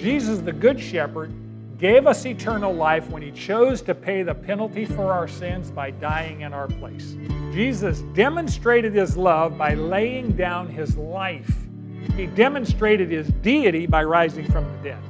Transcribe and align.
Jesus, 0.00 0.38
the 0.38 0.52
Good 0.52 0.80
Shepherd, 0.80 1.30
gave 1.78 2.06
us 2.06 2.24
eternal 2.24 2.72
life 2.72 3.06
when 3.10 3.20
he 3.20 3.30
chose 3.32 3.82
to 3.82 3.94
pay 3.94 4.22
the 4.22 4.34
penalty 4.34 4.86
for 4.86 5.12
our 5.12 5.28
sins 5.28 5.70
by 5.70 5.90
dying 5.90 6.40
in 6.40 6.54
our 6.54 6.68
place. 6.68 7.16
Jesus 7.52 8.00
demonstrated 8.14 8.94
his 8.94 9.14
love 9.14 9.58
by 9.58 9.74
laying 9.74 10.32
down 10.32 10.68
his 10.68 10.96
life. 10.96 11.54
He 12.16 12.26
demonstrated 12.28 13.10
his 13.10 13.28
deity 13.42 13.86
by 13.86 14.04
rising 14.04 14.50
from 14.50 14.64
the 14.64 14.90
dead. 14.90 15.09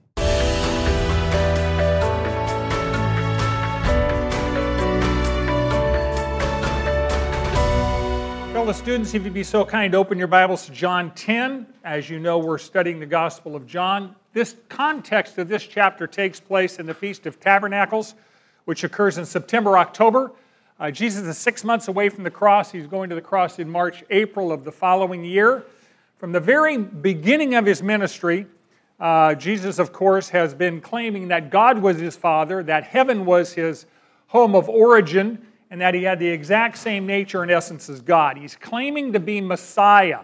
Fellow 8.71 8.83
students, 8.83 9.13
if 9.13 9.25
you'd 9.25 9.33
be 9.33 9.43
so 9.43 9.65
kind, 9.65 9.93
open 9.93 10.17
your 10.17 10.29
Bibles 10.29 10.65
to 10.65 10.71
John 10.71 11.11
10. 11.11 11.67
As 11.83 12.09
you 12.09 12.19
know, 12.19 12.37
we're 12.37 12.57
studying 12.57 13.01
the 13.01 13.05
Gospel 13.05 13.53
of 13.53 13.67
John. 13.67 14.15
This 14.31 14.55
context 14.69 15.37
of 15.37 15.49
this 15.49 15.67
chapter 15.67 16.07
takes 16.07 16.39
place 16.39 16.79
in 16.79 16.85
the 16.85 16.93
Feast 16.93 17.25
of 17.25 17.37
Tabernacles, 17.37 18.15
which 18.63 18.85
occurs 18.85 19.17
in 19.17 19.25
September, 19.25 19.77
October. 19.77 20.31
Uh, 20.79 20.89
Jesus 20.89 21.23
is 21.27 21.37
six 21.37 21.65
months 21.65 21.89
away 21.89 22.07
from 22.07 22.23
the 22.23 22.31
cross. 22.31 22.71
He's 22.71 22.87
going 22.87 23.09
to 23.09 23.15
the 23.15 23.21
cross 23.21 23.59
in 23.59 23.69
March, 23.69 24.05
April 24.09 24.53
of 24.53 24.63
the 24.63 24.71
following 24.71 25.25
year. 25.25 25.65
From 26.17 26.31
the 26.31 26.39
very 26.39 26.77
beginning 26.77 27.55
of 27.55 27.65
his 27.65 27.83
ministry, 27.83 28.47
uh, 29.01 29.35
Jesus, 29.35 29.79
of 29.79 29.91
course, 29.91 30.29
has 30.29 30.53
been 30.53 30.79
claiming 30.79 31.27
that 31.27 31.49
God 31.49 31.77
was 31.77 31.99
his 31.99 32.15
Father, 32.15 32.63
that 32.63 32.85
heaven 32.85 33.25
was 33.25 33.51
his 33.51 33.85
home 34.27 34.55
of 34.55 34.69
origin, 34.69 35.45
and 35.71 35.79
that 35.79 35.93
he 35.93 36.03
had 36.03 36.19
the 36.19 36.27
exact 36.27 36.77
same 36.77 37.07
nature 37.07 37.41
and 37.41 37.49
essence 37.49 37.89
as 37.89 38.01
God. 38.01 38.37
He's 38.37 38.55
claiming 38.55 39.13
to 39.13 39.21
be 39.21 39.39
Messiah, 39.39 40.19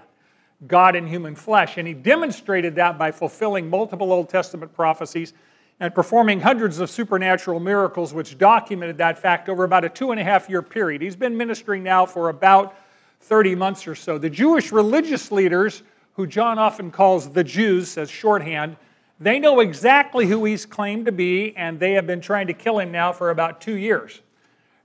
God 0.67 0.95
in 0.95 1.07
human 1.07 1.35
flesh, 1.35 1.77
and 1.77 1.87
he 1.87 1.93
demonstrated 1.93 2.75
that 2.75 2.97
by 2.97 3.11
fulfilling 3.11 3.69
multiple 3.69 4.11
Old 4.11 4.27
Testament 4.27 4.73
prophecies 4.73 5.33
and 5.79 5.95
performing 5.95 6.41
hundreds 6.41 6.79
of 6.79 6.89
supernatural 6.89 7.61
miracles, 7.61 8.13
which 8.13 8.37
documented 8.37 8.97
that 8.97 9.17
fact 9.17 9.47
over 9.47 9.63
about 9.63 9.85
a 9.85 9.89
two 9.89 10.11
and 10.11 10.19
a 10.19 10.23
half 10.23 10.49
year 10.49 10.61
period. 10.61 11.01
He's 11.01 11.15
been 11.15 11.37
ministering 11.37 11.81
now 11.81 12.05
for 12.05 12.27
about 12.27 12.75
30 13.21 13.55
months 13.55 13.87
or 13.87 13.95
so. 13.95 14.17
The 14.17 14.29
Jewish 14.29 14.73
religious 14.73 15.31
leaders, 15.31 15.81
who 16.13 16.27
John 16.27 16.59
often 16.59 16.91
calls 16.91 17.29
the 17.29 17.43
Jews 17.43 17.97
as 17.97 18.09
shorthand, 18.09 18.75
they 19.19 19.39
know 19.39 19.61
exactly 19.61 20.25
who 20.25 20.43
he's 20.43 20.65
claimed 20.65 21.05
to 21.05 21.11
be, 21.11 21.55
and 21.55 21.79
they 21.79 21.93
have 21.93 22.05
been 22.05 22.21
trying 22.21 22.47
to 22.47 22.53
kill 22.53 22.79
him 22.79 22.91
now 22.91 23.13
for 23.13 23.29
about 23.29 23.61
two 23.61 23.77
years. 23.77 24.21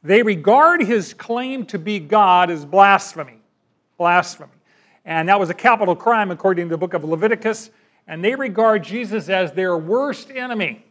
They 0.02 0.22
regard 0.22 0.82
his 0.82 1.14
claim 1.14 1.64
to 1.66 1.78
be 1.78 2.00
God 2.00 2.50
as 2.50 2.64
blasphemy. 2.64 3.40
Blasphemy. 3.98 4.50
And 5.04 5.28
that 5.28 5.38
was 5.38 5.50
a 5.50 5.54
capital 5.54 5.94
crime 5.94 6.30
according 6.30 6.68
to 6.68 6.70
the 6.70 6.78
book 6.78 6.94
of 6.94 7.04
Leviticus. 7.04 7.70
And 8.06 8.24
they 8.24 8.34
regard 8.34 8.82
Jesus 8.82 9.28
as 9.28 9.52
their 9.52 9.76
worst 9.76 10.30
enemy. 10.30 10.84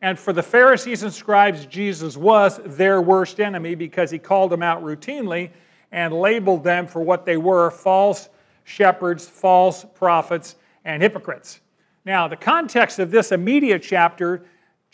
And 0.00 0.18
for 0.18 0.32
the 0.32 0.42
Pharisees 0.42 1.02
and 1.02 1.12
scribes, 1.12 1.66
Jesus 1.66 2.16
was 2.16 2.60
their 2.64 3.00
worst 3.00 3.40
enemy 3.40 3.74
because 3.74 4.10
he 4.10 4.18
called 4.18 4.50
them 4.50 4.62
out 4.62 4.84
routinely 4.84 5.50
and 5.90 6.12
labeled 6.12 6.62
them 6.62 6.86
for 6.86 7.00
what 7.00 7.24
they 7.24 7.36
were 7.36 7.70
false 7.70 8.28
shepherds, 8.64 9.28
false 9.28 9.84
prophets, 9.94 10.56
and 10.84 11.02
hypocrites. 11.02 11.60
Now, 12.04 12.28
the 12.28 12.36
context 12.36 12.98
of 12.98 13.10
this 13.10 13.32
immediate 13.32 13.82
chapter 13.82 14.44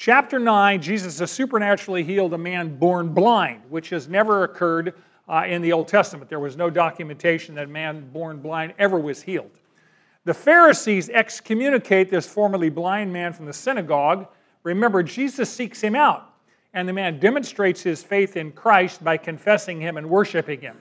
Chapter 0.01 0.39
9, 0.39 0.81
Jesus 0.81 1.19
has 1.19 1.31
supernaturally 1.31 2.03
healed 2.03 2.33
a 2.33 2.39
man 2.39 2.79
born 2.79 3.11
blind, 3.11 3.61
which 3.69 3.91
has 3.91 4.09
never 4.09 4.45
occurred 4.45 4.95
uh, 5.29 5.45
in 5.47 5.61
the 5.61 5.73
Old 5.73 5.89
Testament. 5.89 6.31
There 6.31 6.41
was 6.41 6.57
no 6.57 6.71
documentation 6.71 7.55
that 7.57 7.65
a 7.65 7.71
man 7.71 8.09
born 8.11 8.41
blind 8.41 8.73
ever 8.79 8.99
was 8.99 9.21
healed. 9.21 9.51
The 10.25 10.33
Pharisees 10.33 11.11
excommunicate 11.11 12.09
this 12.09 12.27
formerly 12.27 12.71
blind 12.71 13.13
man 13.13 13.35
from 13.35 13.45
the 13.45 13.53
synagogue. 13.53 14.27
Remember, 14.63 15.03
Jesus 15.03 15.53
seeks 15.53 15.83
him 15.83 15.95
out, 15.95 16.33
and 16.73 16.89
the 16.89 16.95
man 16.95 17.21
demonstrates 17.21 17.83
his 17.83 18.03
faith 18.03 18.39
in 18.39 18.53
Christ 18.53 19.05
by 19.05 19.19
confessing 19.19 19.83
him 19.83 19.99
and 19.99 20.09
worshiping 20.09 20.63
him. 20.63 20.79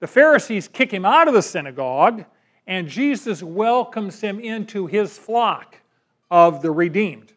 The 0.00 0.08
Pharisees 0.08 0.66
kick 0.66 0.92
him 0.92 1.04
out 1.04 1.28
of 1.28 1.34
the 1.34 1.42
synagogue, 1.42 2.24
and 2.66 2.88
Jesus 2.88 3.44
welcomes 3.44 4.20
him 4.20 4.40
into 4.40 4.88
his 4.88 5.16
flock 5.16 5.76
of 6.32 6.62
the 6.62 6.72
redeemed. 6.72 7.32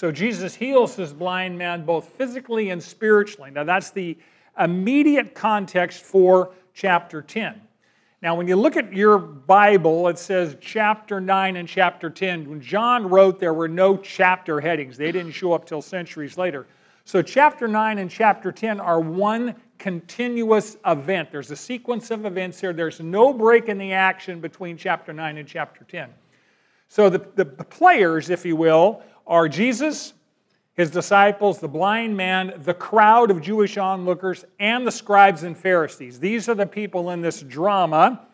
So 0.00 0.10
Jesus 0.10 0.54
heals 0.54 0.96
this 0.96 1.12
blind 1.12 1.58
man 1.58 1.84
both 1.84 2.08
physically 2.08 2.70
and 2.70 2.82
spiritually. 2.82 3.50
Now, 3.50 3.64
that's 3.64 3.90
the 3.90 4.16
immediate 4.58 5.34
context 5.34 6.02
for 6.04 6.52
chapter 6.72 7.20
10. 7.20 7.60
Now, 8.22 8.34
when 8.34 8.48
you 8.48 8.56
look 8.56 8.78
at 8.78 8.94
your 8.94 9.18
Bible, 9.18 10.08
it 10.08 10.18
says 10.18 10.56
chapter 10.58 11.20
9 11.20 11.56
and 11.56 11.68
chapter 11.68 12.08
10. 12.08 12.48
When 12.48 12.62
John 12.62 13.10
wrote, 13.10 13.38
there 13.38 13.52
were 13.52 13.68
no 13.68 13.98
chapter 13.98 14.58
headings, 14.58 14.96
they 14.96 15.12
didn't 15.12 15.32
show 15.32 15.52
up 15.52 15.66
till 15.66 15.82
centuries 15.82 16.38
later. 16.38 16.66
So, 17.04 17.20
chapter 17.20 17.68
9 17.68 17.98
and 17.98 18.10
chapter 18.10 18.50
10 18.50 18.80
are 18.80 19.00
one 19.00 19.54
continuous 19.76 20.78
event. 20.86 21.30
There's 21.30 21.50
a 21.50 21.56
sequence 21.56 22.10
of 22.10 22.24
events 22.24 22.58
here. 22.58 22.72
There's 22.72 23.00
no 23.00 23.34
break 23.34 23.68
in 23.68 23.76
the 23.76 23.92
action 23.92 24.40
between 24.40 24.78
chapter 24.78 25.12
9 25.12 25.36
and 25.36 25.46
chapter 25.46 25.84
10. 25.84 26.08
So, 26.88 27.10
the, 27.10 27.18
the, 27.34 27.44
players, 27.44 28.30
if 28.30 28.44
you 28.44 28.56
will, 28.56 29.02
are 29.26 29.48
Jesus, 29.48 30.14
his 30.74 30.90
disciples, 30.90 31.58
the 31.58 31.68
blind 31.68 32.16
man, 32.16 32.54
the 32.58 32.74
crowd 32.74 33.30
of 33.30 33.40
Jewish 33.40 33.76
onlookers, 33.76 34.44
and 34.58 34.86
the 34.86 34.92
scribes 34.92 35.42
and 35.42 35.56
Pharisees. 35.56 36.18
These 36.18 36.48
are 36.48 36.54
the 36.54 36.66
people 36.66 37.10
in 37.10 37.20
this 37.20 37.42
drama. 37.42 38.26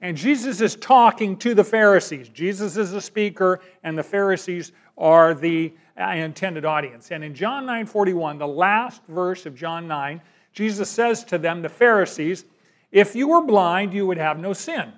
And 0.00 0.16
Jesus 0.16 0.60
is 0.60 0.76
talking 0.76 1.36
to 1.38 1.54
the 1.54 1.64
Pharisees. 1.64 2.28
Jesus 2.30 2.76
is 2.76 2.92
the 2.92 3.00
speaker, 3.02 3.60
and 3.82 3.98
the 3.98 4.02
Pharisees 4.02 4.72
are 4.96 5.34
the 5.34 5.74
uh, 6.00 6.04
intended 6.10 6.64
audience. 6.64 7.10
And 7.10 7.22
in 7.22 7.34
John 7.34 7.66
9 7.66 7.86
41, 7.86 8.38
the 8.38 8.46
last 8.46 9.02
verse 9.08 9.44
of 9.44 9.54
John 9.54 9.86
9, 9.86 10.20
Jesus 10.52 10.88
says 10.88 11.24
to 11.24 11.38
them, 11.38 11.60
the 11.60 11.68
Pharisees, 11.68 12.46
If 12.90 13.14
you 13.14 13.28
were 13.28 13.42
blind, 13.42 13.92
you 13.92 14.06
would 14.06 14.16
have 14.16 14.38
no 14.38 14.52
sin. 14.52 14.92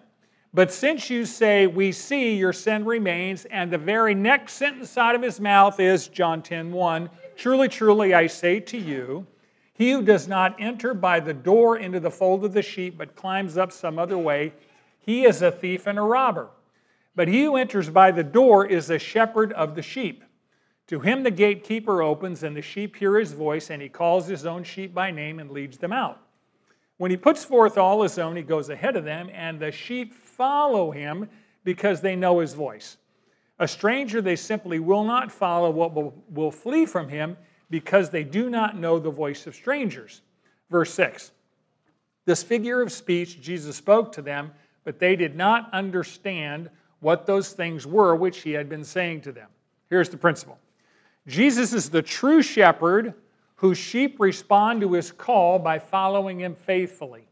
But 0.55 0.71
since 0.71 1.09
you 1.09 1.25
say, 1.25 1.67
We 1.67 1.93
see, 1.93 2.35
your 2.35 2.53
sin 2.53 2.85
remains, 2.85 3.47
and 3.47 3.71
the 3.71 3.79
very 3.79 4.15
next 4.15 4.55
sentence 4.55 4.99
out 4.99 5.15
of 5.15 5.23
his 5.23 5.41
mouth 5.41 5.81
is 5.81 6.09
John 6.09 6.43
10 6.43 6.71
1, 6.71 7.09
Truly, 7.37 7.69
truly, 7.69 8.13
I 8.13 8.27
say 8.27 8.61
to 8.61 8.77
you, 8.77 9.27
he 9.73 9.93
who 9.93 10.03
does 10.03 10.29
not 10.29 10.61
enter 10.61 10.93
by 10.93 11.19
the 11.21 11.33
door 11.33 11.79
into 11.79 11.99
the 11.99 12.11
fold 12.11 12.45
of 12.45 12.53
the 12.53 12.63
sheep, 12.63 12.99
but 12.99 13.17
climbs 13.17 13.57
up 13.57 13.73
some 13.73 13.99
other 13.99 14.19
way, 14.19 14.53
he 15.01 15.25
is 15.25 15.41
a 15.41 15.51
thief 15.51 15.87
and 15.87 15.99
a 15.99 16.03
robber. 16.03 16.51
But 17.17 17.29
he 17.29 17.45
who 17.45 17.57
enters 17.57 17.89
by 17.89 18.11
the 18.11 18.23
door 18.23 18.67
is 18.67 18.91
a 18.91 18.99
shepherd 18.99 19.53
of 19.55 19.75
the 19.75 19.83
sheep. 19.83 20.23
To 20.89 21.01
him 21.01 21.23
the 21.23 21.31
gatekeeper 21.31 22.03
opens, 22.03 22.43
and 22.43 22.55
the 22.55 22.63
sheep 22.63 22.97
hear 22.97 23.19
his 23.19 23.33
voice, 23.33 23.71
and 23.71 23.81
he 23.81 23.89
calls 23.89 24.27
his 24.27 24.45
own 24.45 24.63
sheep 24.63 24.93
by 24.93 25.11
name 25.11 25.41
and 25.41 25.51
leads 25.51 25.79
them 25.79 25.93
out. 25.93 26.21
When 26.99 27.11
he 27.11 27.17
puts 27.17 27.45
forth 27.45 27.79
all 27.79 28.03
his 28.03 28.19
own, 28.19 28.37
he 28.37 28.43
goes 28.43 28.69
ahead 28.69 28.97
of 28.97 29.05
them, 29.05 29.31
and 29.33 29.59
the 29.59 29.73
sheep 29.73 30.15
follow 30.43 30.91
him 30.91 31.29
because 31.63 32.01
they 32.01 32.17
know 32.17 32.41
his 32.41 32.53
voice. 32.53 32.97
A 33.61 33.69
stranger 33.69 34.21
they 34.21 34.35
simply 34.35 34.81
will 34.81 35.05
not 35.05 35.31
follow, 35.31 35.71
what 35.71 35.95
will, 35.95 36.13
will 36.29 36.51
flee 36.51 36.85
from 36.85 37.09
him 37.09 37.37
because 37.71 38.11
they 38.11 38.25
do 38.25 38.51
not 38.51 38.77
know 38.77 38.99
the 38.99 39.09
voice 39.09 39.47
of 39.47 39.55
strangers. 39.55 40.23
Verse 40.69 40.93
6 40.95 41.31
This 42.25 42.43
figure 42.43 42.83
of 42.83 42.91
speech 42.91 43.41
Jesus 43.41 43.77
spoke 43.77 44.11
to 44.13 44.23
them, 44.23 44.51
but 44.83 44.99
they 44.99 45.15
did 45.15 45.37
not 45.37 45.73
understand 45.73 46.69
what 46.99 47.25
those 47.25 47.53
things 47.53 47.87
were 47.87 48.17
which 48.17 48.41
he 48.41 48.51
had 48.51 48.69
been 48.69 48.83
saying 48.83 49.21
to 49.21 49.31
them. 49.31 49.49
Here's 49.91 50.09
the 50.09 50.17
principle 50.17 50.59
Jesus 51.29 51.73
is 51.73 51.89
the 51.89 52.03
true 52.03 52.43
shepherd 52.43 53.15
whose 53.55 53.79
sheep 53.79 54.19
respond 54.19 54.81
to 54.81 54.95
his 54.95 55.13
call 55.13 55.61
by 55.61 55.79
following 55.79 56.41
him 56.41 56.57
faithfully. 56.57 57.29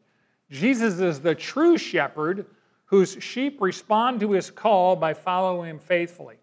Jesus 0.49 1.01
is 1.01 1.21
the 1.21 1.35
true 1.35 1.77
shepherd 1.77 2.47
whose 2.91 3.17
sheep 3.21 3.61
respond 3.61 4.19
to 4.19 4.33
his 4.33 4.51
call 4.51 4.97
by 4.97 5.15
following 5.15 5.71
him 5.71 5.79
faithfully. 5.79 6.35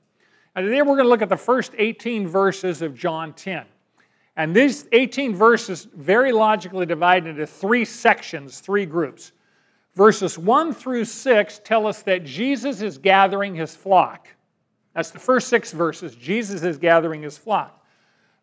And 0.55 0.65
today 0.65 0.81
we're 0.81 0.95
going 0.95 1.03
to 1.03 1.09
look 1.09 1.21
at 1.21 1.27
the 1.27 1.35
first 1.35 1.73
18 1.77 2.25
verses 2.25 2.81
of 2.81 2.95
John 2.95 3.33
10. 3.33 3.65
And 4.37 4.55
these 4.55 4.87
18 4.93 5.35
verses 5.35 5.89
very 5.93 6.31
logically 6.31 6.85
divide 6.85 7.27
into 7.27 7.45
three 7.45 7.83
sections, 7.83 8.61
three 8.61 8.85
groups. 8.85 9.33
Verses 9.93 10.37
1 10.37 10.73
through 10.73 11.03
6 11.03 11.61
tell 11.65 11.85
us 11.85 12.01
that 12.03 12.23
Jesus 12.23 12.81
is 12.81 12.97
gathering 12.97 13.53
his 13.53 13.75
flock. 13.75 14.29
That's 14.93 15.11
the 15.11 15.19
first 15.19 15.49
six 15.49 15.73
verses. 15.73 16.15
Jesus 16.15 16.63
is 16.63 16.77
gathering 16.77 17.23
his 17.23 17.37
flock. 17.37 17.85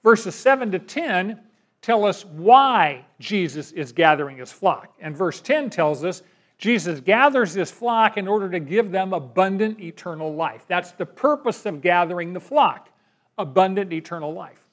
Verses 0.03 0.35
7 0.35 0.71
to 0.73 0.79
10 0.79 1.41
tell 1.81 2.05
us 2.05 2.27
why 2.27 3.07
Jesus 3.19 3.73
is 3.73 3.93
gathering 3.93 4.37
his 4.37 4.53
flock. 4.53 4.95
And 5.00 5.17
verse 5.17 5.41
10 5.41 5.71
tells 5.71 6.05
us 6.05 6.23
Jesus 6.64 6.99
gathers 6.99 7.52
his 7.52 7.70
flock 7.70 8.16
in 8.16 8.26
order 8.26 8.49
to 8.49 8.58
give 8.58 8.90
them 8.90 9.12
abundant 9.12 9.78
eternal 9.81 10.34
life. 10.34 10.64
That's 10.66 10.93
the 10.93 11.05
purpose 11.05 11.66
of 11.66 11.82
gathering 11.82 12.32
the 12.32 12.40
flock 12.40 12.88
abundant 13.37 13.93
eternal 13.93 14.32
life. 14.32 14.64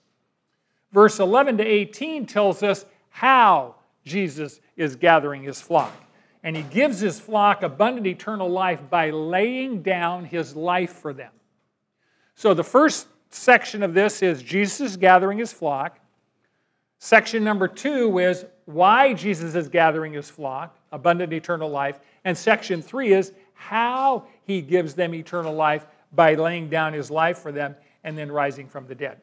Verse 0.93 1.19
11 1.19 1.57
to 1.57 1.65
18 1.65 2.27
tells 2.27 2.63
us 2.63 2.85
how 3.09 3.75
Jesus 4.05 4.61
is 4.77 4.95
gathering 4.95 5.43
his 5.43 5.59
flock. 5.59 5.91
And 6.43 6.55
he 6.55 6.63
gives 6.63 7.01
his 7.01 7.19
flock 7.19 7.61
abundant 7.61 8.07
eternal 8.07 8.47
life 8.47 8.79
by 8.89 9.09
laying 9.09 9.81
down 9.81 10.23
his 10.23 10.55
life 10.55 10.93
for 10.93 11.11
them. 11.11 11.33
So 12.35 12.53
the 12.53 12.63
first 12.63 13.07
section 13.31 13.83
of 13.83 13.93
this 13.93 14.21
is 14.21 14.41
Jesus 14.41 14.95
gathering 14.95 15.39
his 15.39 15.51
flock. 15.51 15.99
Section 17.03 17.43
number 17.43 17.67
two 17.67 18.19
is 18.19 18.45
why 18.65 19.11
Jesus 19.15 19.55
is 19.55 19.67
gathering 19.67 20.13
his 20.13 20.29
flock, 20.29 20.77
abundant 20.91 21.33
eternal 21.33 21.67
life. 21.67 21.99
And 22.25 22.37
section 22.37 22.79
three 22.79 23.13
is 23.13 23.33
how 23.55 24.27
he 24.43 24.61
gives 24.61 24.93
them 24.93 25.15
eternal 25.15 25.51
life 25.51 25.87
by 26.13 26.35
laying 26.35 26.69
down 26.69 26.93
his 26.93 27.09
life 27.09 27.39
for 27.39 27.51
them 27.51 27.75
and 28.03 28.15
then 28.15 28.31
rising 28.31 28.67
from 28.67 28.85
the 28.85 28.93
dead. 28.93 29.19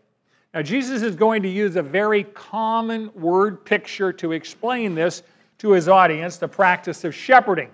Now, 0.52 0.60
Jesus 0.60 1.02
is 1.02 1.14
going 1.14 1.40
to 1.44 1.48
use 1.48 1.76
a 1.76 1.82
very 1.82 2.24
common 2.24 3.12
word 3.14 3.64
picture 3.64 4.12
to 4.12 4.32
explain 4.32 4.96
this 4.96 5.22
to 5.58 5.70
his 5.70 5.88
audience 5.88 6.36
the 6.36 6.48
practice 6.48 7.04
of 7.04 7.14
shepherding. 7.14 7.70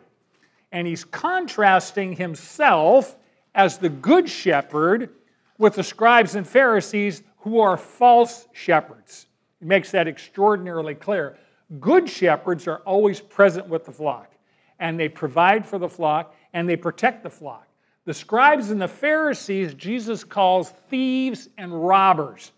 And 0.70 0.86
he's 0.86 1.04
contrasting 1.04 2.14
himself 2.14 3.16
as 3.54 3.78
the 3.78 3.88
good 3.88 4.28
shepherd 4.28 5.08
with 5.56 5.76
the 5.76 5.82
scribes 5.82 6.34
and 6.34 6.46
Pharisees 6.46 7.22
who 7.38 7.58
are 7.60 7.78
false 7.78 8.48
shepherds. 8.52 9.28
He 9.64 9.68
makes 9.68 9.90
that 9.92 10.06
extraordinarily 10.06 10.94
clear. 10.94 11.38
Good 11.80 12.06
shepherds 12.06 12.68
are 12.68 12.80
always 12.80 13.18
present 13.18 13.66
with 13.66 13.86
the 13.86 13.92
flock, 13.92 14.30
and 14.78 15.00
they 15.00 15.08
provide 15.08 15.64
for 15.64 15.78
the 15.78 15.88
flock 15.88 16.34
and 16.52 16.68
they 16.68 16.76
protect 16.76 17.22
the 17.22 17.30
flock. 17.30 17.66
The 18.04 18.12
scribes 18.12 18.68
and 18.68 18.78
the 18.78 18.86
Pharisees, 18.86 19.72
Jesus 19.72 20.22
calls 20.22 20.68
thieves 20.90 21.48
and 21.56 21.72
robbers. 21.72 22.52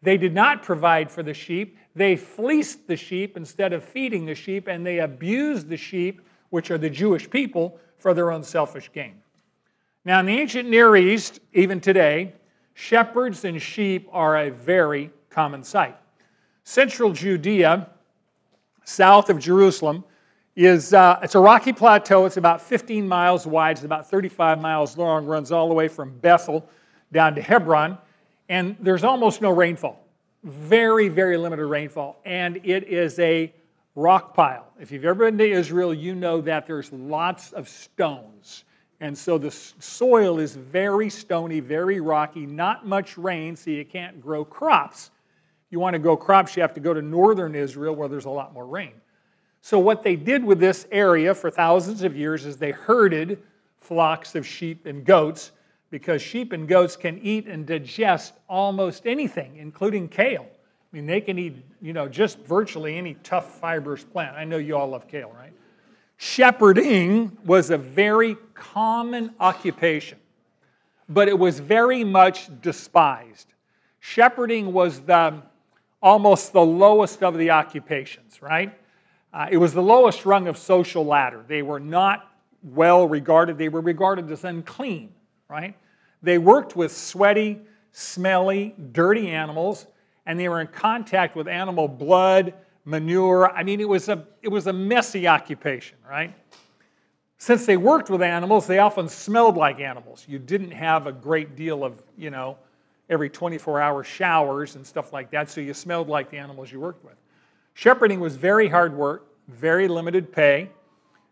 They 0.00 0.16
did 0.16 0.32
not 0.32 0.62
provide 0.62 1.10
for 1.10 1.22
the 1.22 1.34
sheep. 1.34 1.76
They 1.94 2.16
fleeced 2.16 2.86
the 2.86 2.96
sheep 2.96 3.36
instead 3.36 3.74
of 3.74 3.84
feeding 3.84 4.24
the 4.24 4.34
sheep, 4.34 4.66
and 4.66 4.84
they 4.84 5.00
abused 5.00 5.68
the 5.68 5.76
sheep, 5.76 6.22
which 6.48 6.70
are 6.70 6.78
the 6.78 6.88
Jewish 6.88 7.28
people, 7.28 7.78
for 7.98 8.14
their 8.14 8.32
own 8.32 8.44
selfish 8.44 8.90
gain. 8.94 9.16
Now, 10.06 10.20
in 10.20 10.24
the 10.24 10.38
ancient 10.38 10.70
Near 10.70 10.96
East, 10.96 11.40
even 11.52 11.82
today, 11.82 12.32
shepherds 12.72 13.44
and 13.44 13.60
sheep 13.60 14.08
are 14.10 14.38
a 14.38 14.50
very 14.50 15.10
common 15.28 15.62
sight. 15.62 15.98
Central 16.70 17.12
Judea, 17.12 17.88
south 18.84 19.28
of 19.28 19.40
Jerusalem, 19.40 20.04
is 20.54 20.94
uh, 20.94 21.18
it's 21.20 21.34
a 21.34 21.40
rocky 21.40 21.72
plateau. 21.72 22.26
It's 22.26 22.36
about 22.36 22.62
15 22.62 23.08
miles 23.08 23.44
wide. 23.44 23.78
It's 23.78 23.84
about 23.84 24.08
35 24.08 24.60
miles 24.60 24.96
long. 24.96 25.26
Runs 25.26 25.50
all 25.50 25.66
the 25.66 25.74
way 25.74 25.88
from 25.88 26.16
Bethel 26.20 26.64
down 27.10 27.34
to 27.34 27.42
Hebron, 27.42 27.98
and 28.48 28.76
there's 28.78 29.02
almost 29.02 29.42
no 29.42 29.50
rainfall. 29.50 30.06
Very, 30.44 31.08
very 31.08 31.36
limited 31.36 31.66
rainfall, 31.66 32.20
and 32.24 32.60
it 32.62 32.84
is 32.84 33.18
a 33.18 33.52
rock 33.96 34.32
pile. 34.32 34.68
If 34.78 34.92
you've 34.92 35.04
ever 35.04 35.24
been 35.24 35.38
to 35.38 35.50
Israel, 35.50 35.92
you 35.92 36.14
know 36.14 36.40
that 36.42 36.68
there's 36.68 36.92
lots 36.92 37.50
of 37.50 37.68
stones. 37.68 38.62
And 39.00 39.18
so 39.18 39.38
the 39.38 39.50
soil 39.50 40.38
is 40.38 40.54
very 40.54 41.10
stony, 41.10 41.58
very 41.58 42.00
rocky, 42.00 42.46
not 42.46 42.86
much 42.86 43.18
rain, 43.18 43.56
so 43.56 43.70
you 43.70 43.84
can't 43.84 44.22
grow 44.22 44.44
crops. 44.44 45.10
You 45.70 45.80
want 45.80 45.94
to 45.94 45.98
grow 45.98 46.16
crops, 46.16 46.56
you 46.56 46.62
have 46.62 46.74
to 46.74 46.80
go 46.80 46.92
to 46.92 47.00
northern 47.00 47.54
Israel 47.54 47.94
where 47.94 48.08
there's 48.08 48.24
a 48.24 48.30
lot 48.30 48.52
more 48.52 48.66
rain. 48.66 48.92
So, 49.62 49.78
what 49.78 50.02
they 50.02 50.16
did 50.16 50.44
with 50.44 50.58
this 50.58 50.86
area 50.90 51.34
for 51.34 51.50
thousands 51.50 52.02
of 52.02 52.16
years 52.16 52.46
is 52.46 52.56
they 52.56 52.70
herded 52.70 53.42
flocks 53.80 54.34
of 54.34 54.46
sheep 54.46 54.86
and 54.86 55.04
goats 55.04 55.52
because 55.90 56.22
sheep 56.22 56.52
and 56.52 56.66
goats 56.68 56.96
can 56.96 57.18
eat 57.18 57.46
and 57.46 57.66
digest 57.66 58.34
almost 58.48 59.06
anything, 59.06 59.56
including 59.56 60.08
kale. 60.08 60.46
I 60.48 60.96
mean, 60.96 61.06
they 61.06 61.20
can 61.20 61.38
eat, 61.38 61.56
you 61.80 61.92
know, 61.92 62.08
just 62.08 62.38
virtually 62.40 62.96
any 62.96 63.14
tough 63.22 63.60
fibrous 63.60 64.04
plant. 64.04 64.36
I 64.36 64.44
know 64.44 64.56
you 64.56 64.76
all 64.76 64.88
love 64.88 65.06
kale, 65.06 65.32
right? 65.36 65.52
Shepherding 66.16 67.36
was 67.44 67.70
a 67.70 67.78
very 67.78 68.36
common 68.54 69.34
occupation, 69.40 70.18
but 71.08 71.28
it 71.28 71.38
was 71.38 71.60
very 71.60 72.04
much 72.04 72.48
despised. 72.60 73.54
Shepherding 74.00 74.72
was 74.72 75.00
the, 75.00 75.42
almost 76.02 76.52
the 76.52 76.64
lowest 76.64 77.22
of 77.22 77.36
the 77.36 77.50
occupations, 77.50 78.40
right? 78.42 78.78
Uh, 79.32 79.46
it 79.50 79.56
was 79.58 79.72
the 79.72 79.82
lowest 79.82 80.26
rung 80.26 80.48
of 80.48 80.56
social 80.58 81.04
ladder. 81.04 81.44
They 81.46 81.62
were 81.62 81.80
not 81.80 82.30
well 82.62 83.06
regarded, 83.08 83.58
they 83.58 83.68
were 83.68 83.80
regarded 83.80 84.30
as 84.30 84.44
unclean, 84.44 85.12
right? 85.48 85.76
They 86.22 86.38
worked 86.38 86.76
with 86.76 86.94
sweaty, 86.94 87.60
smelly, 87.92 88.74
dirty 88.92 89.30
animals, 89.30 89.86
and 90.26 90.38
they 90.38 90.48
were 90.48 90.60
in 90.60 90.66
contact 90.66 91.36
with 91.36 91.48
animal 91.48 91.88
blood 91.88 92.54
manure. 92.84 93.50
I 93.50 93.62
mean, 93.62 93.80
it 93.80 93.88
was 93.88 94.08
a, 94.08 94.26
it 94.42 94.48
was 94.48 94.66
a 94.66 94.72
messy 94.72 95.26
occupation, 95.26 95.96
right? 96.08 96.34
Since 97.38 97.64
they 97.64 97.78
worked 97.78 98.10
with 98.10 98.20
animals, 98.20 98.66
they 98.66 98.78
often 98.78 99.08
smelled 99.08 99.56
like 99.56 99.80
animals. 99.80 100.26
You 100.28 100.38
didn't 100.38 100.72
have 100.72 101.06
a 101.06 101.12
great 101.12 101.56
deal 101.56 101.84
of, 101.84 102.02
you 102.18 102.30
know, 102.30 102.58
every 103.10 103.28
24 103.28 103.80
hour 103.80 104.04
showers 104.04 104.76
and 104.76 104.86
stuff 104.86 105.12
like 105.12 105.30
that, 105.32 105.50
so 105.50 105.60
you 105.60 105.74
smelled 105.74 106.08
like 106.08 106.30
the 106.30 106.38
animals 106.38 106.72
you 106.72 106.80
worked 106.80 107.04
with. 107.04 107.16
Shepherding 107.74 108.20
was 108.20 108.36
very 108.36 108.68
hard 108.68 108.96
work, 108.96 109.26
very 109.48 109.88
limited 109.88 110.32
pay. 110.32 110.70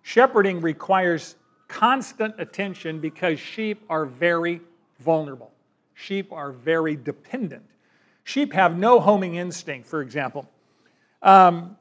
Shepherding 0.02 0.60
requires 0.60 1.36
constant 1.68 2.34
attention 2.38 2.98
because 2.98 3.38
sheep 3.38 3.84
are 3.88 4.04
very 4.04 4.60
vulnerable. 5.00 5.52
Sheep 5.94 6.32
are 6.32 6.52
very 6.52 6.96
dependent. 6.96 7.64
Sheep 8.24 8.52
have 8.52 8.76
no 8.76 9.00
homing 9.00 9.36
instinct, 9.36 9.86
for 9.86 10.00
example. 10.00 10.48
Um, 11.22 11.76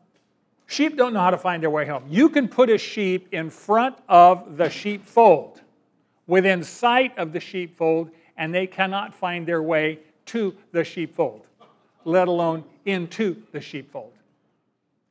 sheep 0.66 0.98
don't 0.98 1.14
know 1.14 1.20
how 1.20 1.32
to 1.32 1.38
find 1.38 1.62
their 1.62 1.70
way 1.70 1.86
home. 1.86 2.06
You 2.10 2.30
can 2.30 2.48
put 2.48 2.70
a 2.70 2.78
sheep 2.78 3.30
in 3.32 3.50
front 3.50 3.98
of 4.08 4.58
the 4.58 4.70
sheepfold, 4.70 5.62
within 6.26 6.64
sight 6.64 7.18
of 7.18 7.32
the 7.32 7.40
sheepfold, 7.40 8.12
and 8.38 8.54
they 8.54 8.68
cannot 8.68 9.16
find 9.16 9.48
their 9.48 9.62
way 9.62 10.00
to 10.28 10.56
the 10.72 10.84
sheepfold, 10.84 11.48
let 12.06 12.28
alone 12.28 12.64
into 12.86 13.42
the 13.52 13.62
sheepfold. 13.62 14.14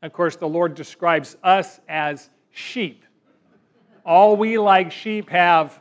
Of 0.03 0.13
course, 0.13 0.37
the 0.37 0.49
Lord 0.49 0.75
describes 0.75 1.37
us 1.43 1.81
as 1.89 2.31
sheep. 2.51 3.05
All 4.05 4.37
we, 4.37 4.59
like 4.59 4.93
sheep, 4.93 5.31
have 5.31 5.81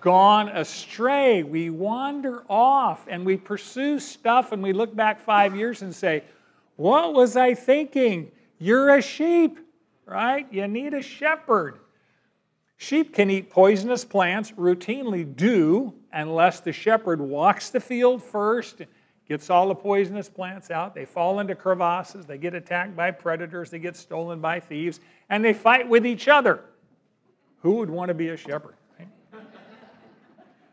gone 0.00 0.48
astray. 0.48 1.42
We 1.42 1.70
wander 1.70 2.44
off 2.48 3.06
and 3.08 3.24
we 3.24 3.36
pursue 3.36 3.98
stuff, 3.98 4.52
and 4.52 4.62
we 4.62 4.72
look 4.72 4.94
back 4.94 5.20
five 5.20 5.56
years 5.56 5.82
and 5.82 5.94
say, 5.94 6.22
what 6.76 7.14
was 7.14 7.36
I 7.36 7.54
thinking? 7.54 8.30
You're 8.58 8.96
a 8.96 9.02
sheep, 9.02 9.58
right? 10.06 10.46
You 10.52 10.68
need 10.68 10.94
a 10.94 11.02
shepherd. 11.02 11.80
Sheep 12.76 13.12
can 13.12 13.28
eat 13.30 13.50
poisonous 13.50 14.04
plants, 14.04 14.52
routinely 14.52 15.34
do, 15.34 15.94
unless 16.12 16.60
the 16.60 16.72
shepherd 16.72 17.20
walks 17.20 17.70
the 17.70 17.80
field 17.80 18.22
first, 18.22 18.82
gets 19.28 19.50
all 19.50 19.68
the 19.68 19.74
poisonous 19.74 20.28
plants 20.28 20.70
out. 20.70 20.94
They 20.94 21.04
fall 21.04 21.40
into 21.40 21.54
crevasses, 21.54 22.26
they 22.26 22.38
get 22.38 22.54
attacked 22.54 22.96
by 22.96 23.10
predators, 23.10 23.70
they 23.70 23.78
get 23.78 23.96
stolen 23.96 24.40
by 24.40 24.60
thieves, 24.60 25.00
and 25.28 25.44
they 25.44 25.52
fight 25.52 25.88
with 25.88 26.06
each 26.06 26.28
other. 26.28 26.60
Who 27.62 27.74
would 27.74 27.90
want 27.90 28.08
to 28.08 28.14
be 28.14 28.28
a 28.28 28.36
shepherd? 28.36 28.74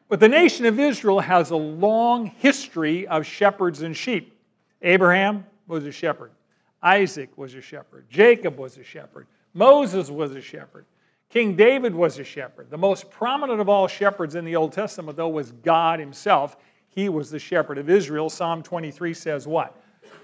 But 0.08 0.20
the 0.20 0.30
nation 0.30 0.68
of 0.68 0.80
Israel 0.80 1.20
has 1.20 1.50
a 1.50 1.56
long 1.56 2.28
history 2.28 3.08
of 3.08 3.26
shepherds 3.26 3.82
and 3.82 3.98
sheep. 3.98 4.40
Abraham, 4.84 5.46
was 5.68 5.86
a 5.86 5.92
shepherd. 5.92 6.32
Isaac 6.82 7.30
was 7.38 7.56
a 7.56 7.62
shepherd. 7.62 8.06
Jacob 8.10 8.58
was 8.58 8.78
a 8.78 8.84
shepherd. 8.84 9.28
Moses 9.54 10.10
was 10.10 10.32
a 10.32 10.42
shepherd. 10.42 10.86
King 11.30 11.56
David 11.56 11.94
was 11.94 12.20
a 12.20 12.24
shepherd. 12.24 12.70
The 12.70 12.78
most 12.78 13.10
prominent 13.10 13.60
of 13.60 13.68
all 13.68 13.88
shepherds 13.88 14.36
in 14.36 14.46
the 14.46 14.56
Old 14.56 14.72
Testament, 14.72 15.18
though, 15.18 15.30
was 15.30 15.52
God 15.52 16.00
himself. 16.00 16.58
He 16.88 17.10
was 17.10 17.30
the 17.30 17.40
shepherd 17.40 17.78
of 17.78 17.90
Israel. 17.90 18.30
Psalm 18.30 18.64
23 18.64 19.14
says 19.14 19.48
what? 19.48 19.82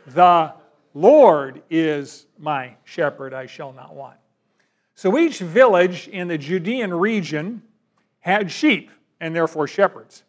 The 0.08 0.54
Lord 0.94 1.62
is 1.70 2.28
my 2.38 2.76
shepherd, 2.84 3.34
I 3.34 3.46
shall 3.46 3.74
not 3.74 3.94
want. 3.94 4.18
So 4.96 5.18
each 5.18 5.40
village 5.40 6.08
in 6.08 6.28
the 6.28 6.38
Judean 6.38 6.94
region 6.94 7.62
had 8.20 8.52
sheep 8.52 8.92
and 9.20 9.36
therefore 9.36 9.68
shepherds. 9.68 10.24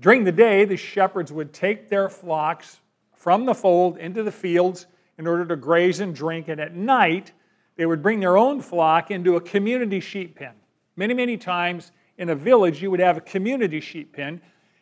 During 0.00 0.24
the 0.24 0.32
day, 0.32 0.64
the 0.64 0.76
shepherds 0.76 1.32
would 1.32 1.52
take 1.52 1.88
their 1.88 2.08
flocks 2.08 2.80
from 3.12 3.46
the 3.46 3.54
fold 3.54 3.98
into 3.98 4.22
the 4.22 4.32
fields 4.32 4.86
in 5.18 5.26
order 5.26 5.44
to 5.46 5.56
graze 5.56 6.00
and 6.00 6.14
drink. 6.14 6.48
And 6.48 6.60
at 6.60 6.74
night, 6.74 7.32
they 7.76 7.86
would 7.86 8.02
bring 8.02 8.20
their 8.20 8.36
own 8.36 8.60
flock 8.60 9.10
into 9.10 9.36
a 9.36 9.40
community 9.40 10.00
sheep 10.00 10.36
pen. 10.36 10.54
Many, 10.96 11.14
many 11.14 11.36
times 11.36 11.92
in 12.18 12.30
a 12.30 12.34
village, 12.34 12.82
you 12.82 12.90
would 12.90 13.00
have 13.00 13.16
a 13.16 13.20
community 13.20 13.80
sheep 13.80 14.14
pen. 14.14 14.40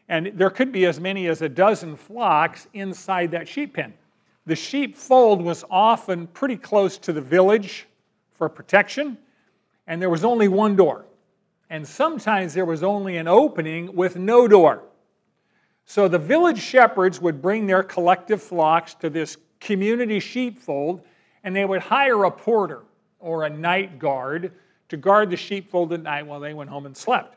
And 0.08 0.32
there 0.34 0.50
could 0.50 0.70
be 0.70 0.86
as 0.86 1.00
many 1.00 1.26
as 1.28 1.42
a 1.42 1.48
dozen 1.48 1.96
flocks 1.96 2.68
inside 2.72 3.30
that 3.32 3.48
sheep 3.48 3.74
pen. 3.74 3.94
The 4.46 4.54
sheepfold 4.54 5.42
was 5.42 5.64
often 5.70 6.26
pretty 6.28 6.56
close 6.56 6.98
to 6.98 7.12
the 7.12 7.20
village 7.20 7.86
for 8.32 8.48
protection, 8.48 9.16
and 9.86 10.00
there 10.02 10.10
was 10.10 10.24
only 10.24 10.48
one 10.48 10.76
door. 10.76 11.06
And 11.70 11.86
sometimes 11.88 12.52
there 12.52 12.66
was 12.66 12.82
only 12.82 13.16
an 13.16 13.26
opening 13.26 13.96
with 13.96 14.16
no 14.16 14.46
door. 14.46 14.82
So 15.86 16.08
the 16.08 16.18
village 16.18 16.60
shepherds 16.60 17.20
would 17.20 17.40
bring 17.40 17.66
their 17.66 17.82
collective 17.82 18.42
flocks 18.42 18.94
to 18.96 19.08
this 19.08 19.38
community 19.60 20.20
sheepfold, 20.20 21.02
and 21.44 21.54
they 21.54 21.64
would 21.64 21.82
hire 21.82 22.24
a 22.24 22.30
porter 22.30 22.82
or 23.20 23.44
a 23.44 23.50
night 23.50 23.98
guard 23.98 24.52
to 24.88 24.96
guard 24.96 25.30
the 25.30 25.36
sheepfold 25.36 25.92
at 25.92 26.02
night 26.02 26.26
while 26.26 26.40
they 26.40 26.54
went 26.54 26.70
home 26.70 26.86
and 26.86 26.96
slept. 26.96 27.36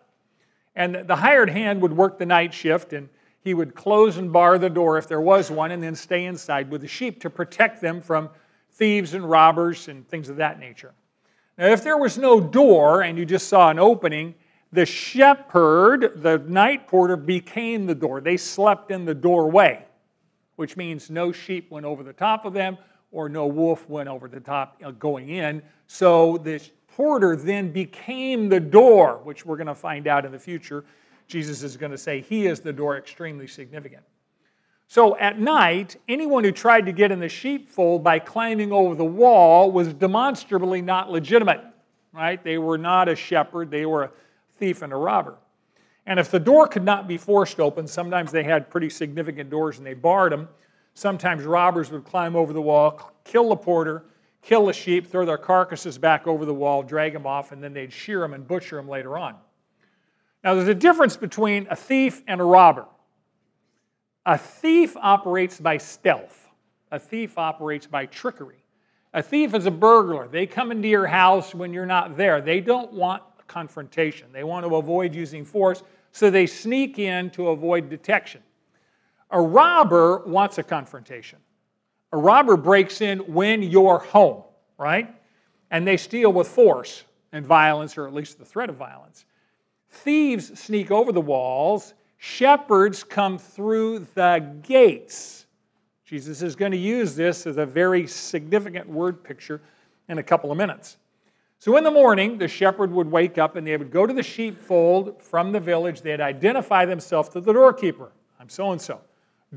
And 0.75 1.07
the 1.07 1.15
hired 1.15 1.49
hand 1.49 1.81
would 1.81 1.95
work 1.95 2.17
the 2.17 2.25
night 2.25 2.53
shift, 2.53 2.93
and 2.93 3.09
he 3.41 3.53
would 3.53 3.75
close 3.75 4.17
and 4.17 4.31
bar 4.31 4.57
the 4.57 4.69
door 4.69 4.97
if 4.97 5.07
there 5.07 5.21
was 5.21 5.51
one, 5.51 5.71
and 5.71 5.83
then 5.83 5.95
stay 5.95 6.25
inside 6.25 6.71
with 6.71 6.81
the 6.81 6.87
sheep 6.87 7.19
to 7.21 7.29
protect 7.29 7.81
them 7.81 8.01
from 8.01 8.29
thieves 8.71 9.13
and 9.13 9.29
robbers 9.29 9.87
and 9.87 10.07
things 10.07 10.29
of 10.29 10.37
that 10.37 10.59
nature. 10.59 10.93
Now, 11.57 11.67
if 11.67 11.83
there 11.83 11.97
was 11.97 12.17
no 12.17 12.39
door 12.39 13.01
and 13.01 13.17
you 13.17 13.25
just 13.25 13.47
saw 13.47 13.69
an 13.69 13.79
opening, 13.79 14.35
the 14.71 14.85
shepherd, 14.85 16.21
the 16.21 16.37
night 16.39 16.87
porter, 16.87 17.15
became 17.15 17.87
the 17.87 17.95
door. 17.95 18.21
They 18.21 18.37
slept 18.37 18.91
in 18.91 19.05
the 19.05 19.15
doorway, 19.15 19.85
which 20.57 20.77
means 20.77 21.09
no 21.09 21.31
sheep 21.31 21.71
went 21.71 21.85
over 21.85 22.03
the 22.03 22.13
top 22.13 22.45
of 22.45 22.53
them 22.53 22.77
or 23.11 23.29
no 23.29 23.47
wolf 23.47 23.87
went 23.89 24.09
over 24.09 24.27
the 24.27 24.39
top 24.39 24.81
uh, 24.83 24.91
going 24.91 25.29
in. 25.29 25.61
So 25.87 26.37
this 26.37 26.71
porter 26.87 27.35
then 27.35 27.71
became 27.71 28.49
the 28.49 28.59
door, 28.59 29.21
which 29.23 29.45
we're 29.45 29.57
going 29.57 29.67
to 29.67 29.75
find 29.75 30.07
out 30.07 30.25
in 30.25 30.31
the 30.31 30.39
future. 30.39 30.83
Jesus 31.27 31.63
is 31.63 31.77
going 31.77 31.91
to 31.91 31.97
say 31.97 32.21
he 32.21 32.47
is 32.47 32.59
the 32.59 32.73
door, 32.73 32.97
extremely 32.97 33.47
significant. 33.47 34.03
So 34.87 35.17
at 35.17 35.39
night, 35.39 35.97
anyone 36.07 36.45
who 36.45 36.51
tried 36.51 36.85
to 36.85 36.93
get 36.93 37.11
in 37.11 37.19
the 37.19 37.27
sheepfold 37.27 38.03
by 38.03 38.19
climbing 38.19 38.71
over 38.71 38.95
the 38.95 39.03
wall 39.03 39.69
was 39.69 39.93
demonstrably 39.93 40.81
not 40.81 41.11
legitimate, 41.11 41.61
right? 42.13 42.41
They 42.41 42.57
were 42.57 42.77
not 42.77 43.09
a 43.09 43.15
shepherd, 43.15 43.69
they 43.69 43.85
were 43.85 44.03
a 44.03 44.11
thief 44.53 44.81
and 44.81 44.93
a 44.93 44.95
robber. 44.95 45.35
And 46.05 46.19
if 46.21 46.31
the 46.31 46.39
door 46.39 46.67
could 46.67 46.85
not 46.85 47.05
be 47.05 47.17
forced 47.17 47.59
open, 47.59 47.85
sometimes 47.85 48.31
they 48.31 48.43
had 48.43 48.69
pretty 48.69 48.89
significant 48.89 49.49
doors 49.49 49.77
and 49.77 49.85
they 49.85 49.93
barred 49.93 50.31
them. 50.31 50.47
Sometimes 50.97 51.43
robbers 51.43 51.91
would 51.91 52.05
climb 52.05 52.35
over 52.35 52.53
the 52.53 52.61
wall, 52.61 53.11
kill 53.23 53.49
the 53.49 53.55
porter, 53.55 54.05
kill 54.41 54.65
the 54.65 54.73
sheep, 54.73 55.05
throw 55.05 55.27
their 55.27 55.37
carcasses 55.37 55.95
back 55.95 56.25
over 56.25 56.43
the 56.43 56.55
wall, 56.55 56.81
drag 56.81 57.13
them 57.13 57.27
off, 57.27 57.51
and 57.51 57.63
then 57.63 57.71
they'd 57.71 57.93
shear 57.93 58.21
them 58.21 58.33
and 58.33 58.47
butcher 58.47 58.77
them 58.77 58.89
later 58.89 59.15
on. 59.15 59.35
Now, 60.43 60.55
there's 60.55 60.67
a 60.67 60.73
difference 60.73 61.15
between 61.15 61.67
a 61.69 61.75
thief 61.75 62.23
and 62.25 62.41
a 62.41 62.43
robber. 62.43 62.87
A 64.25 64.39
thief 64.39 64.97
operates 64.97 65.59
by 65.59 65.77
stealth, 65.77 66.49
a 66.91 66.97
thief 66.97 67.37
operates 67.37 67.85
by 67.85 68.07
trickery. 68.07 68.63
A 69.13 69.21
thief 69.21 69.53
is 69.53 69.67
a 69.67 69.71
burglar. 69.71 70.27
They 70.27 70.47
come 70.47 70.71
into 70.71 70.87
your 70.87 71.05
house 71.05 71.53
when 71.53 71.73
you're 71.73 71.85
not 71.85 72.17
there. 72.17 72.41
They 72.41 72.59
don't 72.59 72.91
want 72.91 73.21
confrontation. 73.45 74.29
They 74.33 74.43
want 74.43 74.65
to 74.65 74.75
avoid 74.77 75.13
using 75.13 75.45
force, 75.45 75.83
so 76.11 76.31
they 76.31 76.47
sneak 76.47 76.97
in 76.97 77.29
to 77.31 77.49
avoid 77.49 77.87
detection. 77.87 78.41
A 79.31 79.41
robber 79.41 80.23
wants 80.25 80.57
a 80.57 80.63
confrontation. 80.63 81.39
A 82.13 82.17
robber 82.17 82.55
breaks 82.55 83.01
in 83.01 83.19
when 83.19 83.61
you're 83.61 83.99
home, 83.99 84.43
right? 84.77 85.13
And 85.71 85.85
they 85.85 85.97
steal 85.97 86.31
with 86.31 86.47
force 86.47 87.03
and 87.33 87.45
violence, 87.45 87.97
or 87.97 88.07
at 88.07 88.13
least 88.13 88.39
the 88.39 88.45
threat 88.45 88.69
of 88.69 88.77
violence. 88.77 89.25
Thieves 89.89 90.57
sneak 90.59 90.91
over 90.91 91.11
the 91.11 91.21
walls, 91.21 91.93
shepherds 92.17 93.03
come 93.03 93.37
through 93.37 94.07
the 94.15 94.55
gates. 94.63 95.45
Jesus 96.05 96.41
is 96.41 96.55
going 96.55 96.71
to 96.71 96.77
use 96.77 97.15
this 97.15 97.45
as 97.45 97.57
a 97.57 97.65
very 97.65 98.07
significant 98.07 98.87
word 98.87 99.21
picture 99.23 99.61
in 100.07 100.19
a 100.19 100.23
couple 100.23 100.51
of 100.51 100.57
minutes. 100.57 100.97
So 101.59 101.75
in 101.75 101.83
the 101.83 101.91
morning, 101.91 102.37
the 102.37 102.47
shepherd 102.47 102.91
would 102.91 103.11
wake 103.11 103.37
up 103.37 103.57
and 103.57 103.67
they 103.67 103.75
would 103.75 103.91
go 103.91 104.05
to 104.05 104.13
the 104.13 104.23
sheepfold 104.23 105.21
from 105.21 105.51
the 105.51 105.59
village. 105.59 106.01
They'd 106.01 106.21
identify 106.21 106.85
themselves 106.85 107.29
to 107.29 107.41
the 107.41 107.51
doorkeeper. 107.51 108.11
I'm 108.39 108.47
so 108.47 108.71
and 108.71 108.81
so. 108.81 109.01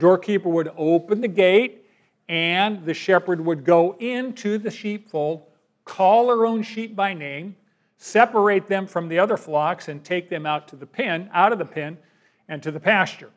Doorkeeper 0.01 0.49
would 0.49 0.73
open 0.77 1.21
the 1.21 1.29
gate 1.29 1.87
and 2.29 2.85
the 2.85 2.95
shepherd 2.95 3.41
would 3.41 3.65
go 3.65 3.97
into 3.99 4.59
the 4.59 4.71
sheepfold, 4.71 5.43
call 5.85 6.29
her 6.29 6.47
own 6.47 6.63
sheep 6.63 6.97
by 6.97 7.13
name, 7.13 7.57
separate 7.99 8.67
them 8.69 8.87
from 8.87 9.09
the 9.09 9.19
other 9.19 9.37
flocks, 9.37 9.89
and 9.89 10.05
take 10.05 10.29
them 10.29 10.47
out 10.47 10.69
to 10.69 10.77
the 10.77 10.87
pen, 10.87 11.29
out 11.33 11.53
of 11.53 11.59
the 11.59 11.65
pen, 11.65 11.99
and 12.49 12.63
to 12.63 12.71
the 12.71 12.81
pasture. 12.81 13.31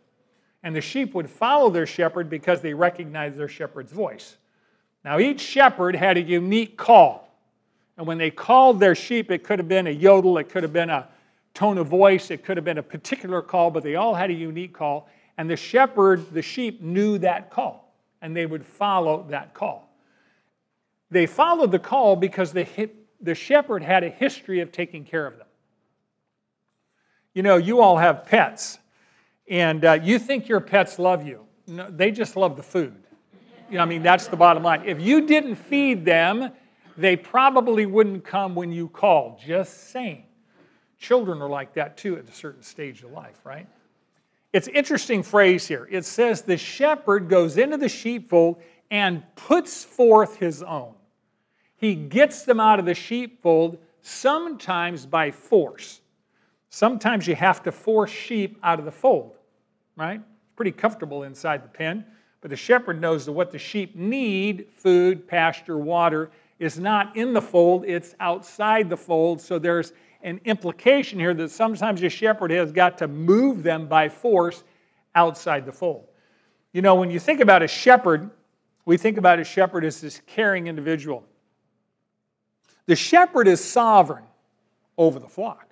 And 0.63 0.75
the 0.75 0.81
sheep 0.81 1.13
would 1.13 1.29
follow 1.29 1.69
their 1.69 1.85
shepherd 1.85 2.29
because 2.29 2.61
they 2.61 2.73
recognized 2.73 3.37
their 3.37 3.47
shepherd's 3.47 3.91
voice. 3.91 4.37
Now, 5.03 5.19
each 5.19 5.41
shepherd 5.41 5.95
had 5.95 6.17
a 6.17 6.21
unique 6.21 6.77
call. 6.77 7.29
And 7.97 8.07
when 8.07 8.17
they 8.17 8.31
called 8.31 8.79
their 8.79 8.95
sheep, 8.95 9.29
it 9.29 9.43
could 9.43 9.59
have 9.59 9.67
been 9.67 9.87
a 9.87 9.91
yodel, 9.91 10.37
it 10.37 10.49
could 10.49 10.63
have 10.63 10.73
been 10.73 10.89
a 10.89 11.07
tone 11.53 11.77
of 11.77 11.87
voice, 11.87 12.31
it 12.31 12.43
could 12.43 12.57
have 12.57 12.63
been 12.63 12.77
a 12.77 12.83
particular 12.83 13.41
call, 13.41 13.71
but 13.71 13.83
they 13.83 13.95
all 13.95 14.15
had 14.15 14.29
a 14.29 14.33
unique 14.33 14.73
call. 14.73 15.09
And 15.37 15.49
the 15.49 15.55
shepherd, 15.55 16.31
the 16.33 16.41
sheep, 16.41 16.81
knew 16.81 17.17
that 17.19 17.49
call, 17.49 17.93
and 18.21 18.35
they 18.35 18.45
would 18.45 18.65
follow 18.65 19.25
that 19.29 19.53
call. 19.53 19.89
They 21.09 21.25
followed 21.25 21.71
the 21.71 21.79
call 21.79 22.15
because 22.15 22.51
the, 22.53 22.89
the 23.21 23.35
shepherd 23.35 23.83
had 23.83 24.03
a 24.03 24.09
history 24.09 24.59
of 24.59 24.71
taking 24.71 25.05
care 25.05 25.25
of 25.25 25.37
them. 25.37 25.47
You 27.33 27.41
know, 27.41 27.57
you 27.57 27.81
all 27.81 27.97
have 27.97 28.25
pets, 28.25 28.77
and 29.49 29.83
uh, 29.83 29.99
you 30.03 30.19
think 30.19 30.47
your 30.47 30.59
pets 30.59 30.99
love 30.99 31.25
you. 31.25 31.45
No, 31.65 31.89
they 31.89 32.11
just 32.11 32.35
love 32.35 32.55
the 32.57 32.63
food. 32.63 32.95
You 33.69 33.77
know, 33.77 33.83
I 33.83 33.85
mean, 33.85 34.03
that's 34.03 34.27
the 34.27 34.37
bottom 34.37 34.61
line. 34.61 34.83
If 34.85 35.01
you 35.01 35.25
didn't 35.25 35.55
feed 35.55 36.05
them, 36.05 36.51
they 36.95 37.15
probably 37.15 37.85
wouldn't 37.85 38.23
come 38.23 38.53
when 38.53 38.71
you 38.71 38.87
called. 38.87 39.39
Just 39.39 39.89
saying. 39.89 40.25
Children 40.99 41.41
are 41.41 41.49
like 41.49 41.73
that 41.73 41.97
too 41.97 42.17
at 42.17 42.29
a 42.29 42.31
certain 42.31 42.61
stage 42.61 43.03
of 43.03 43.11
life, 43.11 43.39
right? 43.43 43.67
It's 44.53 44.67
an 44.67 44.75
interesting 44.75 45.23
phrase 45.23 45.67
here. 45.67 45.87
It 45.89 46.05
says 46.05 46.43
the 46.43 46.57
shepherd 46.57 47.27
goes 47.27 47.57
into 47.57 47.75
the 47.75 47.89
sheepfold 47.89 48.61
and 48.91 49.23
puts 49.35 49.83
forth 49.83 50.37
his 50.37 50.61
own. 50.61 50.93
He 51.75 51.95
gets 51.95 52.43
them 52.43 52.59
out 52.59 52.79
of 52.79 52.85
the 52.85 52.93
sheepfold 52.93 53.79
sometimes 54.03 55.07
by 55.07 55.31
force. 55.31 56.01
Sometimes 56.69 57.27
you 57.27 57.35
have 57.35 57.63
to 57.63 57.71
force 57.71 58.11
sheep 58.11 58.59
out 58.61 58.77
of 58.77 58.85
the 58.85 58.91
fold, 58.91 59.37
right? 59.95 60.19
It's 60.19 60.55
pretty 60.55 60.71
comfortable 60.71 61.23
inside 61.23 61.63
the 61.63 61.69
pen, 61.69 62.05
but 62.41 62.49
the 62.51 62.55
shepherd 62.55 63.01
knows 63.01 63.25
that 63.25 63.31
what 63.31 63.51
the 63.51 63.59
sheep 63.59 63.95
need 63.95 64.67
food, 64.75 65.27
pasture, 65.27 65.77
water 65.77 66.29
is 66.59 66.79
not 66.79 67.15
in 67.17 67.33
the 67.33 67.41
fold, 67.41 67.85
it's 67.85 68.15
outside 68.19 68.89
the 68.89 68.97
fold. 68.97 69.41
So 69.41 69.57
there's 69.57 69.93
an 70.23 70.39
implication 70.45 71.19
here 71.19 71.33
that 71.33 71.51
sometimes 71.51 72.01
a 72.01 72.09
shepherd 72.09 72.51
has 72.51 72.71
got 72.71 72.97
to 72.99 73.07
move 73.07 73.61
them 73.61 73.87
by 73.87 74.09
force 74.09 74.63
outside 75.15 75.65
the 75.65 75.71
fold. 75.71 76.07
You 76.71 76.81
know, 76.81 76.95
when 76.95 77.11
you 77.11 77.19
think 77.19 77.39
about 77.39 77.61
a 77.61 77.67
shepherd, 77.67 78.29
we 78.85 78.97
think 78.97 79.17
about 79.17 79.39
a 79.39 79.43
shepherd 79.43 79.85
as 79.85 80.01
this 80.01 80.21
caring 80.25 80.67
individual. 80.67 81.23
The 82.85 82.95
shepherd 82.95 83.47
is 83.47 83.63
sovereign 83.63 84.25
over 84.97 85.19
the 85.19 85.27
flock. 85.27 85.69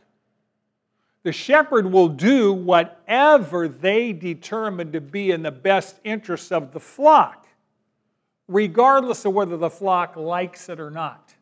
The 1.24 1.32
shepherd 1.32 1.92
will 1.92 2.08
do 2.08 2.52
whatever 2.54 3.68
they 3.68 4.12
determine 4.14 4.92
to 4.92 5.02
be 5.02 5.32
in 5.32 5.44
the 5.44 5.52
best 5.52 6.00
interests 6.04 6.52
of 6.52 6.72
the 6.72 6.80
flock 6.80 7.42
regardless 8.52 9.24
of 9.24 9.34
whether 9.34 9.56
the 9.56 9.70
flock 9.70 10.16
likes 10.16 10.68
it 10.68 10.80
or 10.80 10.92
not. 10.92 11.34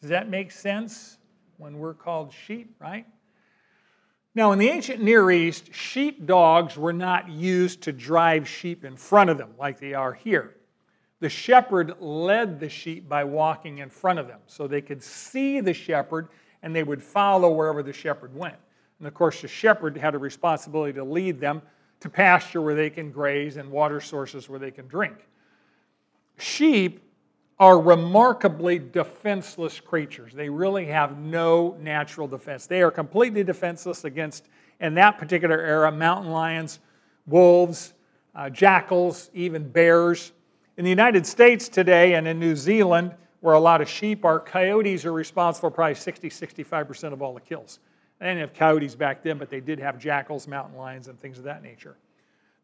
Does 0.00 0.10
that 0.10 0.28
make 0.28 0.50
sense 0.50 1.16
when 1.62 1.78
we're 1.78 1.94
called 1.94 2.32
sheep, 2.32 2.74
right? 2.80 3.06
Now, 4.34 4.50
in 4.50 4.58
the 4.58 4.68
ancient 4.68 5.00
Near 5.00 5.30
East, 5.30 5.72
sheep 5.72 6.26
dogs 6.26 6.76
were 6.76 6.92
not 6.92 7.28
used 7.28 7.82
to 7.82 7.92
drive 7.92 8.48
sheep 8.48 8.84
in 8.84 8.96
front 8.96 9.30
of 9.30 9.38
them 9.38 9.50
like 9.58 9.78
they 9.78 9.94
are 9.94 10.12
here. 10.12 10.56
The 11.20 11.28
shepherd 11.28 11.94
led 12.00 12.58
the 12.58 12.68
sheep 12.68 13.08
by 13.08 13.22
walking 13.22 13.78
in 13.78 13.90
front 13.90 14.18
of 14.18 14.26
them 14.26 14.40
so 14.46 14.66
they 14.66 14.80
could 14.80 15.02
see 15.02 15.60
the 15.60 15.72
shepherd 15.72 16.28
and 16.64 16.74
they 16.74 16.82
would 16.82 17.02
follow 17.02 17.52
wherever 17.52 17.82
the 17.82 17.92
shepherd 17.92 18.34
went. 18.34 18.56
And 18.98 19.06
of 19.06 19.14
course, 19.14 19.40
the 19.40 19.48
shepherd 19.48 19.96
had 19.96 20.16
a 20.16 20.18
responsibility 20.18 20.94
to 20.94 21.04
lead 21.04 21.38
them 21.38 21.62
to 22.00 22.10
pasture 22.10 22.60
where 22.60 22.74
they 22.74 22.90
can 22.90 23.12
graze 23.12 23.56
and 23.56 23.70
water 23.70 24.00
sources 24.00 24.48
where 24.48 24.58
they 24.58 24.72
can 24.72 24.88
drink. 24.88 25.28
Sheep 26.38 27.11
are 27.62 27.78
remarkably 27.78 28.80
defenseless 28.80 29.78
creatures. 29.78 30.32
They 30.32 30.48
really 30.48 30.84
have 30.86 31.16
no 31.16 31.76
natural 31.78 32.26
defense. 32.26 32.66
They 32.66 32.82
are 32.82 32.90
completely 32.90 33.44
defenseless 33.44 34.02
against, 34.02 34.48
in 34.80 34.94
that 34.94 35.16
particular 35.16 35.60
era, 35.60 35.92
mountain 35.92 36.32
lions, 36.32 36.80
wolves, 37.28 37.94
uh, 38.34 38.50
jackals, 38.50 39.30
even 39.32 39.68
bears. 39.68 40.32
In 40.76 40.82
the 40.82 40.90
United 40.90 41.24
States 41.24 41.68
today 41.68 42.14
and 42.14 42.26
in 42.26 42.40
New 42.40 42.56
Zealand, 42.56 43.14
where 43.42 43.54
a 43.54 43.60
lot 43.60 43.80
of 43.80 43.88
sheep 43.88 44.24
are, 44.24 44.40
coyotes 44.40 45.04
are 45.04 45.12
responsible 45.12 45.70
for 45.70 45.72
probably 45.72 45.94
60, 45.94 46.30
65% 46.30 47.12
of 47.12 47.22
all 47.22 47.32
the 47.32 47.40
kills. 47.40 47.78
They 48.18 48.26
didn't 48.26 48.40
have 48.40 48.54
coyotes 48.54 48.96
back 48.96 49.22
then, 49.22 49.38
but 49.38 49.50
they 49.50 49.60
did 49.60 49.78
have 49.78 50.00
jackals, 50.00 50.48
mountain 50.48 50.76
lions, 50.76 51.06
and 51.06 51.16
things 51.20 51.38
of 51.38 51.44
that 51.44 51.62
nature. 51.62 51.94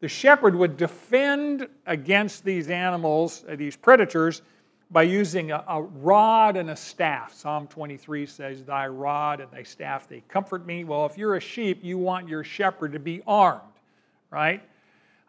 The 0.00 0.08
shepherd 0.08 0.56
would 0.56 0.76
defend 0.76 1.68
against 1.86 2.44
these 2.44 2.68
animals, 2.68 3.44
uh, 3.48 3.54
these 3.54 3.76
predators, 3.76 4.42
by 4.90 5.02
using 5.02 5.50
a, 5.50 5.62
a, 5.68 5.82
rod 5.82 6.56
and 6.56 6.70
a 6.70 6.76
staff. 6.76 7.34
Psalm 7.34 7.66
23 7.66 8.24
says, 8.26 8.64
Thy 8.64 8.86
rod 8.86 9.40
and 9.40 9.50
thy 9.50 9.62
staff, 9.62 10.08
they 10.08 10.22
comfort 10.28 10.66
me. 10.66 10.84
Well, 10.84 11.04
if 11.04 11.18
you're 11.18 11.36
a 11.36 11.40
sheep, 11.40 11.84
you 11.84 11.98
want 11.98 12.28
your 12.28 12.42
shepherd 12.42 12.92
to 12.92 12.98
be 12.98 13.22
armed, 13.26 13.60
right? 14.30 14.62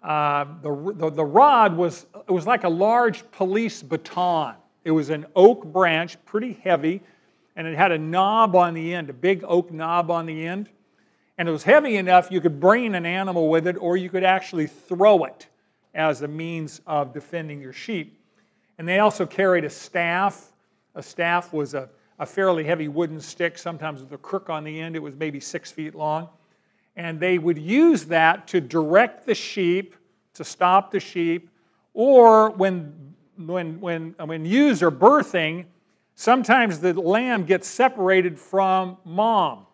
Uh, 0.02 0.46
the, 0.62 0.94
the, 0.96 1.10
the 1.10 1.26
rod 1.26 1.76
was, 1.76 2.06
it 2.28 2.32
was 2.32 2.48
like 2.48 2.64
a 2.64 2.70
large 2.70 3.30
police 3.32 3.84
baton. 3.84 4.56
It 4.86 4.92
was 4.92 5.10
an 5.10 5.26
oak 5.36 5.66
branch, 5.66 6.18
pretty 6.26 6.54
heavy, 6.64 7.02
and 7.58 7.68
it 7.68 7.76
had 7.76 7.92
a 7.92 7.98
knob 7.98 8.56
on 8.56 8.74
the 8.74 8.94
end, 8.94 9.10
a 9.10 9.14
big 9.14 9.44
oak 9.46 9.72
knob 9.72 10.10
on 10.10 10.26
the 10.26 10.48
end. 10.48 10.70
And 11.38 11.50
it 11.50 11.52
was 11.52 11.64
heavy 11.64 11.98
enough 11.98 12.32
you 12.32 12.40
could 12.40 12.62
brain 12.62 12.96
an 12.96 13.06
animal 13.06 13.50
with 13.50 13.68
it, 13.68 13.76
or 13.78 13.98
you 13.98 14.10
could 14.10 14.24
actually 14.24 14.68
throw 14.68 15.26
it 15.26 15.48
as 15.94 16.22
a 16.22 16.28
means 16.28 16.80
of 16.88 17.14
defending 17.14 17.60
your 17.60 17.74
sheep. 17.74 18.19
And 18.80 18.88
they 18.88 19.00
also 19.00 19.26
carried 19.26 19.66
a 19.66 19.70
staff. 19.70 20.54
A 20.96 21.04
staff 21.04 21.52
was 21.52 21.74
a, 21.74 21.90
a 22.18 22.26
fairly 22.26 22.64
heavy 22.64 22.88
wooden 22.88 23.20
stick, 23.20 23.58
sometimes 23.58 24.02
with 24.02 24.14
a 24.14 24.18
crook 24.18 24.50
on 24.50 24.64
the 24.64 24.80
end. 24.80 24.96
It 24.96 25.04
was 25.04 25.18
maybe 25.18 25.42
six 25.42 25.70
feet 25.70 25.94
long. 25.94 26.30
And 26.96 27.20
they 27.20 27.38
would 27.38 27.58
use 27.58 28.06
that 28.06 28.48
to 28.48 28.62
direct 28.62 29.26
the 29.26 29.36
sheep, 29.36 29.96
to 30.34 30.46
stop 30.46 30.92
the 30.92 31.00
sheep, 31.00 31.50
or 31.94 32.52
when, 32.52 33.14
when, 33.36 33.82
when, 33.82 34.16
when 34.18 34.46
ewes 34.46 34.82
are 34.82 34.92
birthing, 34.92 35.66
sometimes 36.16 36.80
the 36.80 36.94
lamb 36.94 37.44
gets 37.44 37.68
separated 37.68 38.40
from 38.40 38.98
mom. 39.04 39.66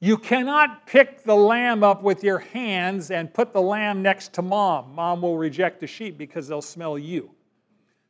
You 0.00 0.18
cannot 0.18 0.88
pick 0.88 1.22
the 1.22 1.36
lamb 1.36 1.84
up 1.84 2.02
with 2.02 2.24
your 2.24 2.38
hands 2.38 3.12
and 3.12 3.32
put 3.32 3.52
the 3.52 3.62
lamb 3.62 4.02
next 4.02 4.32
to 4.34 4.42
mom. 4.42 4.92
Mom 4.92 5.22
will 5.22 5.38
reject 5.38 5.78
the 5.78 5.86
sheep 5.86 6.18
because 6.18 6.48
they'll 6.48 6.60
smell 6.60 6.98
you. 6.98 7.30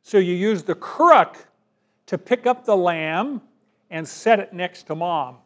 So 0.09 0.17
you 0.17 0.33
use 0.33 0.63
the 0.63 0.73
crook 0.73 1.37
to 2.07 2.17
pick 2.17 2.47
up 2.47 2.65
the 2.65 2.75
lamb 2.75 3.43
and 3.91 4.07
set 4.07 4.39
it 4.39 4.53
next 4.53 4.87
to 4.87 4.95
mom. 4.95 5.37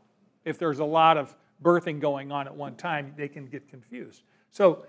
If 0.46 0.58
there's 0.58 0.80
a 0.80 0.86
lot 0.86 1.18
of 1.18 1.36
birthing 1.62 2.00
going 2.00 2.32
on 2.32 2.48
at 2.48 2.56
one 2.56 2.78
time, 2.78 3.14
they 3.18 3.28
can 3.28 3.48
get 3.48 3.68
confused. 3.68 4.24
So 4.52 4.86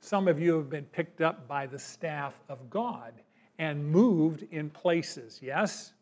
some 0.00 0.26
of 0.26 0.40
you 0.40 0.56
have 0.56 0.70
been 0.70 0.86
picked 0.86 1.20
up 1.20 1.46
by 1.46 1.66
the 1.66 1.78
staff 1.78 2.40
of 2.48 2.70
God 2.70 3.12
and 3.58 3.84
moved 3.84 4.46
in 4.52 4.70
places. 4.70 5.38
Yes? 5.42 5.92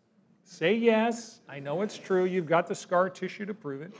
Say 0.45 0.75
yes. 0.77 1.41
I 1.49 1.59
know 1.59 1.83
it's 1.83 1.99
true. 1.99 2.25
You've 2.25 2.47
got 2.47 2.69
the 2.69 2.75
scar 2.77 3.11
tissue 3.11 3.47
to 3.47 3.53
prove 3.53 3.83
it. 3.83 3.97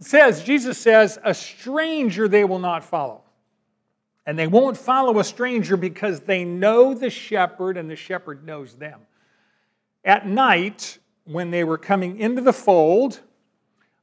It 0.00 0.06
says, 0.06 0.42
Jesus 0.42 0.76
says, 0.76 1.20
a 1.22 1.32
stranger 1.32 2.26
they 2.26 2.42
will 2.42 2.58
not 2.58 2.82
follow. 2.82 3.22
And 4.26 4.36
they 4.38 4.48
won't 4.48 4.76
follow 4.76 5.20
a 5.20 5.24
stranger 5.24 5.76
because 5.76 6.20
they 6.20 6.44
know 6.44 6.94
the 6.94 7.10
shepherd 7.10 7.76
and 7.76 7.88
the 7.88 7.96
shepherd 7.96 8.44
knows 8.44 8.74
them. 8.74 9.00
At 10.04 10.26
night, 10.26 10.98
when 11.24 11.50
they 11.50 11.64
were 11.64 11.78
coming 11.78 12.18
into 12.18 12.42
the 12.42 12.52
fold, 12.52 13.20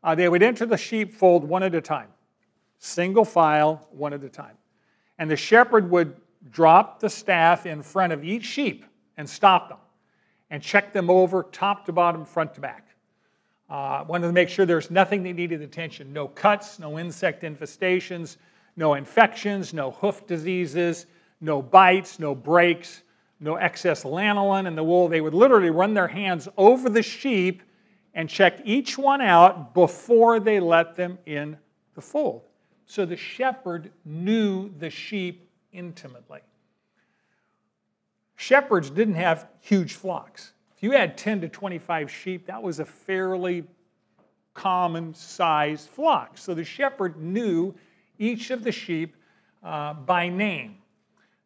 uh, 0.03 0.15
they 0.15 0.27
would 0.27 0.44
enter 0.44 0.65
the 0.65 0.77
sheepfold 0.77 1.44
one 1.44 1.63
at 1.63 1.75
a 1.75 1.82
time, 1.82 2.10
single 2.80 3.25
file, 3.25 3.88
one 3.92 4.13
at 4.13 4.24
a 4.24 4.30
time. 4.30 4.58
And 5.18 5.30
the 5.30 5.36
shepherd 5.36 5.89
would 5.92 6.15
drop 6.51 7.00
the 7.00 7.10
staff 7.10 7.65
in 7.65 7.82
front 7.82 8.12
of 8.13 8.24
each 8.24 8.44
sheep 8.44 8.86
and 9.18 9.30
stop 9.30 9.70
them 9.70 9.77
and 10.50 10.62
check 10.62 10.94
them 10.94 11.10
over 11.10 11.44
top 11.51 11.86
to 11.86 11.92
bottom, 11.92 12.25
front 12.25 12.53
to 12.56 12.62
back. 12.62 12.88
Uh, 13.70 14.03
wanted 14.08 14.27
to 14.27 14.34
make 14.34 14.50
sure 14.50 14.65
there's 14.65 14.92
nothing 14.92 15.24
that 15.24 15.34
needed 15.34 15.62
attention 15.62 16.12
no 16.13 16.27
cuts, 16.27 16.80
no 16.80 17.00
insect 17.00 17.44
infestations, 17.44 18.38
no 18.75 18.96
infections, 18.96 19.74
no 19.74 19.92
hoof 19.92 20.25
diseases, 20.25 21.06
no 21.42 21.62
bites, 21.62 22.20
no 22.20 22.34
breaks, 22.34 23.03
no 23.40 23.55
excess 23.55 24.03
lanolin 24.03 24.68
in 24.68 24.75
the 24.75 24.83
wool. 24.83 25.07
They 25.07 25.22
would 25.22 25.33
literally 25.33 25.70
run 25.70 25.94
their 25.94 26.07
hands 26.07 26.48
over 26.57 26.90
the 26.90 27.03
sheep 27.03 27.62
and 28.14 28.29
check 28.29 28.62
each 28.64 28.98
one 28.98 29.22
out 29.22 29.74
before 29.74 30.40
they 30.40 30.59
let 30.59 30.96
them 30.96 31.18
in 31.25 31.57
the 31.96 32.01
fold. 32.01 32.44
So 32.86 33.05
the 33.05 33.18
shepherd 33.18 33.92
knew 34.05 34.72
the 34.77 34.90
sheep 34.90 35.50
intimately. 35.72 36.42
Shepherds 38.36 38.90
didn't 38.90 39.16
have 39.16 39.48
huge 39.62 39.94
flocks. 39.94 40.53
If 40.75 40.83
you 40.83 40.92
had 40.92 41.18
10 41.18 41.42
to 41.42 41.50
25 41.50 42.12
sheep, 42.12 42.48
that 42.48 42.62
was 42.62 42.79
a 42.79 42.86
fairly 42.86 43.64
common 44.53 45.14
sized 45.14 45.90
flock. 45.90 46.38
So 46.38 46.53
the 46.53 46.64
shepherd 46.64 47.18
knew 47.18 47.74
each 48.18 48.52
of 48.52 48.64
the 48.64 48.72
sheep 48.72 49.16
uh, 49.64 49.94
by 49.94 50.30
name. 50.30 50.78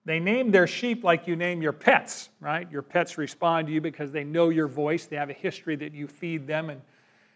They 0.06 0.20
name 0.20 0.52
their 0.52 0.68
sheep 0.68 1.04
like 1.04 1.28
you 1.28 1.36
name 1.36 1.62
your 1.62 1.74
pets, 1.74 2.30
right? 2.40 2.72
Your 2.72 2.82
pets 2.82 3.18
respond 3.18 3.68
to 3.68 3.74
you 3.74 3.82
because 3.82 4.12
they 4.12 4.24
know 4.24 4.50
your 4.50 4.68
voice. 4.68 5.06
They 5.06 5.18
have 5.18 5.30
a 5.30 5.34
history 5.34 5.76
that 5.76 5.94
you 5.94 6.08
feed 6.08 6.48
them 6.48 6.70
and 6.70 6.82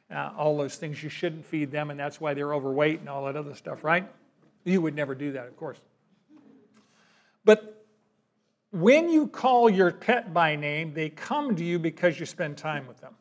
uh, 0.10 0.32
all 0.38 0.58
those 0.58 0.78
things 0.78 1.02
you 1.04 1.10
shouldn't 1.10 1.46
feed 1.46 1.72
them, 1.72 1.90
and 1.90 2.00
that's 2.00 2.20
why 2.20 2.34
they're 2.34 2.54
overweight 2.54 3.00
and 3.00 3.10
all 3.10 3.26
that 3.26 3.36
other 3.36 3.56
stuff, 3.56 3.84
right? 3.84 4.10
You 4.64 4.82
would 4.82 4.96
never 4.96 5.16
do 5.16 5.32
that, 5.34 5.48
of 5.48 5.56
course. 5.58 5.80
But 7.44 7.86
when 8.72 9.10
you 9.10 9.28
call 9.28 9.70
your 9.70 9.92
pet 9.92 10.34
by 10.34 10.56
name, 10.56 10.94
they 10.94 11.10
come 11.10 11.56
to 11.56 11.64
you 11.64 11.80
because 11.80 12.20
you 12.20 12.26
spend 12.26 12.58
time 12.58 12.88
with 12.88 13.00
them. 13.02 13.16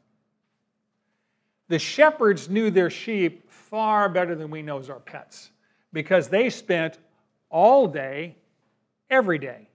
The 1.68 1.79
shepherds 1.79 2.49
knew 2.49 2.70
their 2.70 2.90
sheep 2.90 3.51
far 3.51 4.09
better 4.09 4.35
than 4.35 4.51
we 4.51 4.62
know 4.62 4.83
our 4.88 5.01
pets 5.01 5.51
because 5.92 6.29
they 6.29 6.50
spent 6.50 6.98
all 7.50 7.87
day, 7.87 8.37
every 9.09 9.38
day, 9.38 9.68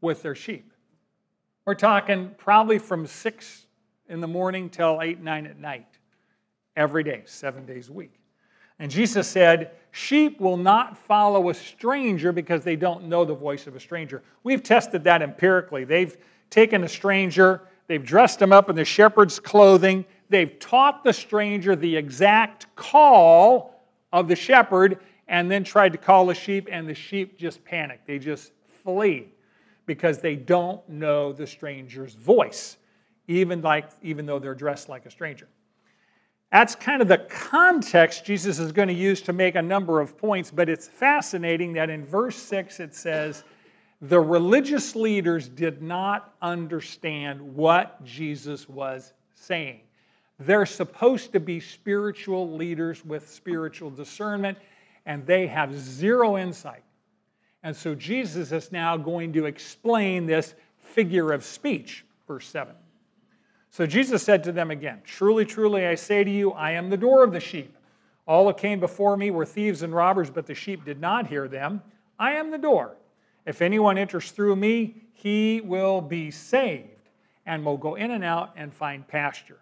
with 0.00 0.22
their 0.22 0.34
sheep. 0.34 0.72
We're 1.64 1.74
talking 1.74 2.34
probably 2.38 2.78
from 2.78 3.06
6 3.06 3.66
in 4.08 4.20
the 4.20 4.26
morning 4.26 4.68
till 4.68 5.00
8, 5.00 5.20
9 5.20 5.46
at 5.46 5.58
night, 5.58 5.86
every 6.76 7.04
day, 7.04 7.22
seven 7.24 7.64
days 7.64 7.88
a 7.88 7.92
week. 7.92 8.14
And 8.78 8.90
Jesus 8.90 9.28
said, 9.28 9.72
Sheep 9.92 10.40
will 10.40 10.56
not 10.56 10.96
follow 10.96 11.50
a 11.50 11.54
stranger 11.54 12.32
because 12.32 12.64
they 12.64 12.76
don't 12.76 13.04
know 13.04 13.24
the 13.24 13.34
voice 13.34 13.66
of 13.66 13.76
a 13.76 13.80
stranger. 13.80 14.22
We've 14.42 14.62
tested 14.62 15.04
that 15.04 15.22
empirically. 15.22 15.84
They've 15.84 16.16
taken 16.50 16.82
a 16.82 16.88
stranger, 16.88 17.62
they've 17.86 18.04
dressed 18.04 18.42
him 18.42 18.52
up 18.52 18.68
in 18.68 18.76
the 18.76 18.84
shepherd's 18.84 19.38
clothing, 19.38 20.04
they've 20.28 20.58
taught 20.58 21.04
the 21.04 21.12
stranger 21.12 21.76
the 21.76 21.96
exact 21.96 22.74
call 22.74 23.80
of 24.12 24.28
the 24.28 24.36
shepherd, 24.36 24.98
and 25.32 25.50
then 25.50 25.64
tried 25.64 25.90
to 25.92 25.98
call 25.98 26.26
the 26.26 26.34
sheep, 26.34 26.68
and 26.70 26.86
the 26.86 26.94
sheep 26.94 27.38
just 27.38 27.64
panic. 27.64 28.02
They 28.06 28.18
just 28.18 28.52
flee 28.84 29.28
because 29.86 30.18
they 30.18 30.36
don't 30.36 30.86
know 30.88 31.32
the 31.32 31.46
stranger's 31.46 32.14
voice, 32.14 32.76
even, 33.26 33.62
like, 33.62 33.88
even 34.02 34.26
though 34.26 34.38
they're 34.38 34.54
dressed 34.54 34.90
like 34.90 35.06
a 35.06 35.10
stranger. 35.10 35.48
That's 36.52 36.74
kind 36.74 37.00
of 37.00 37.08
the 37.08 37.16
context 37.30 38.26
Jesus 38.26 38.58
is 38.58 38.72
going 38.72 38.88
to 38.88 38.94
use 38.94 39.22
to 39.22 39.32
make 39.32 39.54
a 39.54 39.62
number 39.62 40.02
of 40.02 40.18
points, 40.18 40.50
but 40.50 40.68
it's 40.68 40.86
fascinating 40.86 41.72
that 41.72 41.88
in 41.88 42.04
verse 42.04 42.36
6 42.36 42.78
it 42.78 42.94
says, 42.94 43.42
the 44.02 44.20
religious 44.20 44.94
leaders 44.94 45.48
did 45.48 45.80
not 45.80 46.34
understand 46.42 47.40
what 47.40 48.04
Jesus 48.04 48.68
was 48.68 49.14
saying. 49.34 49.80
They're 50.40 50.66
supposed 50.66 51.32
to 51.32 51.40
be 51.40 51.58
spiritual 51.58 52.54
leaders 52.54 53.02
with 53.02 53.30
spiritual 53.30 53.90
discernment, 53.90 54.58
and 55.06 55.26
they 55.26 55.46
have 55.46 55.74
zero 55.78 56.36
insight. 56.38 56.82
And 57.62 57.74
so 57.74 57.94
Jesus 57.94 58.52
is 58.52 58.72
now 58.72 58.96
going 58.96 59.32
to 59.34 59.46
explain 59.46 60.26
this 60.26 60.54
figure 60.78 61.32
of 61.32 61.44
speech, 61.44 62.04
verse 62.26 62.46
7. 62.48 62.74
So 63.70 63.86
Jesus 63.86 64.22
said 64.22 64.44
to 64.44 64.52
them 64.52 64.70
again, 64.70 65.00
Truly, 65.04 65.44
truly, 65.44 65.86
I 65.86 65.94
say 65.94 66.24
to 66.24 66.30
you, 66.30 66.52
I 66.52 66.72
am 66.72 66.90
the 66.90 66.96
door 66.96 67.24
of 67.24 67.32
the 67.32 67.40
sheep. 67.40 67.74
All 68.26 68.46
that 68.46 68.58
came 68.58 68.80
before 68.80 69.16
me 69.16 69.30
were 69.30 69.46
thieves 69.46 69.82
and 69.82 69.94
robbers, 69.94 70.30
but 70.30 70.46
the 70.46 70.54
sheep 70.54 70.84
did 70.84 71.00
not 71.00 71.26
hear 71.26 71.48
them. 71.48 71.82
I 72.18 72.32
am 72.34 72.50
the 72.50 72.58
door. 72.58 72.96
If 73.46 73.62
anyone 73.62 73.98
enters 73.98 74.30
through 74.30 74.56
me, 74.56 75.02
he 75.12 75.60
will 75.60 76.00
be 76.00 76.30
saved 76.30 76.88
and 77.46 77.64
will 77.64 77.76
go 77.76 77.96
in 77.96 78.12
and 78.12 78.22
out 78.22 78.52
and 78.56 78.72
find 78.72 79.06
pasture. 79.06 79.58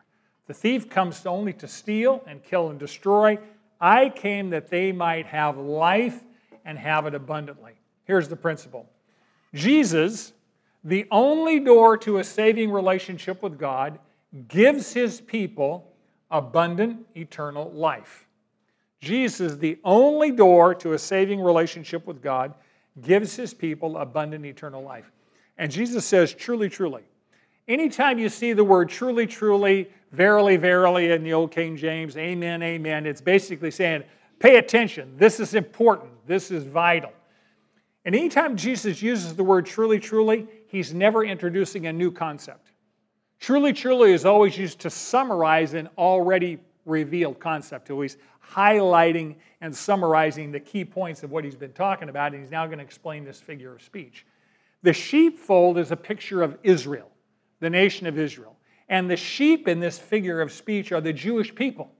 The 0.46 0.55
thief 0.55 0.90
comes 0.90 1.24
only 1.24 1.53
to 1.55 1.68
steal 1.68 2.22
and 2.26 2.42
kill 2.42 2.70
and 2.70 2.79
destroy. 2.79 3.38
I 3.81 4.11
came 4.11 4.51
that 4.51 4.69
they 4.69 4.93
might 4.93 5.27
have 5.27 5.57
life 5.57 6.23
and 6.64 6.79
have 6.79 7.07
it 7.07 7.14
abundantly. 7.14 7.73
Here's 8.05 8.29
the 8.29 8.37
principle 8.37 8.88
Jesus, 9.55 10.33
the 10.85 11.07
only 11.11 11.61
door 11.61 11.97
to 11.99 12.19
a 12.19 12.25
saving 12.25 12.71
relationship 12.71 13.43
with 13.43 13.59
God, 13.59 13.99
gives 14.49 14.93
his 14.93 15.21
people 15.21 15.93
abundant 16.31 17.07
eternal 17.16 17.71
life. 17.73 18.27
Jesus, 19.01 19.57
the 19.57 19.79
only 19.83 20.31
door 20.31 20.75
to 20.77 20.93
a 20.93 20.99
saving 20.99 21.40
relationship 21.40 22.07
with 22.07 22.23
God, 22.23 22.55
gives 23.01 23.35
his 23.35 23.55
people 23.55 23.97
abundant 23.97 24.45
eternal 24.45 24.83
life. 24.83 25.11
And 25.57 25.71
Jesus 25.71 26.05
says, 26.05 26.35
truly, 26.35 26.69
truly. 26.69 27.03
Anytime 27.66 28.19
you 28.19 28.29
see 28.29 28.53
the 28.53 28.64
word 28.64 28.88
truly, 28.88 29.27
truly, 29.27 29.88
verily, 30.12 30.57
verily 30.57 31.12
in 31.12 31.23
the 31.23 31.33
Old 31.33 31.51
King 31.51 31.77
James, 31.77 32.16
amen, 32.16 32.62
amen. 32.62 33.07
It's 33.07 33.20
basically 33.20 33.70
saying, 33.70 34.05
pay 34.38 34.57
attention. 34.57 35.14
This 35.16 35.40
is 35.40 35.55
important. 35.55 36.11
This 36.27 36.51
is 36.51 36.64
vital. 36.64 37.12
And 38.05 38.14
anytime 38.14 38.57
Jesus 38.57 39.03
uses 39.03 39.37
the 39.37 39.44
word 39.44 39.66
truly, 39.66 39.99
truly, 39.99 40.46
he's 40.66 40.94
never 40.94 41.25
introducing 41.25 41.87
a 41.87 41.92
new 41.92 42.11
concept. 42.11 42.73
Truly, 43.38 43.73
truly 43.73 44.12
is 44.12 44.25
always 44.25 44.57
used 44.57 44.81
to 44.81 44.90
summarize 44.90 45.75
an 45.75 45.88
already 45.96 46.59
revealed 46.87 47.38
concept. 47.38 47.90
Always 47.90 48.16
highlighting 48.46 49.37
and 49.61 49.75
summarizing 49.75 50.51
the 50.51 50.61
key 50.61 50.85
points 50.85 51.23
of 51.23 51.31
what 51.31 51.44
he's 51.44 51.57
been 51.57 51.73
talking 51.73 52.09
about, 52.09 52.33
and 52.33 52.42
he's 52.42 52.51
now 52.51 52.66
going 52.66 52.79
to 52.79 52.85
explain 52.85 53.25
this 53.25 53.40
figure 53.40 53.75
of 53.75 53.83
speech. 53.83 54.27
The 54.83 54.92
sheepfold 54.92 55.79
is 55.79 55.90
a 55.90 55.96
picture 55.96 56.42
of 56.42 56.59
Israel, 56.62 57.11
the 57.61 57.70
nation 57.70 58.07
of 58.07 58.18
Israel. 58.18 58.57
And 58.90 59.09
the 59.09 59.16
sheep 59.16 59.68
in 59.68 59.79
this 59.79 59.98
figure 59.98 60.40
of 60.40 60.50
speech 60.50 60.90
are 60.90 61.00
the 61.00 61.12
Jewish 61.12 61.55
people. 61.55 61.92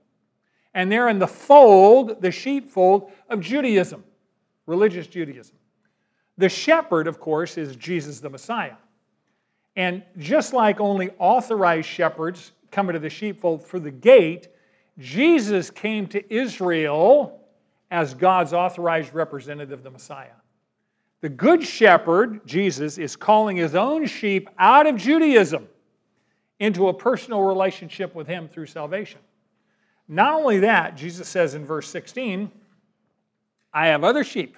And 0.73 0.91
they're 0.91 1.07
in 1.07 1.19
the 1.19 1.27
fold, 1.27 2.21
the 2.21 2.31
sheepfold 2.31 3.11
of 3.29 3.39
Judaism, 3.39 4.03
religious 4.67 5.07
Judaism. 5.07 5.55
The 6.37 6.49
shepherd, 6.49 7.07
of 7.07 7.19
course, 7.19 7.57
is 7.57 7.77
Jesus 7.77 8.19
the 8.19 8.29
Messiah. 8.29 8.75
And 9.77 10.03
just 10.17 10.53
like 10.53 10.81
only 10.81 11.11
authorized 11.17 11.87
shepherds 11.87 12.51
come 12.71 12.89
into 12.89 12.99
the 12.99 13.09
sheepfold 13.09 13.65
through 13.65 13.81
the 13.81 13.91
gate, 13.91 14.49
Jesus 14.97 15.69
came 15.69 16.07
to 16.07 16.33
Israel 16.33 17.39
as 17.89 18.13
God's 18.13 18.51
authorized 18.51 19.13
representative, 19.13 19.81
the 19.83 19.91
Messiah. 19.91 20.27
The 21.21 21.29
Good 21.29 21.63
Shepherd, 21.63 22.45
Jesus, 22.45 22.97
is 22.97 23.15
calling 23.15 23.55
his 23.55 23.75
own 23.75 24.07
sheep 24.07 24.49
out 24.57 24.87
of 24.87 24.97
Judaism 24.97 25.67
into 26.61 26.89
a 26.89 26.93
personal 26.93 27.41
relationship 27.41 28.13
with 28.13 28.27
him 28.27 28.47
through 28.47 28.67
salvation. 28.67 29.19
Not 30.07 30.35
only 30.35 30.59
that, 30.59 30.95
Jesus 30.95 31.27
says 31.27 31.55
in 31.55 31.65
verse 31.65 31.89
16, 31.89 32.51
I 33.73 33.87
have 33.87 34.03
other 34.03 34.23
sheep 34.23 34.55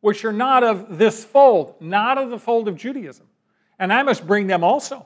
which 0.00 0.24
are 0.24 0.32
not 0.32 0.64
of 0.64 0.96
this 0.96 1.24
fold, 1.24 1.74
not 1.78 2.16
of 2.16 2.30
the 2.30 2.38
fold 2.38 2.68
of 2.68 2.76
Judaism, 2.76 3.26
and 3.78 3.92
I 3.92 4.02
must 4.02 4.26
bring 4.26 4.46
them 4.46 4.64
also. 4.64 5.04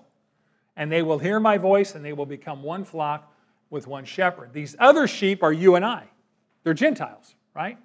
And 0.77 0.91
they 0.91 1.03
will 1.03 1.19
hear 1.19 1.41
my 1.41 1.59
voice, 1.59 1.97
and 1.97 2.05
they 2.05 2.13
will 2.13 2.27
become 2.27 2.63
one 2.63 2.85
flock 2.85 3.35
with 3.69 3.89
one 3.89 4.05
shepherd. 4.05 4.53
These 4.53 4.77
other 4.79 5.09
sheep 5.09 5.43
are 5.43 5.53
you 5.53 5.75
and 5.75 5.85
I. 5.85 6.05
They're 6.63 6.75
Gentiles, 6.75 7.35
right? 7.57 7.77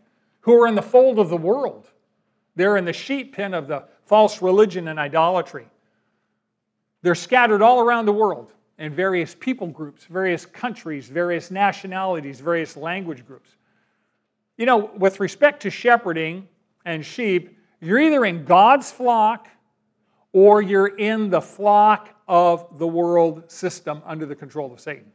Who 0.41 0.53
are 0.61 0.67
in 0.67 0.75
the 0.75 0.83
fold 0.83 1.17
of 1.17 1.29
the 1.29 1.37
world. 1.37 1.89
They're 2.55 2.77
in 2.77 2.85
the 2.85 2.93
sheep 2.93 3.35
pen 3.35 3.55
of 3.55 3.67
the 3.67 3.85
false 4.05 4.39
religion 4.39 4.87
and 4.87 4.99
idolatry. 4.99 5.67
They're 7.05 7.13
scattered 7.13 7.61
all 7.61 7.81
around 7.81 8.07
the 8.07 8.13
world 8.13 8.51
in 8.79 8.91
various 8.91 9.35
people 9.35 9.67
groups, 9.67 10.05
various 10.05 10.43
countries, 10.43 11.07
various 11.07 11.51
nationalities, 11.51 12.39
various 12.39 12.75
language 12.75 13.27
groups. 13.27 13.51
You 14.57 14.65
know, 14.65 14.89
with 14.97 15.19
respect 15.19 15.61
to 15.61 15.69
shepherding 15.69 16.47
and 16.83 17.05
sheep, 17.05 17.59
you're 17.79 17.99
either 17.99 18.25
in 18.25 18.43
God's 18.43 18.91
flock 18.91 19.49
or 20.33 20.63
you're 20.63 20.97
in 20.97 21.29
the 21.29 21.41
flock 21.41 22.09
of 22.27 22.79
the 22.79 22.87
world 22.87 23.51
system 23.51 24.01
under 24.03 24.25
the 24.25 24.35
control 24.35 24.73
of 24.73 24.79
Satan. 24.79 25.11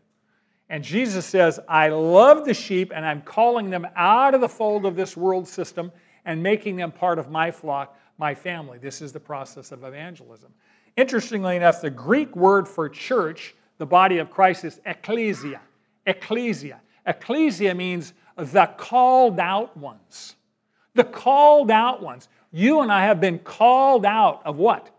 And 0.68 0.84
Jesus 0.84 1.26
says, 1.26 1.58
I 1.68 1.88
love 1.88 2.44
the 2.44 2.54
sheep 2.54 2.92
and 2.94 3.04
I'm 3.04 3.20
calling 3.22 3.68
them 3.68 3.84
out 3.96 4.36
of 4.36 4.40
the 4.40 4.48
fold 4.48 4.86
of 4.86 4.94
this 4.94 5.16
world 5.16 5.48
system 5.48 5.90
and 6.24 6.40
making 6.40 6.76
them 6.76 6.92
part 6.92 7.18
of 7.18 7.32
my 7.32 7.50
flock, 7.50 7.98
my 8.16 8.32
family. 8.32 8.78
This 8.78 9.02
is 9.02 9.12
the 9.12 9.18
process 9.18 9.72
of 9.72 9.82
evangelism. 9.82 10.54
Interestingly 10.96 11.56
enough, 11.56 11.80
the 11.80 11.90
Greek 11.90 12.34
word 12.36 12.68
for 12.68 12.88
church, 12.88 13.54
the 13.78 13.86
body 13.86 14.18
of 14.18 14.30
Christ, 14.30 14.64
is 14.64 14.80
ecclesia. 14.84 15.60
Ecclesia. 16.06 16.80
Ecclesia 17.06 17.74
means 17.74 18.12
the 18.36 18.66
called 18.76 19.38
out 19.38 19.76
ones. 19.76 20.36
The 20.94 21.04
called 21.04 21.70
out 21.70 22.02
ones. 22.02 22.28
You 22.52 22.80
and 22.80 22.90
I 22.90 23.04
have 23.04 23.20
been 23.20 23.38
called 23.38 24.04
out 24.04 24.42
of 24.44 24.56
what? 24.56 24.90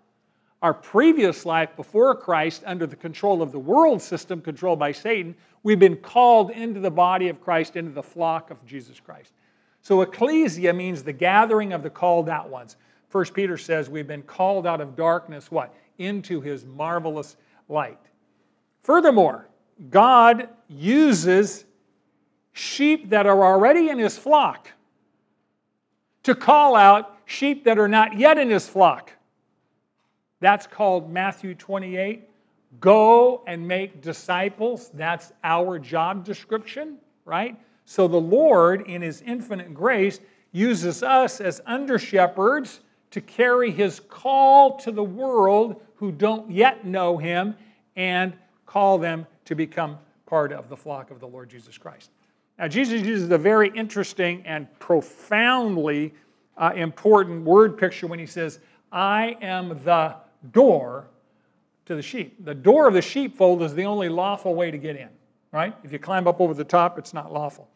Our 0.61 0.73
previous 0.73 1.45
life 1.45 1.75
before 1.75 2.15
Christ, 2.15 2.63
under 2.65 2.85
the 2.85 2.95
control 2.95 3.41
of 3.41 3.51
the 3.51 3.59
world 3.59 4.01
system 4.01 4.41
controlled 4.41 4.79
by 4.79 4.91
Satan, 4.91 5.35
we've 5.63 5.79
been 5.79 5.97
called 5.97 6.51
into 6.51 6.79
the 6.79 6.91
body 6.91 7.29
of 7.29 7.41
Christ, 7.41 7.75
into 7.75 7.91
the 7.91 8.03
flock 8.03 8.51
of 8.51 8.65
Jesus 8.65 8.99
Christ. 8.99 9.33
So, 9.81 10.01
ecclesia 10.01 10.71
means 10.73 11.01
the 11.01 11.13
gathering 11.13 11.73
of 11.73 11.81
the 11.81 11.89
called 11.89 12.29
out 12.29 12.49
ones. 12.49 12.77
First 13.11 13.33
Peter 13.33 13.57
says 13.57 13.89
we've 13.89 14.07
been 14.07 14.23
called 14.23 14.65
out 14.65 14.79
of 14.79 14.95
darkness, 14.95 15.51
what? 15.51 15.75
Into 15.97 16.39
his 16.39 16.65
marvelous 16.65 17.35
light. 17.67 17.99
Furthermore, 18.83 19.49
God 19.89 20.47
uses 20.69 21.65
sheep 22.53 23.09
that 23.09 23.25
are 23.27 23.43
already 23.43 23.89
in 23.89 23.99
his 23.99 24.17
flock 24.17 24.69
to 26.23 26.33
call 26.33 26.77
out 26.77 27.17
sheep 27.25 27.65
that 27.65 27.77
are 27.77 27.89
not 27.89 28.17
yet 28.17 28.37
in 28.37 28.49
his 28.49 28.65
flock. 28.65 29.11
That's 30.39 30.65
called 30.65 31.11
Matthew 31.11 31.53
28. 31.53 32.29
Go 32.79 33.43
and 33.45 33.67
make 33.67 34.01
disciples. 34.01 34.89
That's 34.93 35.33
our 35.43 35.79
job 35.79 36.23
description, 36.23 36.97
right? 37.25 37.59
So 37.83 38.07
the 38.07 38.21
Lord, 38.21 38.87
in 38.87 39.01
his 39.01 39.21
infinite 39.21 39.73
grace, 39.73 40.21
uses 40.53 41.03
us 41.03 41.41
as 41.41 41.59
under 41.65 41.99
shepherds 41.99 42.79
to 43.11 43.21
carry 43.21 43.71
his 43.71 43.99
call 43.99 44.77
to 44.79 44.91
the 44.91 45.03
world 45.03 45.81
who 45.95 46.11
don't 46.11 46.49
yet 46.49 46.85
know 46.85 47.17
him 47.17 47.55
and 47.95 48.33
call 48.65 48.97
them 48.97 49.27
to 49.45 49.55
become 49.55 49.97
part 50.25 50.51
of 50.51 50.69
the 50.69 50.77
flock 50.77 51.11
of 51.11 51.19
the 51.19 51.27
Lord 51.27 51.49
Jesus 51.49 51.77
Christ. 51.77 52.09
Now, 52.57 52.67
Jesus 52.67 53.01
uses 53.01 53.29
a 53.29 53.37
very 53.37 53.69
interesting 53.75 54.43
and 54.45 54.67
profoundly 54.79 56.13
uh, 56.57 56.71
important 56.75 57.43
word 57.43 57.77
picture 57.77 58.07
when 58.07 58.19
he 58.19 58.25
says, 58.25 58.59
I 58.91 59.37
am 59.41 59.81
the 59.83 60.15
door 60.51 61.07
to 61.85 61.95
the 61.95 62.01
sheep. 62.01 62.45
The 62.45 62.53
door 62.53 62.87
of 62.87 62.93
the 62.93 63.01
sheepfold 63.01 63.61
is 63.63 63.73
the 63.73 63.85
only 63.85 64.09
lawful 64.09 64.55
way 64.55 64.71
to 64.71 64.77
get 64.77 64.95
in, 64.95 65.09
right? 65.51 65.75
If 65.83 65.91
you 65.91 65.99
climb 65.99 66.27
up 66.27 66.39
over 66.39 66.53
the 66.53 66.63
top, 66.63 66.97
it's 66.97 67.13
not 67.13 67.33
lawful. 67.33 67.67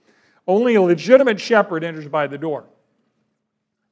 Only 0.48 0.76
a 0.76 0.82
legitimate 0.82 1.40
shepherd 1.40 1.84
enters 1.84 2.08
by 2.08 2.28
the 2.28 2.38
door. 2.38 2.66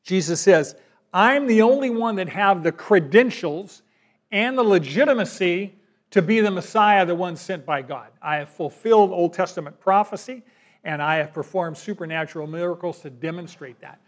Jesus 0.03 0.39
says, 0.39 0.75
I'm 1.13 1.45
the 1.45 1.61
only 1.61 1.91
one 1.91 2.15
that 2.15 2.29
have 2.29 2.63
the 2.63 2.71
credentials 2.71 3.83
and 4.31 4.57
the 4.57 4.63
legitimacy 4.63 5.75
to 6.11 6.21
be 6.21 6.39
the 6.41 6.49
Messiah, 6.51 7.05
the 7.05 7.15
one 7.15 7.35
sent 7.35 7.65
by 7.65 7.81
God. 7.83 8.07
I 8.21 8.37
have 8.37 8.49
fulfilled 8.49 9.11
Old 9.11 9.33
Testament 9.33 9.79
prophecy 9.79 10.43
and 10.83 11.01
I 11.01 11.15
have 11.17 11.33
performed 11.33 11.77
supernatural 11.77 12.47
miracles 12.47 12.99
to 13.01 13.09
demonstrate 13.09 13.79
that. 13.81 13.99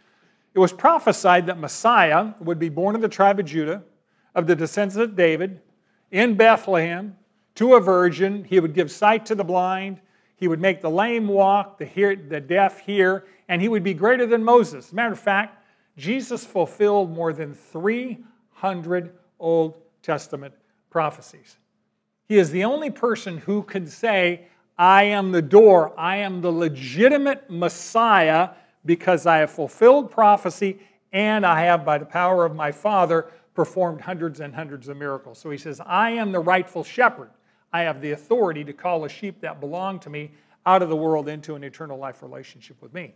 It 0.54 0.60
was 0.60 0.74
prophesied 0.74 1.46
that 1.48 1.60
Messiah 1.60 2.34
would 2.40 2.60
be 2.60 2.70
born 2.70 2.96
of 2.96 3.02
the 3.02 3.10
tribe 3.10 3.40
of 3.40 3.46
Judah, 3.46 3.84
of 4.34 4.48
the 4.48 4.56
descendants 4.56 4.98
of 4.98 5.16
David, 5.16 5.62
in 6.12 6.36
Bethlehem, 6.36 7.16
to 7.56 7.76
a 7.76 7.80
virgin. 7.80 8.44
He 8.44 8.60
would 8.60 8.74
give 8.74 8.92
sight 8.92 9.26
to 9.28 9.36
the 9.36 9.44
blind. 9.44 10.00
He 10.38 10.48
would 10.48 10.60
make 10.60 10.82
the 10.82 10.90
lame 10.90 11.28
walk, 11.28 11.78
the, 11.78 12.44
deaf 12.46 12.80
hear, 12.80 13.26
and 13.48 13.62
he 13.62 13.70
would 13.70 13.84
be 13.84 13.94
greater 13.94 14.26
than 14.26 14.44
Moses. 14.44 14.88
As 14.88 14.92
a 14.92 14.96
matter 14.96 15.14
of 15.14 15.20
fact, 15.20 15.65
Jesus 15.98 16.46
fulfilled 16.46 17.12
more 17.12 17.34
than 17.34 17.54
300 17.54 19.14
Old 19.40 19.76
Testament 20.02 20.54
prophecies. 20.90 21.58
He 22.28 22.38
is 22.38 22.52
the 22.52 22.64
only 22.64 22.90
person 22.90 23.38
who 23.38 23.64
can 23.64 23.88
say, 23.88 24.48
I 24.78 25.04
am 25.04 25.32
the 25.32 25.42
door, 25.42 25.98
I 25.98 26.18
am 26.18 26.42
the 26.42 26.52
legitimate 26.52 27.50
Messiah 27.50 28.50
because 28.84 29.26
I 29.26 29.38
have 29.38 29.52
fulfilled 29.52 30.12
prophecy 30.12 30.80
and 31.14 31.46
I 31.46 31.62
have, 31.62 31.86
by 31.86 31.98
the 31.98 32.06
power 32.06 32.46
of 32.46 32.56
my 32.56 32.72
Father, 32.72 33.28
performed 33.54 34.02
hundreds 34.02 34.42
and 34.42 34.54
hundreds 34.54 34.90
of 34.90 34.98
miracles. 34.98 35.40
So 35.40 35.50
he 35.50 35.58
says, 35.58 35.80
I 35.86 36.12
am 36.12 36.34
the 36.34 36.40
rightful 36.40 36.84
shepherd. 36.84 37.30
I 37.72 37.82
have 37.82 38.02
the 38.02 38.12
authority 38.12 38.66
to 38.66 38.74
call 38.74 39.06
a 39.06 39.10
sheep 39.10 39.40
that 39.42 39.62
belong 39.62 40.00
to 40.02 40.10
me 40.10 40.32
out 40.66 40.82
of 40.82 40.90
the 40.90 40.96
world 40.96 41.30
into 41.30 41.56
an 41.56 41.64
eternal 41.64 41.98
life 41.98 42.22
relationship 42.22 42.82
with 42.82 42.94
me. 42.94 43.14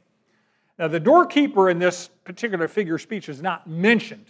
Now, 0.79 0.87
the 0.87 0.99
doorkeeper 0.99 1.69
in 1.69 1.77
this 1.77 2.09
particular 2.23 2.69
figure 2.69 2.95
of 2.95 3.01
speech 3.01 3.27
is 3.27 3.41
not 3.41 3.67
mentioned. 3.67 4.27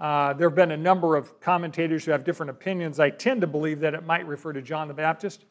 Uh, 0.00 0.32
there 0.32 0.48
have 0.48 0.56
been 0.56 0.70
a 0.70 0.76
number 0.76 1.16
of 1.16 1.38
commentators 1.38 2.06
who 2.06 2.12
have 2.12 2.24
different 2.24 2.48
opinions. 2.48 2.98
I 2.98 3.10
tend 3.10 3.42
to 3.42 3.46
believe 3.46 3.78
that 3.80 3.92
it 3.92 4.06
might 4.06 4.26
refer 4.26 4.54
to 4.54 4.62
John 4.62 4.88
the 4.88 4.94
Baptist. 4.94 5.44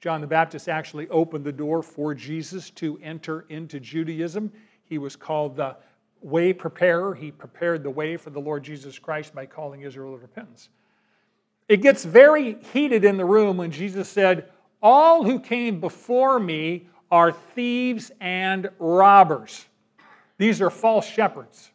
John 0.00 0.20
the 0.20 0.28
Baptist 0.28 0.68
actually 0.68 1.08
opened 1.08 1.44
the 1.44 1.52
door 1.52 1.82
for 1.82 2.14
Jesus 2.14 2.70
to 2.70 3.00
enter 3.02 3.46
into 3.48 3.80
Judaism. 3.80 4.52
He 4.84 4.98
was 4.98 5.16
called 5.16 5.56
the 5.56 5.76
way 6.22 6.52
preparer. 6.52 7.12
He 7.12 7.32
prepared 7.32 7.82
the 7.82 7.90
way 7.90 8.16
for 8.16 8.30
the 8.30 8.40
Lord 8.40 8.62
Jesus 8.62 8.96
Christ 8.96 9.34
by 9.34 9.44
calling 9.44 9.80
Israel 9.82 10.12
to 10.12 10.18
repentance. 10.18 10.68
It 11.68 11.82
gets 11.82 12.04
very 12.04 12.58
heated 12.72 13.04
in 13.04 13.16
the 13.16 13.24
room 13.24 13.56
when 13.56 13.72
Jesus 13.72 14.08
said, 14.08 14.50
All 14.80 15.24
who 15.24 15.40
came 15.40 15.80
before 15.80 16.38
me 16.38 16.86
are 17.10 17.32
thieves 17.32 18.12
and 18.20 18.70
robbers. 18.78 19.66
These 20.40 20.62
are 20.62 20.70
false 20.70 21.06
shepherds, 21.06 21.70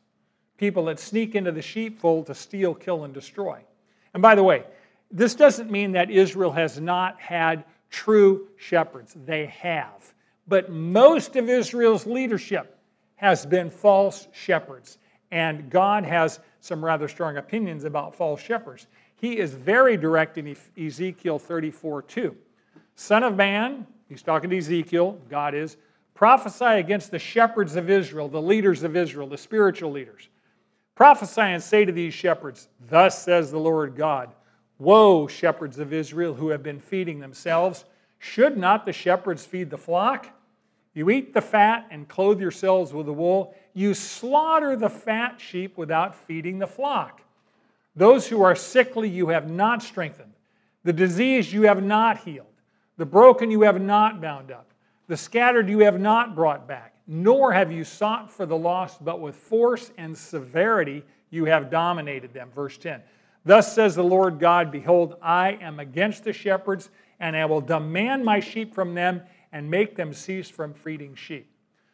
people 0.57 0.85
that 0.85 0.99
sneak 0.99 1.35
into 1.35 1.51
the 1.51 1.61
sheepfold 1.61 2.25
to 2.25 2.33
steal, 2.33 2.73
kill, 2.73 3.03
and 3.03 3.13
destroy. 3.13 3.59
And 4.15 4.23
by 4.23 4.33
the 4.33 4.41
way, 4.41 4.63
this 5.11 5.35
doesn't 5.35 5.69
mean 5.69 5.91
that 5.91 6.09
Israel 6.09 6.51
has 6.51 6.79
not 6.79 7.21
had 7.21 7.63
true 7.91 8.47
shepherds. 8.57 9.15
They 9.23 9.45
have. 9.45 10.15
But 10.47 10.71
most 10.71 11.35
of 11.35 11.47
Israel's 11.47 12.07
leadership 12.07 12.79
has 13.17 13.45
been 13.45 13.69
false 13.69 14.27
shepherds. 14.31 14.97
And 15.29 15.69
God 15.69 16.03
has 16.03 16.39
some 16.59 16.83
rather 16.83 17.07
strong 17.07 17.37
opinions 17.37 17.83
about 17.83 18.15
false 18.15 18.41
shepherds. 18.41 18.87
He 19.15 19.37
is 19.37 19.53
very 19.53 19.95
direct 19.95 20.39
in 20.39 20.57
Ezekiel 20.75 21.37
34 21.37 22.01
2. 22.01 22.35
Son 22.95 23.21
of 23.21 23.35
man, 23.35 23.85
he's 24.09 24.23
talking 24.23 24.49
to 24.49 24.57
Ezekiel, 24.57 25.19
God 25.29 25.53
is, 25.53 25.77
prophesy 26.15 26.65
against 26.65 27.11
the 27.11 27.19
shepherds 27.19 27.75
of 27.75 27.89
Israel, 27.89 28.27
the 28.27 28.41
leaders 28.41 28.81
of 28.81 28.95
Israel, 28.95 29.27
the 29.27 29.37
spiritual 29.37 29.91
leaders. 29.91 30.29
Prophesy 30.95 31.41
and 31.41 31.61
say 31.61 31.85
to 31.85 31.91
these 31.91 32.13
shepherds, 32.13 32.69
Thus 32.89 33.21
says 33.21 33.51
the 33.51 33.59
Lord 33.59 33.95
God, 33.95 34.33
Woe, 34.79 35.27
shepherds 35.27 35.77
of 35.77 35.93
Israel 35.93 36.33
who 36.33 36.49
have 36.49 36.63
been 36.63 36.79
feeding 36.79 37.19
themselves. 37.19 37.85
Should 38.17 38.57
not 38.57 38.85
the 38.85 38.93
shepherds 38.93 39.45
feed 39.45 39.69
the 39.69 39.77
flock? 39.77 40.27
You 40.93 41.09
eat 41.09 41.33
the 41.33 41.41
fat 41.41 41.87
and 41.91 42.07
clothe 42.07 42.39
yourselves 42.39 42.93
with 42.93 43.05
the 43.05 43.13
wool. 43.13 43.53
You 43.73 43.93
slaughter 43.93 44.77
the 44.77 44.89
fat 44.89 45.39
sheep 45.39 45.77
without 45.77 46.15
feeding 46.15 46.59
the 46.59 46.67
flock. 46.67 47.21
Those 47.95 48.27
who 48.27 48.41
are 48.41 48.55
sickly 48.55 49.09
you 49.09 49.27
have 49.27 49.49
not 49.49 49.83
strengthened. 49.83 50.33
The 50.83 50.93
diseased 50.93 51.51
you 51.51 51.63
have 51.63 51.83
not 51.83 52.19
healed. 52.19 52.47
The 52.97 53.05
broken 53.05 53.51
you 53.51 53.61
have 53.61 53.81
not 53.81 54.21
bound 54.21 54.51
up. 54.51 54.71
The 55.07 55.17
scattered 55.17 55.69
you 55.69 55.79
have 55.79 55.99
not 55.99 56.35
brought 56.35 56.67
back. 56.67 56.93
Nor 57.07 57.53
have 57.53 57.71
you 57.71 57.83
sought 57.83 58.31
for 58.31 58.45
the 58.45 58.57
lost, 58.57 59.03
but 59.05 59.19
with 59.19 59.35
force 59.35 59.91
and 59.97 60.17
severity 60.17 61.03
you 61.29 61.45
have 61.45 61.69
dominated 61.69 62.33
them. 62.33 62.49
Verse 62.53 62.77
10. 62.77 63.01
Thus 63.43 63.75
says 63.75 63.95
the 63.95 64.03
Lord 64.03 64.39
God 64.39 64.71
Behold, 64.71 65.17
I 65.21 65.59
am 65.61 65.79
against 65.79 66.23
the 66.23 66.33
shepherds, 66.33 66.89
and 67.19 67.37
I 67.37 67.45
will 67.45 67.61
demand 67.61 68.25
my 68.25 68.39
sheep 68.39 68.73
from 68.73 68.95
them 68.95 69.21
and 69.51 69.69
make 69.69 69.95
them 69.95 70.13
cease 70.13 70.49
from 70.49 70.73
feeding 70.73 71.13
sheep. 71.15 71.47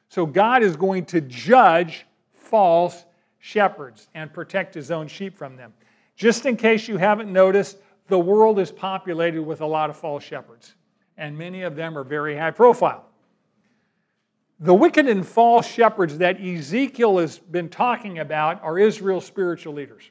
So 0.08 0.26
God 0.26 0.64
is 0.64 0.76
going 0.76 1.06
to 1.08 1.22
judge 1.22 2.06
false 2.32 3.06
shepherds 3.40 4.08
and 4.14 4.34
protect 4.34 4.74
his 4.74 4.92
own 4.92 5.08
sheep 5.08 5.38
from 5.38 5.58
them. 5.58 5.74
Just 6.16 6.46
in 6.46 6.56
case 6.56 6.88
you 6.88 6.98
haven't 6.98 7.32
noticed, 7.32 7.78
the 8.08 8.20
world 8.20 8.60
is 8.60 8.72
populated 8.72 9.42
with 9.42 9.62
a 9.62 9.66
lot 9.66 9.90
of 9.90 9.98
false 9.98 10.24
shepherds, 10.24 10.76
and 11.22 11.38
many 11.38 11.62
of 11.62 11.76
them 11.76 11.96
are 11.96 12.04
very 12.04 12.36
high 12.36 12.50
profile. 12.50 13.06
The 14.60 14.74
wicked 14.74 15.08
and 15.08 15.26
false 15.26 15.68
shepherds 15.68 16.18
that 16.18 16.42
Ezekiel 16.42 17.20
has 17.20 17.38
been 17.38 17.70
talking 17.70 18.20
about 18.20 18.62
are 18.64 18.80
Israel's 18.80 19.26
spiritual 19.26 19.74
leaders 19.74 20.10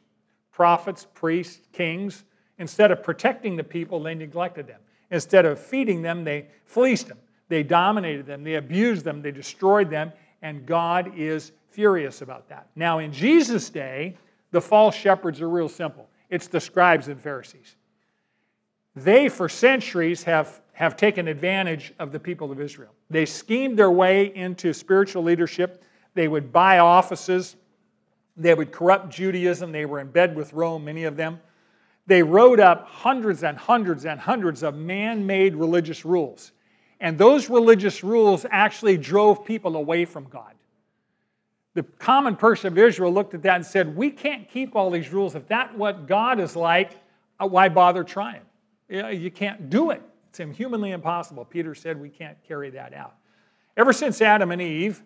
prophets, 0.52 1.06
priests, 1.14 1.66
kings. 1.72 2.24
Instead 2.58 2.90
of 2.90 3.02
protecting 3.02 3.56
the 3.56 3.64
people, 3.64 4.02
they 4.02 4.14
neglected 4.14 4.66
them. 4.66 4.80
Instead 5.10 5.46
of 5.46 5.58
feeding 5.58 6.02
them, 6.02 6.22
they 6.22 6.46
fleeced 6.66 7.08
them. 7.08 7.18
They 7.48 7.62
dominated 7.62 8.26
them. 8.26 8.44
They 8.44 8.56
abused 8.56 9.04
them. 9.04 9.22
They 9.22 9.30
destroyed 9.30 9.88
them. 9.88 10.12
And 10.42 10.66
God 10.66 11.12
is 11.16 11.52
furious 11.70 12.20
about 12.20 12.48
that. 12.50 12.68
Now, 12.76 12.98
in 12.98 13.12
Jesus' 13.12 13.70
day, 13.70 14.16
the 14.50 14.60
false 14.60 14.94
shepherds 14.94 15.40
are 15.40 15.48
real 15.48 15.68
simple 15.68 16.08
it's 16.28 16.46
the 16.46 16.60
scribes 16.60 17.08
and 17.08 17.20
Pharisees. 17.20 17.76
They, 18.96 19.28
for 19.28 19.48
centuries, 19.48 20.24
have, 20.24 20.60
have 20.80 20.96
taken 20.96 21.28
advantage 21.28 21.92
of 22.00 22.10
the 22.10 22.18
people 22.18 22.50
of 22.50 22.60
Israel. 22.60 22.90
They 23.08 23.26
schemed 23.26 23.78
their 23.78 23.90
way 23.92 24.34
into 24.34 24.72
spiritual 24.72 25.22
leadership. 25.22 25.84
They 26.14 26.26
would 26.26 26.52
buy 26.52 26.80
offices 26.80 27.54
they 28.40 28.54
would 28.54 28.72
corrupt 28.72 29.10
Judaism. 29.10 29.70
They 29.70 29.84
were 29.84 30.00
in 30.00 30.08
bed 30.08 30.34
with 30.34 30.52
Rome, 30.54 30.84
many 30.84 31.04
of 31.04 31.16
them. 31.16 31.40
They 32.06 32.22
wrote 32.22 32.58
up 32.58 32.86
hundreds 32.86 33.44
and 33.44 33.56
hundreds 33.56 34.06
and 34.06 34.18
hundreds 34.18 34.62
of 34.62 34.74
man 34.74 35.26
made 35.26 35.54
religious 35.54 36.04
rules. 36.04 36.52
And 37.00 37.16
those 37.18 37.48
religious 37.50 38.02
rules 38.02 38.46
actually 38.50 38.96
drove 38.96 39.44
people 39.44 39.76
away 39.76 40.06
from 40.06 40.24
God. 40.24 40.54
The 41.74 41.82
common 41.82 42.34
person 42.34 42.72
of 42.72 42.78
Israel 42.78 43.12
looked 43.12 43.34
at 43.34 43.42
that 43.42 43.56
and 43.56 43.64
said, 43.64 43.94
We 43.94 44.10
can't 44.10 44.48
keep 44.48 44.74
all 44.74 44.90
these 44.90 45.12
rules. 45.12 45.34
If 45.34 45.46
that's 45.46 45.74
what 45.76 46.06
God 46.06 46.40
is 46.40 46.56
like, 46.56 46.92
uh, 47.38 47.46
why 47.46 47.68
bother 47.68 48.02
trying? 48.02 48.42
You 48.88 49.30
can't 49.30 49.70
do 49.70 49.90
it. 49.90 50.02
It's 50.30 50.56
humanly 50.56 50.92
impossible. 50.92 51.44
Peter 51.44 51.74
said 51.74 52.00
we 52.00 52.08
can't 52.08 52.36
carry 52.46 52.70
that 52.70 52.94
out. 52.94 53.14
Ever 53.76 53.92
since 53.92 54.22
Adam 54.22 54.52
and 54.52 54.62
Eve, 54.62 55.02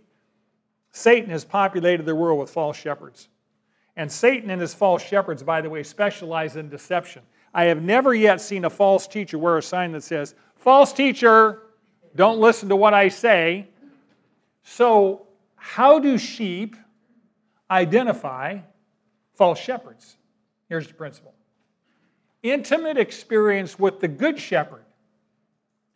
Satan 0.93 1.31
has 1.31 1.45
populated 1.45 2.05
the 2.05 2.15
world 2.15 2.39
with 2.39 2.51
false 2.51 2.77
shepherds. 2.77 3.29
And 3.97 4.11
Satan 4.11 4.51
and 4.51 4.61
his 4.61 4.75
false 4.75 5.03
shepherds, 5.03 5.43
by 5.43 5.61
the 5.61 5.71
way, 5.71 5.83
specialize 5.83 6.57
in 6.57 6.69
deception. 6.69 7.23
I 7.55 7.65
have 7.65 7.83
never 7.83 8.13
yet 8.15 8.41
seen 8.41 8.65
a 8.65 8.71
false 8.71 9.07
teacher 9.07 9.39
wear 9.39 9.57
a 9.59 9.63
sign 9.63 9.93
that 9.93 10.03
says, 10.03 10.35
False 10.57 10.93
teacher, 10.93 11.63
don't 12.17 12.39
listen 12.39 12.69
to 12.69 12.77
what 12.77 12.95
I 12.95 13.09
say. 13.09 13.69
So, 14.63 15.27
how 15.57 15.99
do 15.99 16.19
sheep 16.19 16.77
identify 17.71 18.59
false 19.35 19.59
shepherds? 19.59 20.17
Here's 20.69 20.87
the 20.87 20.95
principle 20.95 21.35
intimate 22.43 22.99
experience 22.99 23.79
with 23.79 24.01
the 24.01 24.09
good 24.09 24.39
shepherd 24.39 24.85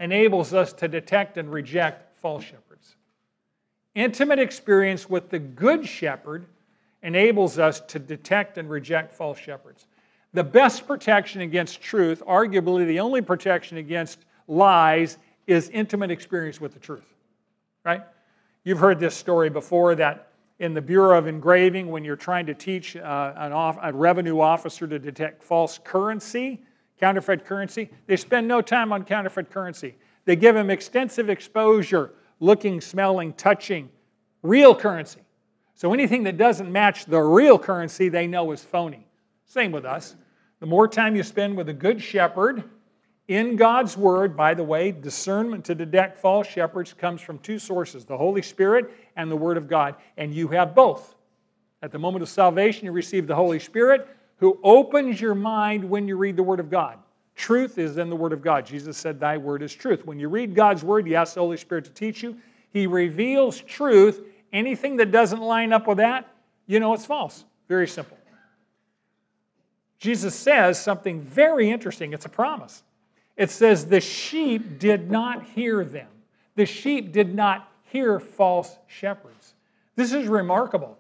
enables 0.00 0.54
us 0.54 0.72
to 0.74 0.88
detect 0.88 1.36
and 1.36 1.50
reject 1.52 2.18
false 2.18 2.44
shepherds. 2.44 2.96
Intimate 3.94 4.38
experience 4.38 5.08
with 5.10 5.28
the 5.28 5.38
Good 5.38 5.86
Shepherd 5.86 6.46
enables 7.02 7.58
us 7.58 7.80
to 7.80 7.98
detect 7.98 8.58
and 8.58 8.68
reject 8.68 9.12
false 9.12 9.38
shepherds. 9.38 9.86
The 10.34 10.44
best 10.44 10.86
protection 10.86 11.40
against 11.40 11.80
truth, 11.80 12.22
arguably 12.26 12.86
the 12.86 13.00
only 13.00 13.22
protection 13.22 13.78
against 13.78 14.24
lies, 14.46 15.18
is 15.46 15.68
intimate 15.70 16.10
experience 16.10 16.60
with 16.60 16.74
the 16.74 16.80
truth. 16.80 17.14
Right? 17.84 18.02
You've 18.64 18.78
heard 18.78 19.00
this 19.00 19.16
story 19.16 19.48
before 19.48 19.94
that 19.94 20.28
in 20.58 20.74
the 20.74 20.82
Bureau 20.82 21.16
of 21.16 21.26
Engraving, 21.26 21.88
when 21.88 22.04
you're 22.04 22.16
trying 22.16 22.46
to 22.46 22.54
teach 22.54 22.96
uh, 22.96 23.00
off, 23.52 23.78
a 23.80 23.92
revenue 23.92 24.40
officer 24.40 24.86
to 24.86 24.98
detect 24.98 25.42
false 25.42 25.78
currency, 25.78 26.62
counterfeit 26.98 27.44
currency, 27.44 27.90
they 28.06 28.16
spend 28.16 28.48
no 28.48 28.60
time 28.60 28.92
on 28.92 29.04
counterfeit 29.04 29.50
currency. 29.50 29.94
They 30.24 30.36
give 30.36 30.54
them 30.54 30.70
extensive 30.70 31.30
exposure 31.30 32.12
looking, 32.40 32.80
smelling, 32.80 33.32
touching 33.34 33.88
real 34.42 34.74
currency. 34.74 35.20
So 35.74 35.92
anything 35.92 36.24
that 36.24 36.36
doesn't 36.36 36.70
match 36.70 37.06
the 37.06 37.20
real 37.20 37.58
currency, 37.58 38.08
they 38.08 38.26
know 38.26 38.50
is 38.52 38.62
phony. 38.62 39.06
Same 39.46 39.72
with 39.72 39.84
us. 39.84 40.16
The 40.60 40.66
more 40.66 40.88
time 40.88 41.14
you 41.14 41.22
spend 41.22 41.56
with 41.56 41.68
a 41.68 41.72
good 41.72 42.02
shepherd 42.02 42.64
in 43.28 43.56
God's 43.56 43.96
Word, 43.96 44.36
by 44.36 44.54
the 44.54 44.64
way, 44.64 44.90
discernment 44.90 45.64
to 45.66 45.74
detect 45.74 46.18
false 46.18 46.46
shepherds 46.46 46.92
comes 46.92 47.20
from 47.20 47.38
two 47.38 47.58
sources 47.58 48.04
the 48.04 48.16
Holy 48.16 48.42
Spirit 48.42 48.90
and 49.16 49.30
the 49.30 49.36
Word 49.36 49.56
of 49.56 49.68
God. 49.68 49.94
And 50.16 50.34
you 50.34 50.48
have 50.48 50.74
both. 50.74 51.14
At 51.80 51.92
the 51.92 51.98
moment 51.98 52.22
of 52.22 52.28
salvation, 52.28 52.86
you 52.86 52.92
receive 52.92 53.26
the 53.26 53.36
Holy 53.36 53.60
Spirit 53.60 54.08
who 54.38 54.58
opens 54.62 55.20
your 55.20 55.34
mind 55.34 55.88
when 55.88 56.08
you 56.08 56.16
read 56.16 56.36
the 56.36 56.42
Word 56.42 56.60
of 56.60 56.70
God. 56.70 56.98
Truth 57.34 57.78
is 57.78 57.98
in 57.98 58.10
the 58.10 58.16
Word 58.16 58.32
of 58.32 58.42
God. 58.42 58.66
Jesus 58.66 58.96
said, 58.96 59.20
Thy 59.20 59.36
Word 59.36 59.62
is 59.62 59.72
truth. 59.72 60.04
When 60.04 60.18
you 60.18 60.28
read 60.28 60.54
God's 60.54 60.82
Word, 60.82 61.06
you 61.06 61.14
ask 61.14 61.34
the 61.34 61.40
Holy 61.40 61.56
Spirit 61.56 61.84
to 61.84 61.90
teach 61.90 62.22
you. 62.22 62.36
He 62.70 62.86
reveals 62.86 63.60
truth. 63.60 64.20
Anything 64.52 64.96
that 64.96 65.10
doesn't 65.10 65.40
line 65.40 65.72
up 65.72 65.86
with 65.86 65.98
that, 65.98 66.28
you 66.66 66.80
know 66.80 66.94
it's 66.94 67.06
false. 67.06 67.44
Very 67.68 67.86
simple. 67.86 68.18
Jesus 69.98 70.34
says 70.34 70.80
something 70.80 71.20
very 71.20 71.70
interesting. 71.70 72.12
It's 72.12 72.26
a 72.26 72.30
promise. 72.30 72.82
It 73.36 73.50
says, 73.50 73.86
The 73.86 74.00
sheep 74.00 74.78
did 74.78 75.10
not 75.10 75.44
hear 75.44 75.84
them. 75.84 76.08
The 76.56 76.66
sheep 76.66 77.12
did 77.12 77.34
not 77.34 77.70
hear 77.84 78.18
false 78.18 78.76
shepherds. 78.86 79.54
This 79.96 80.12
is 80.12 80.26
remarkable. 80.26 80.97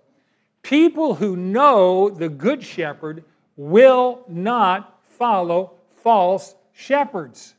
People 0.68 1.14
who 1.14 1.34
know 1.34 2.10
the 2.10 2.28
good 2.28 2.62
shepherd 2.62 3.24
will 3.56 4.22
not 4.28 5.00
follow 5.02 5.78
false 6.02 6.54
shepherds. 6.74 7.54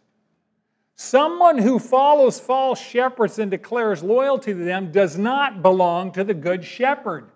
Someone 0.95 1.58
who 1.58 1.80
follows 1.80 2.39
false 2.39 2.80
shepherds 2.80 3.39
and 3.39 3.50
declares 3.50 4.04
loyalty 4.04 4.54
to 4.54 4.63
them 4.63 4.91
does 4.91 5.17
not 5.17 5.63
belong 5.63 6.12
to 6.12 6.24
the 6.24 6.36
good 6.36 6.63
shepherd. 6.63 7.32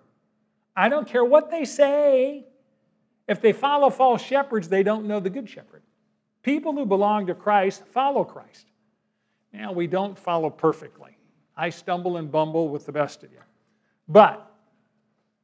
I 0.76 0.88
don't 0.88 1.08
care 1.08 1.24
what 1.24 1.50
they 1.50 1.64
say. 1.64 2.46
If 3.26 3.40
they 3.40 3.52
follow 3.52 3.90
false 3.90 4.22
shepherds, 4.22 4.68
they 4.68 4.84
don't 4.84 5.06
know 5.06 5.18
the 5.18 5.28
good 5.28 5.50
shepherd. 5.50 5.82
People 6.44 6.72
who 6.74 6.86
belong 6.86 7.26
to 7.26 7.34
Christ 7.34 7.84
follow 7.86 8.22
Christ. 8.22 8.68
Now, 9.52 9.72
we 9.72 9.88
don't 9.88 10.16
follow 10.16 10.50
perfectly. 10.50 11.18
I 11.56 11.70
stumble 11.70 12.16
and 12.16 12.30
bumble 12.30 12.68
with 12.68 12.86
the 12.86 12.92
best 12.92 13.24
of 13.24 13.32
you. 13.32 13.40
But 14.06 14.53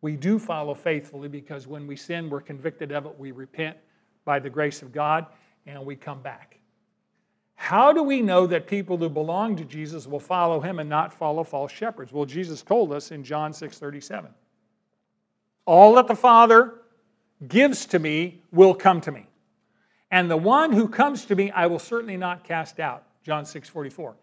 we 0.03 0.17
do 0.17 0.39
follow 0.39 0.75
faithfully 0.75 1.29
because 1.29 1.67
when 1.67 1.87
we 1.87 1.97
sin, 1.97 2.31
we're 2.31 2.41
convicted 2.41 2.93
of 2.93 3.07
it, 3.07 3.19
we 3.19 3.33
repent 3.33 3.77
by 4.25 4.39
the 4.39 4.51
grace 4.51 4.83
of 4.83 4.93
God, 4.93 5.27
and 5.67 5.85
we 5.85 5.97
come 5.97 6.23
back. 6.23 6.59
How 7.55 7.93
do 7.93 8.03
we 8.03 8.23
know 8.23 8.47
that 8.47 8.67
people 8.67 8.97
who 8.97 9.11
belong 9.11 9.57
to 9.57 9.65
Jesus 9.65 10.07
will 10.07 10.21
follow 10.21 10.61
him 10.61 10.79
and 10.79 10.89
not 10.89 11.13
follow 11.13 11.45
false 11.45 11.71
shepherds? 11.71 12.13
Well, 12.13 12.25
Jesus 12.25 12.63
told 12.63 12.93
us 12.93 13.11
in 13.11 13.23
John 13.23 13.53
6 13.53 13.79
37. 13.79 14.31
All 15.67 15.95
that 15.97 16.07
the 16.07 16.17
Father 16.17 16.81
gives 17.47 17.85
to 17.87 17.99
me 17.99 18.43
will 18.51 18.75
come 18.75 19.01
to 19.03 19.13
me. 19.13 19.27
And 20.11 20.31
the 20.31 20.37
one 20.37 20.73
who 20.73 20.89
comes 20.89 21.27
to 21.27 21.37
me, 21.37 21.51
I 21.51 21.67
will 21.67 21.79
certainly 21.79 22.17
not 22.17 22.45
cast 22.45 22.81
out. 22.81 23.05
John 23.23 23.45
6 23.45 23.69
44. 23.69 24.17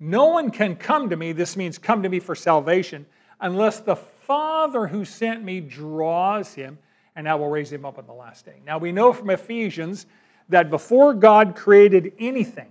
No 0.00 0.26
one 0.26 0.50
can 0.50 0.76
come 0.76 1.10
to 1.10 1.16
me, 1.16 1.32
this 1.32 1.56
means 1.56 1.78
come 1.78 2.02
to 2.02 2.08
me 2.08 2.18
for 2.18 2.34
salvation, 2.34 3.06
unless 3.40 3.80
the 3.80 3.96
Father 4.30 4.86
who 4.86 5.04
sent 5.04 5.42
me 5.42 5.60
draws 5.60 6.54
him, 6.54 6.78
and 7.16 7.28
I 7.28 7.34
will 7.34 7.48
raise 7.48 7.72
him 7.72 7.84
up 7.84 7.98
on 7.98 8.06
the 8.06 8.12
last 8.12 8.44
day. 8.44 8.60
Now 8.64 8.78
we 8.78 8.92
know 8.92 9.12
from 9.12 9.28
Ephesians 9.28 10.06
that 10.48 10.70
before 10.70 11.14
God 11.14 11.56
created 11.56 12.12
anything, 12.16 12.68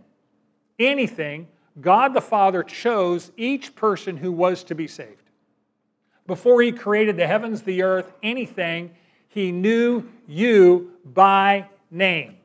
anything, 0.80 1.50
God 1.82 2.14
the 2.14 2.22
Father 2.22 2.64
chose 2.64 3.34
each 3.36 3.76
person 3.76 4.16
who 4.16 4.32
was 4.32 4.64
to 4.64 4.74
be 4.74 4.88
saved. 4.88 5.32
Before 6.28 6.62
he 6.62 6.72
created 6.72 7.18
the 7.18 7.28
heavens, 7.28 7.62
the 7.62 7.82
earth, 7.82 8.14
anything, 8.24 8.92
he 9.28 9.52
knew 9.52 10.06
you 10.30 10.94
by 11.04 11.68
name. 11.92 12.38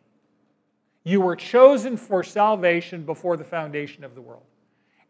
You 1.04 1.20
were 1.20 1.36
chosen 1.36 1.96
for 1.96 2.24
salvation 2.24 3.04
before 3.04 3.36
the 3.36 3.44
foundation 3.44 4.02
of 4.02 4.16
the 4.16 4.20
world. 4.20 4.42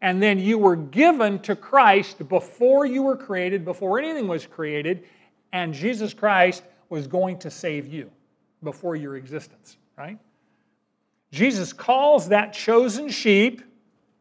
And 0.05 0.21
then 0.21 0.37
you 0.37 0.59
were 0.59 0.75
given 0.75 1.39
to 1.39 1.55
Christ 1.55 2.29
before 2.29 2.85
you 2.85 3.01
were 3.01 3.17
created, 3.17 3.65
before 3.65 3.97
anything 3.97 4.27
was 4.27 4.45
created, 4.45 5.03
and 5.51 5.73
Jesus 5.73 6.13
Christ 6.13 6.61
was 6.89 7.07
going 7.07 7.39
to 7.39 7.49
save 7.49 7.91
you 7.91 8.11
before 8.61 8.95
your 8.95 9.15
existence, 9.15 9.77
right? 9.97 10.19
Jesus 11.31 11.73
calls 11.73 12.29
that 12.29 12.53
chosen 12.53 13.09
sheep 13.09 13.63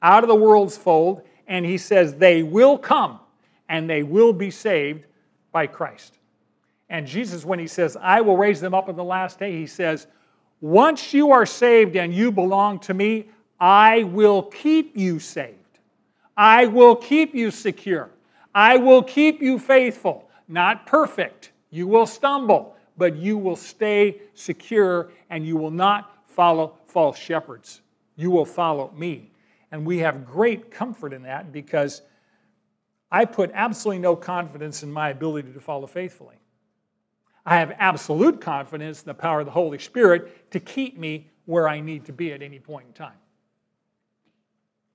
out 0.00 0.24
of 0.24 0.28
the 0.28 0.34
world's 0.34 0.74
fold, 0.74 1.20
and 1.48 1.66
he 1.66 1.76
says 1.76 2.14
they 2.14 2.42
will 2.42 2.78
come 2.78 3.20
and 3.68 3.88
they 3.88 4.02
will 4.02 4.32
be 4.32 4.50
saved 4.50 5.04
by 5.52 5.66
Christ. 5.66 6.16
And 6.88 7.06
Jesus, 7.06 7.44
when 7.44 7.58
he 7.58 7.66
says, 7.66 7.94
I 8.00 8.22
will 8.22 8.38
raise 8.38 8.58
them 8.58 8.72
up 8.72 8.88
in 8.88 8.96
the 8.96 9.04
last 9.04 9.38
day, 9.38 9.52
he 9.52 9.66
says, 9.66 10.06
Once 10.62 11.12
you 11.12 11.30
are 11.32 11.44
saved 11.44 11.94
and 11.94 12.14
you 12.14 12.32
belong 12.32 12.78
to 12.80 12.94
me, 12.94 13.28
I 13.60 14.04
will 14.04 14.44
keep 14.44 14.96
you 14.96 15.18
saved. 15.18 15.58
I 16.36 16.66
will 16.66 16.96
keep 16.96 17.34
you 17.34 17.50
secure. 17.50 18.10
I 18.54 18.76
will 18.76 19.02
keep 19.02 19.40
you 19.40 19.58
faithful. 19.58 20.28
Not 20.48 20.86
perfect. 20.86 21.52
You 21.70 21.86
will 21.86 22.06
stumble, 22.06 22.76
but 22.96 23.16
you 23.16 23.38
will 23.38 23.56
stay 23.56 24.20
secure 24.34 25.10
and 25.30 25.46
you 25.46 25.56
will 25.56 25.70
not 25.70 26.24
follow 26.26 26.78
false 26.86 27.18
shepherds. 27.18 27.80
You 28.16 28.30
will 28.30 28.44
follow 28.44 28.92
me. 28.96 29.30
And 29.72 29.84
we 29.84 29.98
have 29.98 30.24
great 30.24 30.70
comfort 30.70 31.12
in 31.12 31.22
that 31.22 31.52
because 31.52 32.02
I 33.10 33.24
put 33.24 33.50
absolutely 33.54 34.00
no 34.00 34.14
confidence 34.14 34.82
in 34.82 34.92
my 34.92 35.10
ability 35.10 35.52
to 35.52 35.60
follow 35.60 35.86
faithfully. 35.86 36.36
I 37.46 37.56
have 37.56 37.74
absolute 37.78 38.40
confidence 38.40 39.02
in 39.02 39.06
the 39.06 39.14
power 39.14 39.40
of 39.40 39.46
the 39.46 39.52
Holy 39.52 39.78
Spirit 39.78 40.50
to 40.52 40.60
keep 40.60 40.98
me 40.98 41.30
where 41.44 41.68
I 41.68 41.80
need 41.80 42.04
to 42.06 42.12
be 42.12 42.32
at 42.32 42.42
any 42.42 42.58
point 42.58 42.86
in 42.86 42.92
time. 42.92 43.12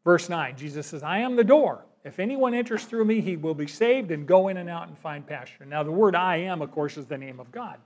Verse 0.09 0.27
9, 0.27 0.57
Jesus 0.57 0.87
says, 0.87 1.03
I 1.03 1.19
am 1.19 1.35
the 1.35 1.43
door. 1.43 1.85
If 2.03 2.17
anyone 2.17 2.55
enters 2.55 2.85
through 2.85 3.05
me, 3.05 3.21
he 3.21 3.37
will 3.37 3.53
be 3.53 3.67
saved 3.67 4.09
and 4.09 4.25
go 4.25 4.47
in 4.47 4.57
and 4.57 4.67
out 4.67 4.87
and 4.87 4.97
find 4.97 5.23
pasture. 5.23 5.65
Now, 5.65 5.83
the 5.83 5.91
word 5.91 6.15
I 6.15 6.37
am, 6.37 6.63
of 6.63 6.71
course, 6.71 6.97
is 6.97 7.05
the 7.05 7.15
name 7.15 7.39
of 7.39 7.51
God. 7.51 7.77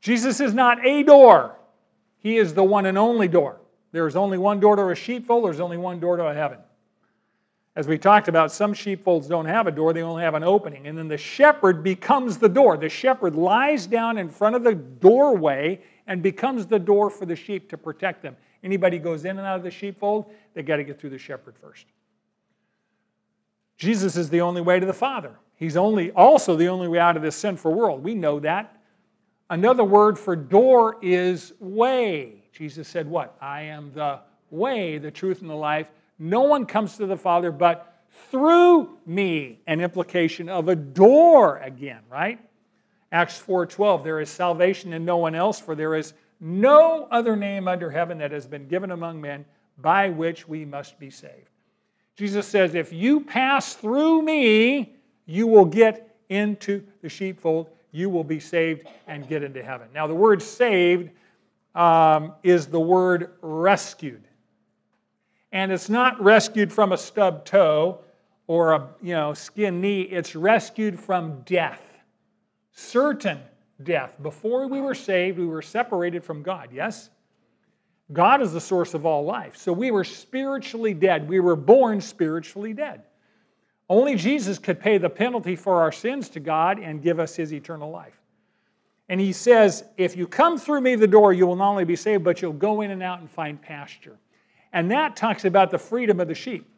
Jesus 0.00 0.38
is 0.38 0.54
not 0.54 0.86
a 0.86 1.02
door, 1.02 1.56
he 2.18 2.36
is 2.36 2.54
the 2.54 2.62
one 2.62 2.86
and 2.86 2.96
only 2.96 3.26
door. 3.26 3.56
There 3.90 4.06
is 4.06 4.14
only 4.14 4.38
one 4.38 4.60
door 4.60 4.76
to 4.76 4.90
a 4.90 4.94
sheepfold, 4.94 5.44
there's 5.44 5.58
only 5.58 5.78
one 5.78 5.98
door 5.98 6.16
to 6.16 6.32
heaven. 6.32 6.58
As 7.74 7.88
we 7.88 7.98
talked 7.98 8.28
about, 8.28 8.52
some 8.52 8.72
sheepfolds 8.72 9.26
don't 9.26 9.46
have 9.46 9.66
a 9.66 9.72
door, 9.72 9.92
they 9.92 10.02
only 10.02 10.22
have 10.22 10.34
an 10.34 10.44
opening. 10.44 10.86
And 10.86 10.96
then 10.96 11.08
the 11.08 11.18
shepherd 11.18 11.82
becomes 11.82 12.38
the 12.38 12.48
door. 12.48 12.76
The 12.76 12.88
shepherd 12.88 13.34
lies 13.34 13.88
down 13.88 14.16
in 14.16 14.28
front 14.28 14.54
of 14.54 14.62
the 14.62 14.76
doorway 14.76 15.80
and 16.06 16.22
becomes 16.22 16.66
the 16.66 16.78
door 16.78 17.10
for 17.10 17.26
the 17.26 17.34
sheep 17.34 17.68
to 17.70 17.76
protect 17.76 18.22
them. 18.22 18.36
Anybody 18.62 18.98
goes 18.98 19.24
in 19.24 19.38
and 19.38 19.46
out 19.46 19.56
of 19.56 19.62
the 19.62 19.70
sheepfold, 19.70 20.30
they 20.54 20.62
got 20.62 20.76
to 20.76 20.84
get 20.84 21.00
through 21.00 21.10
the 21.10 21.18
shepherd 21.18 21.56
first. 21.58 21.86
Jesus 23.76 24.16
is 24.16 24.30
the 24.30 24.40
only 24.40 24.60
way 24.60 24.78
to 24.78 24.86
the 24.86 24.92
Father. 24.92 25.36
He's 25.56 25.76
only 25.76 26.12
also 26.12 26.56
the 26.56 26.68
only 26.68 26.88
way 26.88 26.98
out 26.98 27.16
of 27.16 27.22
this 27.22 27.36
sinful 27.36 27.74
world. 27.74 28.02
We 28.02 28.14
know 28.14 28.40
that. 28.40 28.76
Another 29.50 29.84
word 29.84 30.18
for 30.18 30.36
door 30.36 30.96
is 31.02 31.52
way. 31.58 32.44
Jesus 32.52 32.88
said, 32.88 33.08
What? 33.08 33.36
I 33.40 33.62
am 33.62 33.92
the 33.92 34.20
way, 34.50 34.98
the 34.98 35.10
truth, 35.10 35.40
and 35.40 35.50
the 35.50 35.54
life. 35.54 35.90
No 36.18 36.42
one 36.42 36.66
comes 36.66 36.96
to 36.98 37.06
the 37.06 37.16
Father 37.16 37.50
but 37.50 38.04
through 38.30 38.98
me. 39.06 39.60
An 39.66 39.80
implication 39.80 40.48
of 40.48 40.68
a 40.68 40.76
door 40.76 41.58
again, 41.58 42.02
right? 42.10 42.38
Acts 43.10 43.38
4:12, 43.38 44.04
there 44.04 44.20
is 44.20 44.30
salvation 44.30 44.92
in 44.92 45.04
no 45.04 45.18
one 45.18 45.34
else, 45.34 45.60
for 45.60 45.74
there 45.74 45.94
is 45.94 46.14
no 46.42 47.06
other 47.12 47.36
name 47.36 47.68
under 47.68 47.88
heaven 47.88 48.18
that 48.18 48.32
has 48.32 48.46
been 48.46 48.66
given 48.66 48.90
among 48.90 49.20
men 49.20 49.44
by 49.78 50.10
which 50.10 50.48
we 50.48 50.64
must 50.64 50.98
be 50.98 51.08
saved. 51.08 51.48
Jesus 52.16 52.46
says, 52.46 52.74
if 52.74 52.92
you 52.92 53.20
pass 53.20 53.74
through 53.74 54.22
me, 54.22 54.96
you 55.24 55.46
will 55.46 55.64
get 55.64 56.16
into 56.28 56.82
the 57.00 57.08
sheepfold. 57.08 57.70
You 57.92 58.10
will 58.10 58.24
be 58.24 58.40
saved 58.40 58.88
and 59.06 59.28
get 59.28 59.44
into 59.44 59.62
heaven. 59.62 59.86
Now, 59.94 60.08
the 60.08 60.14
word 60.14 60.42
saved 60.42 61.10
um, 61.76 62.34
is 62.42 62.66
the 62.66 62.80
word 62.80 63.34
rescued. 63.40 64.24
And 65.52 65.70
it's 65.70 65.88
not 65.88 66.20
rescued 66.20 66.72
from 66.72 66.92
a 66.92 66.98
stub 66.98 67.44
toe 67.44 68.00
or 68.48 68.72
a 68.72 68.88
you 69.00 69.14
know, 69.14 69.32
skin 69.32 69.80
knee, 69.80 70.02
it's 70.02 70.34
rescued 70.34 70.98
from 70.98 71.42
death. 71.42 71.82
Certain 72.72 73.40
death. 73.84 74.16
Before 74.22 74.66
we 74.66 74.80
were 74.80 74.94
saved, 74.94 75.38
we 75.38 75.46
were 75.46 75.62
separated 75.62 76.24
from 76.24 76.42
God, 76.42 76.70
yes? 76.72 77.10
God 78.12 78.42
is 78.42 78.52
the 78.52 78.60
source 78.60 78.94
of 78.94 79.06
all 79.06 79.24
life. 79.24 79.56
So 79.56 79.72
we 79.72 79.90
were 79.90 80.04
spiritually 80.04 80.94
dead. 80.94 81.28
We 81.28 81.40
were 81.40 81.56
born 81.56 82.00
spiritually 82.00 82.72
dead. 82.72 83.02
Only 83.88 84.16
Jesus 84.16 84.58
could 84.58 84.80
pay 84.80 84.98
the 84.98 85.10
penalty 85.10 85.56
for 85.56 85.80
our 85.80 85.92
sins 85.92 86.28
to 86.30 86.40
God 86.40 86.78
and 86.78 87.02
give 87.02 87.18
us 87.18 87.36
his 87.36 87.52
eternal 87.52 87.90
life. 87.90 88.18
And 89.08 89.20
he 89.20 89.32
says, 89.32 89.84
If 89.96 90.16
you 90.16 90.26
come 90.26 90.58
through 90.58 90.80
me 90.80 90.94
the 90.94 91.06
door, 91.06 91.32
you 91.32 91.46
will 91.46 91.56
not 91.56 91.70
only 91.70 91.84
be 91.84 91.96
saved, 91.96 92.24
but 92.24 92.40
you'll 92.40 92.52
go 92.52 92.80
in 92.80 92.90
and 92.90 93.02
out 93.02 93.20
and 93.20 93.30
find 93.30 93.60
pasture. 93.60 94.18
And 94.72 94.90
that 94.90 95.16
talks 95.16 95.44
about 95.44 95.70
the 95.70 95.78
freedom 95.78 96.20
of 96.20 96.28
the 96.28 96.34
sheep. 96.34 96.68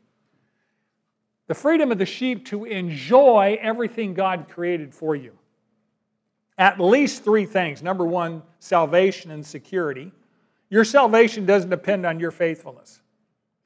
The 1.47 1.55
freedom 1.55 1.93
of 1.93 1.99
the 1.99 2.07
sheep 2.07 2.47
to 2.47 2.65
enjoy 2.65 3.59
everything 3.61 4.15
God 4.15 4.47
created 4.49 4.95
for 4.95 5.15
you. 5.15 5.33
At 6.57 6.81
least 6.81 7.25
three 7.25 7.47
things. 7.47 7.83
Number 7.83 8.05
one, 8.05 8.43
salvation 8.61 9.31
and 9.31 9.45
security. 9.45 10.13
Your 10.71 10.85
salvation 10.85 11.47
doesn't 11.47 11.71
depend 11.71 12.07
on 12.07 12.21
your 12.21 12.31
faithfulness. 12.31 13.01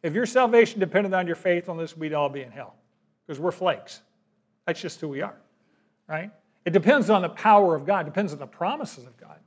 If 0.03 0.15
your 0.15 0.27
salvation 0.27 0.81
depended 0.81 1.13
on 1.13 1.27
your 1.27 1.37
faithfulness, 1.37 1.97
we'd 1.97 2.15
all 2.15 2.29
be 2.29 2.43
in 2.43 2.51
hell 2.51 2.75
because 3.27 3.41
we're 3.41 3.53
flakes. 3.53 4.01
That's 4.67 4.81
just 4.81 5.01
who 5.01 5.09
we 5.09 5.23
are, 5.23 5.37
right? 6.09 6.31
It 6.65 6.73
depends 6.73 7.11
on 7.11 7.23
the 7.23 7.29
power 7.31 7.75
of 7.75 7.87
God, 7.87 8.07
it 8.07 8.11
depends 8.11 8.33
on 8.33 8.39
the 8.39 8.47
promises 8.47 9.07
of 9.07 9.17
God. 9.17 9.39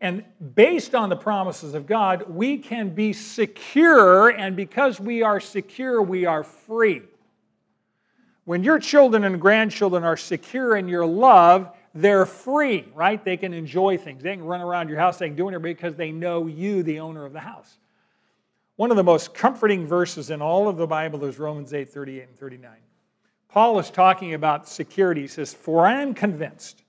And 0.00 0.24
based 0.54 0.94
on 0.94 1.10
the 1.10 1.16
promises 1.16 1.74
of 1.74 1.86
God, 1.86 2.24
we 2.28 2.56
can 2.56 2.94
be 2.94 3.12
secure, 3.12 4.30
and 4.30 4.56
because 4.56 4.98
we 4.98 5.22
are 5.22 5.38
secure, 5.40 6.00
we 6.00 6.24
are 6.24 6.42
free. 6.42 7.02
When 8.44 8.64
your 8.64 8.78
children 8.78 9.24
and 9.24 9.38
grandchildren 9.38 10.02
are 10.02 10.16
secure 10.16 10.76
in 10.76 10.88
your 10.88 11.04
love, 11.04 11.70
they're 11.94 12.26
free, 12.26 12.86
right? 12.94 13.22
They 13.24 13.36
can 13.36 13.52
enjoy 13.52 13.98
things. 13.98 14.22
They 14.22 14.36
can 14.36 14.44
run 14.44 14.60
around 14.60 14.88
your 14.88 14.98
house, 14.98 15.18
they 15.18 15.28
can 15.28 15.36
do 15.36 15.44
whatever 15.44 15.62
because 15.62 15.96
they 15.96 16.12
know 16.12 16.46
you, 16.46 16.82
the 16.82 17.00
owner 17.00 17.24
of 17.24 17.32
the 17.32 17.40
house. 17.40 17.78
One 18.76 18.90
of 18.90 18.96
the 18.96 19.04
most 19.04 19.34
comforting 19.34 19.86
verses 19.86 20.30
in 20.30 20.40
all 20.40 20.68
of 20.68 20.76
the 20.76 20.86
Bible 20.86 21.24
is 21.24 21.38
Romans 21.38 21.74
8 21.74 21.88
38 21.88 22.28
and 22.28 22.38
39. 22.38 22.70
Paul 23.48 23.78
is 23.80 23.90
talking 23.90 24.34
about 24.34 24.68
security. 24.68 25.22
He 25.22 25.26
says, 25.26 25.52
For 25.52 25.84
I 25.84 26.00
am 26.00 26.14
convinced 26.14 26.84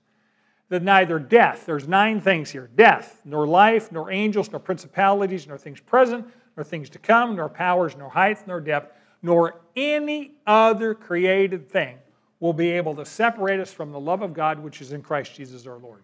that 0.68 0.82
neither 0.82 1.18
death, 1.18 1.66
there's 1.66 1.86
nine 1.86 2.20
things 2.20 2.50
here 2.50 2.70
death, 2.76 3.20
nor 3.24 3.46
life, 3.46 3.90
nor 3.92 4.10
angels, 4.10 4.50
nor 4.50 4.60
principalities, 4.60 5.46
nor 5.46 5.58
things 5.58 5.80
present, 5.80 6.26
nor 6.56 6.64
things 6.64 6.88
to 6.90 6.98
come, 6.98 7.36
nor 7.36 7.48
powers, 7.48 7.96
nor 7.96 8.08
height, 8.08 8.46
nor 8.46 8.60
depth, 8.60 8.96
nor 9.20 9.60
any 9.76 10.32
other 10.46 10.94
created 10.94 11.68
thing 11.68 11.98
will 12.42 12.52
be 12.52 12.72
able 12.72 12.96
to 12.96 13.06
separate 13.06 13.60
us 13.60 13.72
from 13.72 13.92
the 13.92 14.00
love 14.00 14.20
of 14.20 14.34
God 14.34 14.58
which 14.58 14.80
is 14.80 14.92
in 14.92 15.00
Christ 15.00 15.36
Jesus 15.36 15.64
our 15.64 15.78
Lord. 15.78 16.02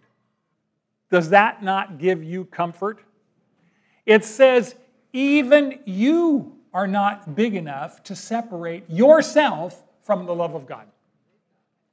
Does 1.11 1.31
that 1.31 1.61
not 1.61 1.97
give 1.97 2.23
you 2.23 2.45
comfort? 2.45 3.03
It 4.05 4.23
says, 4.23 4.73
even 5.11 5.79
you 5.83 6.55
are 6.73 6.87
not 6.87 7.35
big 7.35 7.55
enough 7.55 8.03
to 8.03 8.15
separate 8.15 8.89
yourself 8.89 9.83
from 10.03 10.25
the 10.25 10.33
love 10.33 10.55
of 10.55 10.65
God. 10.65 10.85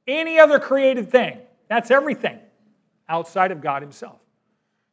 Any 0.07 0.39
other 0.39 0.59
created 0.59 1.11
thing, 1.11 1.39
that's 1.67 1.91
everything 1.91 2.39
outside 3.09 3.51
of 3.51 3.59
God 3.59 3.81
Himself. 3.81 4.21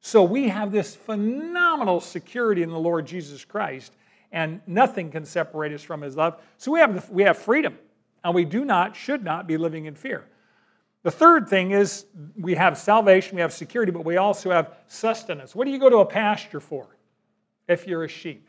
So 0.01 0.25
we 0.25 0.49
have 0.49 0.73
this 0.73 0.97
phenomenal 0.97 2.01
security 2.01 2.65
in 2.65 2.71
the 2.71 2.79
Lord 2.79 3.07
Jesus 3.07 3.45
Christ, 3.45 3.93
and 4.33 4.61
nothing 4.67 5.13
can 5.13 5.25
separate 5.25 5.73
us 5.73 5.83
from 5.85 6.01
His 6.01 6.17
love. 6.17 6.41
So 6.59 6.73
we 6.73 6.81
have, 6.81 7.09
we 7.09 7.23
have 7.23 7.39
freedom 7.39 7.79
and 8.25 8.35
we 8.35 8.45
do 8.45 8.65
not, 8.65 8.97
should 8.97 9.23
not 9.23 9.47
be 9.47 9.57
living 9.57 9.85
in 9.85 9.95
fear. 9.95 10.25
The 11.03 11.11
third 11.11 11.49
thing 11.49 11.73
is 11.73 12.07
we 12.37 12.55
have 12.55 12.79
salvation, 12.79 13.37
we 13.37 13.43
have 13.43 13.53
security, 13.53 13.93
but 13.93 14.05
we 14.05 14.17
also 14.17 14.51
have 14.51 14.75
sustenance. 14.87 15.55
What 15.55 15.67
do 15.67 15.71
you 15.71 15.79
go 15.79 15.91
to 15.91 15.99
a 15.99 16.07
pasture 16.07 16.61
for 16.61 16.97
if 17.69 17.87
you're 17.87 18.05
a 18.05 18.09
sheep? 18.09 18.49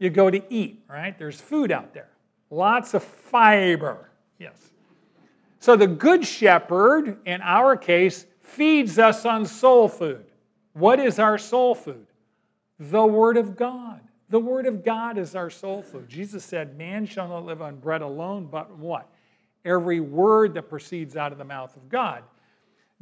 you 0.00 0.10
go 0.10 0.30
to 0.30 0.42
eat, 0.52 0.82
right? 0.88 1.16
There's 1.16 1.40
food 1.40 1.70
out 1.70 1.94
there, 1.94 2.08
lots 2.50 2.94
of 2.94 3.04
fiber. 3.04 4.10
Yes. 4.38 4.56
So 5.60 5.76
the 5.76 5.86
Good 5.86 6.26
Shepherd, 6.26 7.18
in 7.26 7.40
our 7.42 7.76
case, 7.76 8.26
feeds 8.42 8.98
us 8.98 9.26
on 9.26 9.44
soul 9.44 9.88
food. 9.88 10.24
What 10.72 10.98
is 10.98 11.18
our 11.18 11.36
soul 11.36 11.74
food? 11.74 12.06
The 12.78 13.04
Word 13.04 13.36
of 13.36 13.56
God. 13.56 14.00
The 14.30 14.40
Word 14.40 14.66
of 14.66 14.84
God 14.84 15.18
is 15.18 15.34
our 15.34 15.50
soul 15.50 15.82
food. 15.82 16.08
Jesus 16.08 16.44
said, 16.44 16.78
Man 16.78 17.04
shall 17.04 17.28
not 17.28 17.44
live 17.44 17.60
on 17.60 17.76
bread 17.76 18.00
alone, 18.00 18.48
but 18.50 18.76
what? 18.76 19.12
Every 19.64 20.00
word 20.00 20.54
that 20.54 20.68
proceeds 20.68 21.16
out 21.16 21.32
of 21.32 21.38
the 21.38 21.44
mouth 21.44 21.76
of 21.76 21.88
God. 21.88 22.22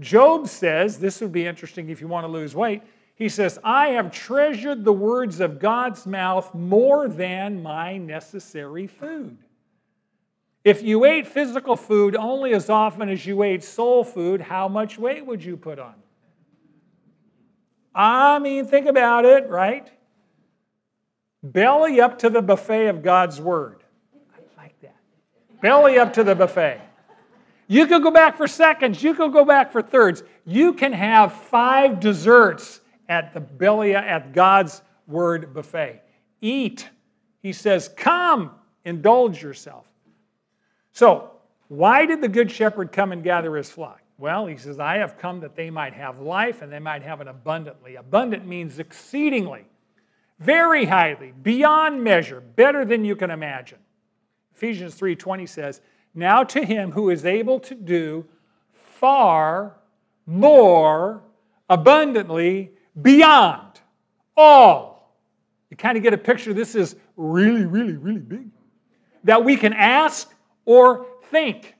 Job 0.00 0.48
says, 0.48 0.98
this 0.98 1.20
would 1.20 1.32
be 1.32 1.46
interesting 1.46 1.88
if 1.88 2.00
you 2.00 2.08
want 2.08 2.24
to 2.24 2.28
lose 2.28 2.54
weight. 2.54 2.82
He 3.14 3.28
says, 3.28 3.58
I 3.64 3.88
have 3.88 4.12
treasured 4.12 4.84
the 4.84 4.92
words 4.92 5.40
of 5.40 5.58
God's 5.58 6.06
mouth 6.06 6.54
more 6.54 7.08
than 7.08 7.62
my 7.62 7.96
necessary 7.98 8.86
food. 8.86 9.36
If 10.64 10.82
you 10.82 11.04
ate 11.04 11.26
physical 11.26 11.74
food 11.74 12.14
only 12.14 12.52
as 12.54 12.70
often 12.70 13.08
as 13.08 13.26
you 13.26 13.42
ate 13.42 13.64
soul 13.64 14.04
food, 14.04 14.40
how 14.40 14.68
much 14.68 14.98
weight 14.98 15.26
would 15.26 15.42
you 15.42 15.56
put 15.56 15.78
on? 15.78 15.94
I 17.94 18.38
mean, 18.38 18.66
think 18.66 18.86
about 18.86 19.24
it, 19.24 19.48
right? 19.48 19.90
Belly 21.42 22.00
up 22.00 22.18
to 22.20 22.30
the 22.30 22.42
buffet 22.42 22.88
of 22.88 23.02
God's 23.02 23.40
Word. 23.40 23.82
I 24.34 24.62
like 24.62 24.80
that. 24.80 24.96
Belly 25.60 25.98
up 25.98 26.12
to 26.14 26.24
the 26.24 26.34
buffet. 26.34 26.80
You 27.68 27.86
could 27.86 28.02
go 28.02 28.10
back 28.10 28.36
for 28.36 28.48
seconds, 28.48 29.02
you 29.02 29.14
could 29.14 29.32
go 29.32 29.44
back 29.44 29.70
for 29.70 29.82
thirds. 29.82 30.22
You 30.46 30.72
can 30.72 30.92
have 30.92 31.32
five 31.32 32.00
desserts 32.00 32.80
at 33.08 33.34
the 33.34 33.40
belly 33.40 33.94
at 33.94 34.32
God's 34.32 34.82
Word 35.06 35.52
buffet. 35.52 36.02
Eat. 36.40 36.88
He 37.42 37.52
says, 37.52 37.88
Come, 37.96 38.52
indulge 38.84 39.42
yourself. 39.42 39.86
So, 40.92 41.30
why 41.68 42.06
did 42.06 42.20
the 42.22 42.28
Good 42.28 42.50
Shepherd 42.50 42.92
come 42.92 43.12
and 43.12 43.22
gather 43.22 43.54
his 43.54 43.70
flock? 43.70 44.00
Well, 44.16 44.46
he 44.46 44.56
says, 44.56 44.80
I 44.80 44.96
have 44.96 45.18
come 45.18 45.40
that 45.40 45.54
they 45.54 45.70
might 45.70 45.92
have 45.92 46.18
life 46.18 46.62
and 46.62 46.72
they 46.72 46.80
might 46.80 47.02
have 47.02 47.20
it 47.20 47.28
abundantly. 47.28 47.96
Abundant 47.96 48.46
means 48.46 48.78
exceedingly, 48.78 49.64
very 50.38 50.84
highly, 50.84 51.32
beyond 51.42 52.02
measure, 52.02 52.40
better 52.40 52.84
than 52.84 53.04
you 53.04 53.16
can 53.16 53.30
imagine. 53.30 53.78
Ephesians 54.54 54.94
3:20 54.94 55.46
says, 55.46 55.80
"Now 56.14 56.44
to 56.44 56.64
him 56.64 56.92
who 56.92 57.10
is 57.10 57.24
able 57.24 57.60
to 57.60 57.74
do 57.74 58.26
far 58.72 59.78
more 60.26 61.22
abundantly 61.68 62.72
beyond 63.00 63.80
all." 64.36 65.16
You 65.70 65.76
kind 65.76 65.96
of 65.96 66.02
get 66.02 66.14
a 66.14 66.18
picture 66.18 66.52
this 66.52 66.74
is 66.74 66.96
really 67.16 67.66
really 67.66 67.96
really 67.96 68.20
big. 68.20 68.50
That 69.24 69.44
we 69.44 69.56
can 69.56 69.72
ask 69.72 70.32
or 70.64 71.06
think. 71.30 71.74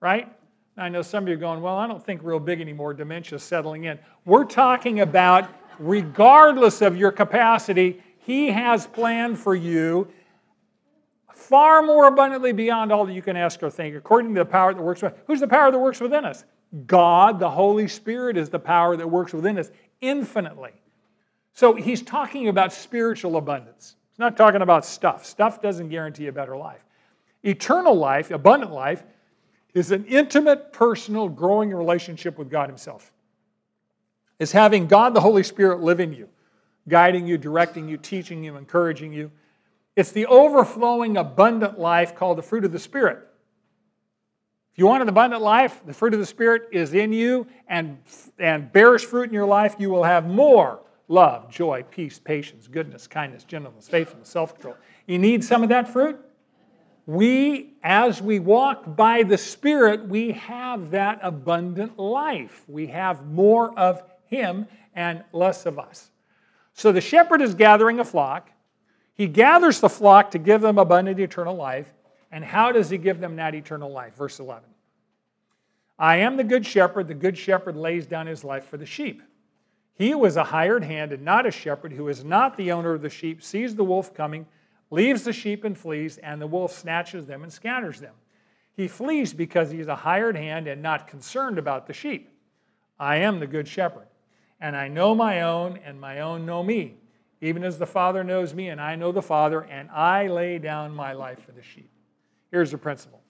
Right? 0.00 0.28
I 0.76 0.88
know 0.88 1.02
some 1.02 1.24
of 1.24 1.28
you 1.28 1.34
are 1.34 1.38
going, 1.38 1.62
well, 1.62 1.76
I 1.76 1.86
don't 1.86 2.04
think 2.04 2.22
real 2.24 2.40
big 2.40 2.60
anymore, 2.60 2.94
dementia's 2.94 3.44
settling 3.44 3.84
in. 3.84 3.98
We're 4.24 4.44
talking 4.44 5.00
about, 5.00 5.48
regardless 5.78 6.82
of 6.82 6.96
your 6.96 7.12
capacity, 7.12 8.02
He 8.18 8.48
has 8.48 8.86
planned 8.86 9.38
for 9.38 9.54
you 9.54 10.08
far 11.34 11.82
more 11.82 12.06
abundantly 12.06 12.52
beyond 12.52 12.90
all 12.90 13.04
that 13.04 13.12
you 13.12 13.22
can 13.22 13.36
ask 13.36 13.62
or 13.62 13.70
think, 13.70 13.94
according 13.94 14.34
to 14.34 14.40
the 14.40 14.44
power 14.44 14.72
that 14.72 14.82
works 14.82 15.02
within 15.02 15.18
Who's 15.26 15.40
the 15.40 15.48
power 15.48 15.70
that 15.70 15.78
works 15.78 16.00
within 16.00 16.24
us? 16.24 16.44
God, 16.86 17.38
the 17.38 17.50
Holy 17.50 17.86
Spirit, 17.86 18.36
is 18.36 18.48
the 18.48 18.58
power 18.58 18.96
that 18.96 19.08
works 19.08 19.32
within 19.32 19.58
us 19.58 19.70
infinitely. 20.00 20.72
So 21.52 21.74
he's 21.74 22.02
talking 22.02 22.48
about 22.48 22.72
spiritual 22.72 23.36
abundance. 23.36 23.96
He's 24.10 24.18
not 24.18 24.36
talking 24.36 24.62
about 24.62 24.84
stuff. 24.84 25.24
Stuff 25.24 25.62
doesn't 25.62 25.88
guarantee 25.88 26.26
a 26.26 26.32
better 26.32 26.56
life. 26.56 26.84
Eternal 27.42 27.94
life, 27.94 28.30
abundant 28.30 28.72
life, 28.72 29.04
is 29.74 29.90
an 29.90 30.04
intimate, 30.06 30.72
personal, 30.72 31.28
growing 31.28 31.70
relationship 31.70 32.38
with 32.38 32.50
God 32.50 32.68
Himself. 32.68 33.12
Is 34.38 34.52
having 34.52 34.86
God 34.86 35.14
the 35.14 35.20
Holy 35.20 35.42
Spirit 35.42 35.80
live 35.80 36.00
in 36.00 36.12
you, 36.12 36.28
guiding 36.88 37.26
you, 37.26 37.38
directing 37.38 37.88
you, 37.88 37.96
teaching 37.96 38.42
you, 38.42 38.56
encouraging 38.56 39.12
you. 39.12 39.30
It's 39.96 40.10
the 40.10 40.26
overflowing, 40.26 41.16
abundant 41.16 41.78
life 41.78 42.16
called 42.16 42.38
the 42.38 42.42
fruit 42.42 42.64
of 42.64 42.72
the 42.72 42.78
Spirit. 42.78 43.18
If 44.72 44.78
you 44.78 44.86
want 44.86 45.02
an 45.02 45.08
abundant 45.08 45.40
life, 45.40 45.80
the 45.86 45.94
fruit 45.94 46.14
of 46.14 46.20
the 46.20 46.26
Spirit 46.26 46.62
is 46.72 46.94
in 46.94 47.12
you 47.12 47.46
and, 47.68 47.98
and 48.40 48.72
bears 48.72 49.04
fruit 49.04 49.28
in 49.28 49.34
your 49.34 49.46
life, 49.46 49.76
you 49.78 49.88
will 49.88 50.02
have 50.02 50.26
more 50.26 50.80
love, 51.06 51.48
joy, 51.48 51.84
peace, 51.90 52.18
patience, 52.18 52.66
goodness, 52.66 53.06
kindness, 53.06 53.44
gentleness, 53.44 53.86
faithfulness, 53.86 54.28
self 54.28 54.54
control. 54.54 54.76
You 55.06 55.18
need 55.20 55.44
some 55.44 55.62
of 55.62 55.68
that 55.68 55.88
fruit? 55.88 56.18
we, 57.06 57.74
as 57.82 58.22
we 58.22 58.38
walk 58.38 58.96
by 58.96 59.22
the 59.22 59.36
Spirit, 59.36 60.08
we 60.08 60.32
have 60.32 60.90
that 60.92 61.18
abundant 61.22 61.98
life. 61.98 62.64
We 62.66 62.86
have 62.88 63.26
more 63.26 63.78
of 63.78 64.02
Him 64.34 64.66
and 64.94 65.22
less 65.32 65.66
of 65.66 65.78
us. 65.78 66.10
So 66.72 66.92
the 66.92 67.00
shepherd 67.00 67.40
is 67.40 67.54
gathering 67.54 68.00
a 68.00 68.04
flock. 68.04 68.50
He 69.14 69.26
gathers 69.26 69.80
the 69.80 69.88
flock 69.88 70.30
to 70.32 70.38
give 70.38 70.60
them 70.60 70.78
abundant 70.78 71.20
eternal 71.20 71.54
life. 71.54 71.92
And 72.32 72.44
how 72.44 72.72
does 72.72 72.90
he 72.90 72.98
give 72.98 73.20
them 73.20 73.36
that 73.36 73.54
eternal 73.54 73.90
life? 73.90 74.14
Verse 74.14 74.40
11 74.40 74.68
I 75.98 76.16
am 76.16 76.36
the 76.36 76.44
good 76.44 76.66
shepherd. 76.66 77.06
The 77.06 77.14
good 77.14 77.38
shepherd 77.38 77.76
lays 77.76 78.06
down 78.06 78.26
his 78.26 78.42
life 78.42 78.64
for 78.64 78.76
the 78.76 78.86
sheep. 78.86 79.22
He 79.94 80.14
was 80.14 80.36
a 80.36 80.44
hired 80.44 80.82
hand 80.82 81.12
and 81.12 81.24
not 81.24 81.46
a 81.46 81.52
shepherd, 81.52 81.92
who 81.92 82.08
is 82.08 82.24
not 82.24 82.56
the 82.56 82.72
owner 82.72 82.94
of 82.94 83.02
the 83.02 83.08
sheep, 83.08 83.42
sees 83.42 83.76
the 83.76 83.84
wolf 83.84 84.12
coming 84.12 84.46
leaves 84.94 85.24
the 85.24 85.32
sheep 85.32 85.64
and 85.64 85.76
flees, 85.76 86.18
and 86.18 86.40
the 86.40 86.46
wolf 86.46 86.72
snatches 86.72 87.26
them 87.26 87.42
and 87.42 87.52
scatters 87.52 88.00
them. 88.00 88.14
He 88.76 88.88
flees 88.88 89.32
because 89.32 89.70
he 89.70 89.80
is 89.80 89.88
a 89.88 89.96
hired 89.96 90.36
hand 90.36 90.68
and 90.68 90.82
not 90.82 91.08
concerned 91.08 91.58
about 91.58 91.86
the 91.86 91.92
sheep. 91.92 92.30
I 92.98 93.16
am 93.16 93.40
the 93.40 93.46
good 93.46 93.66
shepherd, 93.66 94.06
and 94.60 94.76
I 94.76 94.88
know 94.88 95.14
my 95.14 95.42
own, 95.42 95.78
and 95.84 96.00
my 96.00 96.20
own 96.20 96.46
know 96.46 96.62
me, 96.62 96.94
even 97.40 97.64
as 97.64 97.78
the 97.78 97.86
Father 97.86 98.24
knows 98.24 98.54
me, 98.54 98.68
and 98.68 98.80
I 98.80 98.96
know 98.96 99.12
the 99.12 99.22
Father, 99.22 99.62
and 99.62 99.90
I 99.90 100.28
lay 100.28 100.58
down 100.58 100.94
my 100.94 101.12
life 101.12 101.44
for 101.44 101.52
the 101.52 101.62
sheep. 101.62 101.90
Here's 102.50 102.70
the 102.70 102.78
principle 102.78 103.20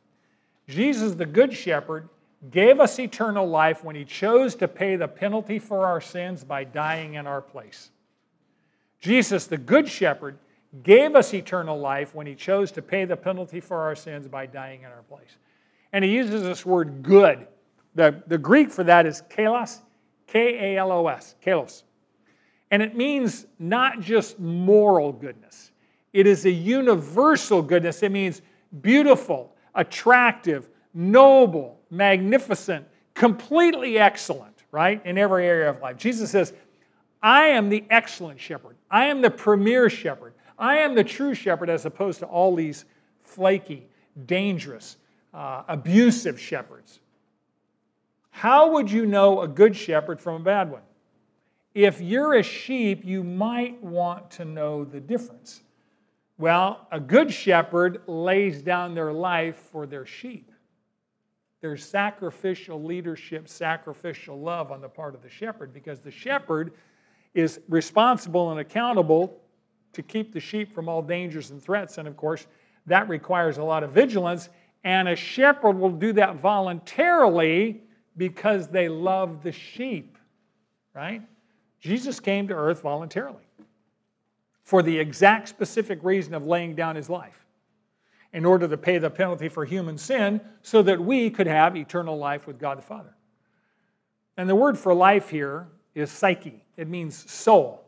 Jesus, 0.69 1.15
the 1.15 1.27
good 1.27 1.53
shepherd, 1.53 2.09
gave 2.51 2.81
us 2.81 2.99
eternal 2.99 3.49
life 3.49 3.83
when 3.83 3.97
he 3.97 4.05
chose 4.05 4.55
to 4.57 4.69
pay 4.69 4.97
the 4.97 5.09
penalty 5.09 5.59
for 5.59 5.87
our 5.87 6.01
sins 6.01 6.45
by 6.45 6.65
dying 6.65 7.15
in 7.15 7.27
our 7.27 7.41
place. 7.41 7.91
Jesus, 9.01 9.47
the 9.47 9.59
good 9.59 9.89
shepherd, 9.89 10.39
gave 10.83 11.15
us 11.15 11.33
eternal 11.33 11.79
life 11.79 12.15
when 12.15 12.27
he 12.27 12.35
chose 12.35 12.73
to 12.73 12.83
pay 12.83 13.05
the 13.05 13.17
penalty 13.17 13.61
for 13.61 13.83
our 13.83 13.95
sins 13.95 14.27
by 14.27 14.47
dying 14.47 14.81
in 14.81 14.87
our 14.87 15.03
place. 15.09 15.37
And 15.93 16.05
he 16.05 16.11
uses 16.11 16.43
this 16.43 16.67
word 16.67 17.03
good. 17.03 17.47
The, 17.95 18.23
the 18.27 18.39
Greek 18.39 18.71
for 18.71 18.83
that 18.85 19.07
is 19.07 19.23
kalos, 19.31 19.81
K 20.27 20.75
A 20.75 20.79
L 20.79 20.93
O 20.93 21.07
S, 21.09 21.35
kalos. 21.45 21.83
And 22.71 22.83
it 22.83 22.97
means 22.97 23.47
not 23.59 24.01
just 24.01 24.41
moral 24.41 25.13
goodness, 25.13 25.71
it 26.13 26.27
is 26.27 26.45
a 26.47 26.51
universal 26.51 27.63
goodness. 27.63 28.03
It 28.03 28.13
means 28.13 28.43
beautiful, 28.83 29.55
attractive, 29.75 30.69
noble, 30.95 31.81
magnificent, 31.91 32.87
completely 33.15 33.99
excellent, 33.99 34.63
right? 34.71 35.05
In 35.05 35.19
every 35.19 35.47
area 35.47 35.71
of 35.71 35.81
life. 35.81 35.97
Jesus 35.97 36.31
says, 36.31 36.53
I 37.23 37.47
am 37.47 37.69
the 37.69 37.85
excellent 37.91 38.39
shepherd. 38.39 38.77
I 38.91 39.07
am 39.07 39.23
the 39.23 39.31
premier 39.31 39.89
shepherd. 39.89 40.35
I 40.59 40.79
am 40.79 40.95
the 40.95 41.05
true 41.05 41.35
shepherd 41.35 41.71
as 41.71 41.87
opposed 41.87 42.21
to 42.21 42.27
all 42.27 42.55
these 42.55 42.85
flaky, 43.23 43.89
dangerous, 44.27 44.99
uh, 45.33 45.63
abusive 45.67 46.39
shepherds. 46.39 47.01
How 48.37 48.69
would 48.73 48.91
you 48.91 49.07
know 49.07 49.43
a 49.43 49.49
good 49.49 49.77
shepherd 49.77 50.21
from 50.21 50.43
a 50.43 50.45
bad 50.45 50.69
one? 50.69 50.83
If 51.73 52.01
you're 52.01 52.35
a 52.35 52.43
sheep, 52.43 53.05
you 53.05 53.23
might 53.23 53.81
want 53.81 54.29
to 54.33 54.45
know 54.45 54.85
the 54.85 54.99
difference. 54.99 55.63
Well, 56.37 56.89
a 56.91 56.99
good 56.99 57.33
shepherd 57.33 58.03
lays 58.09 58.61
down 58.61 58.93
their 58.93 59.13
life 59.13 59.55
for 59.71 59.87
their 59.87 60.05
sheep. 60.05 60.51
There's 61.61 61.85
sacrificial 61.85 62.83
leadership, 62.83 63.49
sacrificial 63.49 64.41
love 64.41 64.73
on 64.73 64.81
the 64.81 64.89
part 64.89 65.15
of 65.15 65.23
the 65.23 65.31
shepherd 65.31 65.73
because 65.73 66.01
the 66.01 66.11
shepherd 66.11 66.73
is 67.35 67.61
responsible 67.69 68.51
and 68.51 68.59
accountable 68.59 69.41
to 69.93 70.03
keep 70.03 70.33
the 70.33 70.41
sheep 70.41 70.75
from 70.75 70.89
all 70.89 71.03
dangers 71.03 71.53
and 71.53 71.63
threats. 71.63 71.99
And 71.99 72.09
of 72.09 72.17
course, 72.17 72.49
that 72.87 73.09
requires 73.09 73.59
a 73.59 73.65
lot 73.65 73.85
of 73.85 73.93
vigilance. 73.93 74.49
And 74.83 75.07
a 75.07 75.15
shepherd 75.15 75.79
will 75.79 75.93
do 75.93 76.13
that 76.15 76.35
voluntarily 76.35 77.81
because 78.17 78.69
they 78.69 78.89
love 78.89 79.43
the 79.43 79.53
sheep, 79.53 80.19
right? 80.95 81.23
Jesus 81.81 82.21
came 82.21 82.49
to 82.49 82.55
earth 82.55 82.83
voluntarily 82.83 83.45
for 84.63 84.83
the 84.83 84.99
exact 84.99 85.49
specific 85.49 85.99
reason 86.03 86.35
of 86.35 86.47
laying 86.47 86.75
down 86.75 86.97
his 86.97 87.11
life 87.11 87.45
in 88.33 88.45
order 88.45 88.67
to 88.67 88.77
pay 88.77 88.99
the 88.99 89.11
penalty 89.11 89.49
for 89.49 89.65
human 89.65 89.97
sin 89.97 90.41
so 90.63 90.83
that 90.83 91.01
we 91.01 91.31
could 91.31 91.47
have 91.47 91.77
eternal 91.77 92.17
life 92.17 92.47
with 92.47 92.59
God 92.59 92.79
the 92.79 92.83
Father. 92.83 93.15
And 94.37 94.49
the 94.49 94.55
word 94.55 94.77
for 94.77 94.93
life 94.93 95.31
here 95.31 95.69
is 95.95 96.11
psyche, 96.11 96.65
it 96.77 96.89
means 96.89 97.31
soul. 97.31 97.81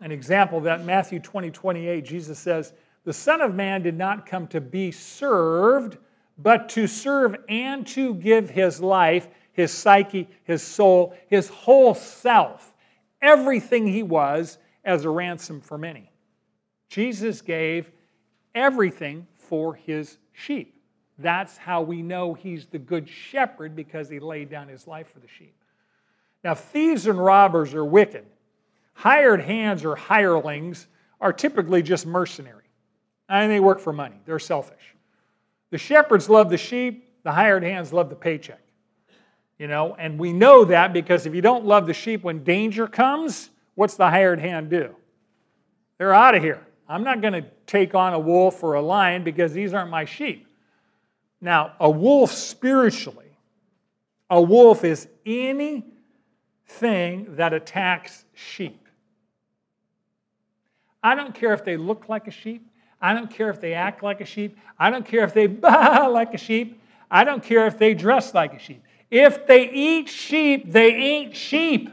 an 0.00 0.12
example 0.12 0.60
that 0.60 0.84
Matthew 0.84 1.18
20, 1.20 1.50
28, 1.50 2.04
Jesus 2.04 2.38
says, 2.38 2.72
The 3.04 3.12
Son 3.12 3.40
of 3.40 3.54
Man 3.54 3.82
did 3.82 3.96
not 3.96 4.26
come 4.26 4.46
to 4.48 4.60
be 4.60 4.92
served, 4.92 5.98
but 6.38 6.68
to 6.70 6.86
serve 6.86 7.36
and 7.48 7.86
to 7.88 8.14
give 8.14 8.50
his 8.50 8.80
life, 8.80 9.28
his 9.56 9.72
psyche, 9.72 10.28
his 10.44 10.62
soul, 10.62 11.16
his 11.28 11.48
whole 11.48 11.94
self, 11.94 12.74
everything 13.22 13.86
he 13.86 14.02
was, 14.02 14.58
as 14.84 15.04
a 15.04 15.10
ransom 15.10 15.60
for 15.60 15.78
many. 15.78 16.12
Jesus 16.90 17.40
gave 17.40 17.90
everything 18.54 19.26
for 19.34 19.74
his 19.74 20.18
sheep. 20.32 20.80
That's 21.18 21.56
how 21.56 21.80
we 21.80 22.02
know 22.02 22.34
he's 22.34 22.66
the 22.66 22.78
good 22.78 23.08
shepherd 23.08 23.74
because 23.74 24.10
he 24.10 24.20
laid 24.20 24.50
down 24.50 24.68
his 24.68 24.86
life 24.86 25.10
for 25.10 25.20
the 25.20 25.28
sheep. 25.28 25.56
Now, 26.44 26.54
thieves 26.54 27.06
and 27.06 27.18
robbers 27.18 27.72
are 27.74 27.84
wicked. 27.84 28.26
Hired 28.92 29.40
hands 29.40 29.84
or 29.84 29.96
hirelings 29.96 30.86
are 31.20 31.32
typically 31.32 31.82
just 31.82 32.06
mercenary. 32.06 32.62
And 33.28 33.50
they 33.50 33.58
work 33.58 33.80
for 33.80 33.92
money, 33.92 34.20
they're 34.26 34.38
selfish. 34.38 34.94
The 35.70 35.78
shepherds 35.78 36.28
love 36.28 36.50
the 36.50 36.58
sheep, 36.58 37.22
the 37.24 37.32
hired 37.32 37.64
hands 37.64 37.92
love 37.92 38.10
the 38.10 38.16
paycheck. 38.16 38.60
You 39.58 39.68
know, 39.68 39.94
and 39.98 40.18
we 40.18 40.32
know 40.32 40.64
that 40.66 40.92
because 40.92 41.24
if 41.26 41.34
you 41.34 41.40
don't 41.40 41.64
love 41.64 41.86
the 41.86 41.94
sheep 41.94 42.22
when 42.22 42.44
danger 42.44 42.86
comes, 42.86 43.50
what's 43.74 43.96
the 43.96 44.08
hired 44.08 44.38
hand 44.38 44.68
do? 44.68 44.94
They're 45.98 46.12
out 46.12 46.34
of 46.34 46.42
here. 46.42 46.66
I'm 46.88 47.02
not 47.02 47.20
going 47.20 47.32
to 47.32 47.44
take 47.66 47.94
on 47.94 48.12
a 48.12 48.18
wolf 48.18 48.62
or 48.62 48.74
a 48.74 48.82
lion 48.82 49.24
because 49.24 49.52
these 49.52 49.72
aren't 49.72 49.90
my 49.90 50.04
sheep. 50.04 50.46
Now, 51.40 51.72
a 51.80 51.90
wolf 51.90 52.32
spiritually, 52.32 53.36
a 54.30 54.40
wolf 54.40 54.84
is 54.84 55.08
anything 55.24 55.84
that 57.36 57.52
attacks 57.52 58.24
sheep. 58.34 58.86
I 61.02 61.14
don't 61.14 61.34
care 61.34 61.52
if 61.54 61.64
they 61.64 61.76
look 61.76 62.08
like 62.08 62.26
a 62.26 62.30
sheep. 62.30 62.68
I 63.00 63.14
don't 63.14 63.30
care 63.30 63.50
if 63.50 63.60
they 63.60 63.74
act 63.74 64.02
like 64.02 64.20
a 64.20 64.24
sheep. 64.24 64.58
I 64.78 64.90
don't 64.90 65.06
care 65.06 65.24
if 65.24 65.34
they 65.34 65.46
baa 65.46 66.06
like 66.10 66.34
a 66.34 66.38
sheep. 66.38 66.80
I 67.10 67.24
don't 67.24 67.42
care 67.42 67.66
if 67.66 67.78
they 67.78 67.94
dress 67.94 68.34
like 68.34 68.54
a 68.54 68.58
sheep. 68.58 68.82
If 69.10 69.46
they 69.46 69.70
eat 69.70 70.08
sheep, 70.08 70.72
they 70.72 70.94
ain't 70.94 71.36
sheep. 71.36 71.90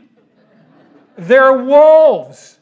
They're 1.18 1.54
wolves. 1.54 2.60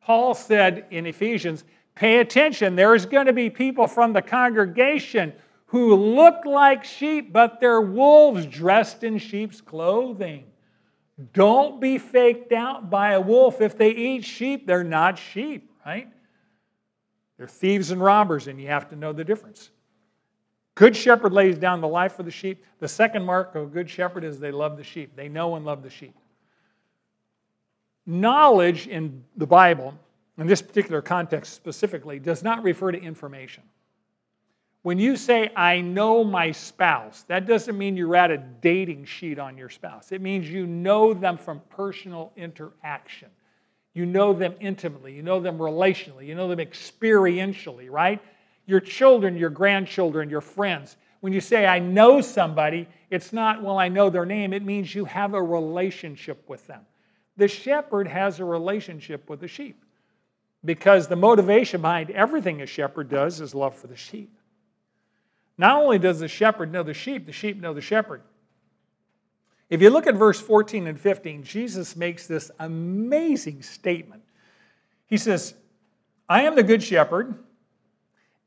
Paul 0.00 0.34
said 0.34 0.86
in 0.90 1.06
Ephesians, 1.06 1.64
pay 1.94 2.20
attention. 2.20 2.76
There's 2.76 3.06
going 3.06 3.26
to 3.26 3.32
be 3.32 3.50
people 3.50 3.86
from 3.86 4.12
the 4.12 4.22
congregation 4.22 5.32
who 5.66 5.94
look 5.94 6.44
like 6.44 6.84
sheep, 6.84 7.32
but 7.32 7.60
they're 7.60 7.80
wolves 7.80 8.46
dressed 8.46 9.04
in 9.04 9.18
sheep's 9.18 9.60
clothing. 9.60 10.44
Don't 11.32 11.80
be 11.80 11.98
faked 11.98 12.52
out 12.52 12.88
by 12.88 13.12
a 13.12 13.20
wolf. 13.20 13.60
If 13.60 13.76
they 13.76 13.90
eat 13.90 14.24
sheep, 14.24 14.66
they're 14.66 14.84
not 14.84 15.18
sheep, 15.18 15.70
right? 15.84 16.08
They're 17.36 17.48
thieves 17.48 17.90
and 17.90 18.00
robbers, 18.00 18.46
and 18.46 18.60
you 18.60 18.68
have 18.68 18.88
to 18.90 18.96
know 18.96 19.12
the 19.12 19.24
difference. 19.24 19.70
Good 20.76 20.94
shepherd 20.94 21.32
lays 21.32 21.56
down 21.56 21.80
the 21.80 21.88
life 21.88 22.12
for 22.12 22.22
the 22.22 22.30
sheep. 22.30 22.62
The 22.80 22.86
second 22.86 23.24
mark 23.24 23.54
of 23.54 23.62
a 23.62 23.66
good 23.66 23.88
shepherd 23.88 24.24
is 24.24 24.38
they 24.38 24.52
love 24.52 24.76
the 24.76 24.84
sheep. 24.84 25.16
They 25.16 25.28
know 25.28 25.56
and 25.56 25.64
love 25.64 25.82
the 25.82 25.90
sheep. 25.90 26.14
Knowledge 28.04 28.86
in 28.86 29.24
the 29.38 29.46
Bible, 29.46 29.94
in 30.36 30.46
this 30.46 30.60
particular 30.60 31.00
context 31.00 31.54
specifically, 31.54 32.18
does 32.18 32.42
not 32.42 32.62
refer 32.62 32.92
to 32.92 33.00
information. 33.00 33.62
When 34.82 34.98
you 34.98 35.16
say, 35.16 35.50
I 35.56 35.80
know 35.80 36.22
my 36.22 36.52
spouse, 36.52 37.24
that 37.26 37.46
doesn't 37.46 37.76
mean 37.76 37.96
you're 37.96 38.14
at 38.14 38.30
a 38.30 38.36
dating 38.36 39.06
sheet 39.06 39.38
on 39.38 39.56
your 39.56 39.70
spouse. 39.70 40.12
It 40.12 40.20
means 40.20 40.48
you 40.48 40.66
know 40.66 41.14
them 41.14 41.38
from 41.38 41.62
personal 41.70 42.32
interaction. 42.36 43.30
You 43.94 44.04
know 44.04 44.34
them 44.34 44.54
intimately, 44.60 45.14
you 45.14 45.22
know 45.22 45.40
them 45.40 45.56
relationally, 45.56 46.26
you 46.26 46.34
know 46.34 46.48
them 46.48 46.58
experientially, 46.58 47.90
right? 47.90 48.20
Your 48.66 48.80
children, 48.80 49.36
your 49.36 49.50
grandchildren, 49.50 50.28
your 50.28 50.40
friends. 50.40 50.96
When 51.20 51.32
you 51.32 51.40
say, 51.40 51.66
I 51.66 51.78
know 51.78 52.20
somebody, 52.20 52.88
it's 53.10 53.32
not, 53.32 53.62
well, 53.62 53.78
I 53.78 53.88
know 53.88 54.10
their 54.10 54.26
name. 54.26 54.52
It 54.52 54.64
means 54.64 54.94
you 54.94 55.04
have 55.06 55.34
a 55.34 55.42
relationship 55.42 56.48
with 56.48 56.66
them. 56.66 56.82
The 57.36 57.48
shepherd 57.48 58.08
has 58.08 58.40
a 58.40 58.44
relationship 58.44 59.28
with 59.28 59.40
the 59.40 59.48
sheep 59.48 59.82
because 60.64 61.06
the 61.06 61.16
motivation 61.16 61.80
behind 61.80 62.10
everything 62.10 62.62
a 62.62 62.66
shepherd 62.66 63.08
does 63.08 63.40
is 63.40 63.54
love 63.54 63.76
for 63.76 63.86
the 63.86 63.96
sheep. 63.96 64.36
Not 65.58 65.82
only 65.82 65.98
does 65.98 66.20
the 66.20 66.28
shepherd 66.28 66.72
know 66.72 66.82
the 66.82 66.94
sheep, 66.94 67.26
the 67.26 67.32
sheep 67.32 67.60
know 67.60 67.72
the 67.72 67.80
shepherd. 67.80 68.22
If 69.68 69.82
you 69.82 69.90
look 69.90 70.06
at 70.06 70.14
verse 70.14 70.40
14 70.40 70.86
and 70.86 71.00
15, 71.00 71.42
Jesus 71.42 71.96
makes 71.96 72.26
this 72.26 72.50
amazing 72.58 73.62
statement. 73.62 74.22
He 75.06 75.16
says, 75.16 75.54
I 76.28 76.42
am 76.42 76.54
the 76.54 76.62
good 76.62 76.82
shepherd, 76.82 77.34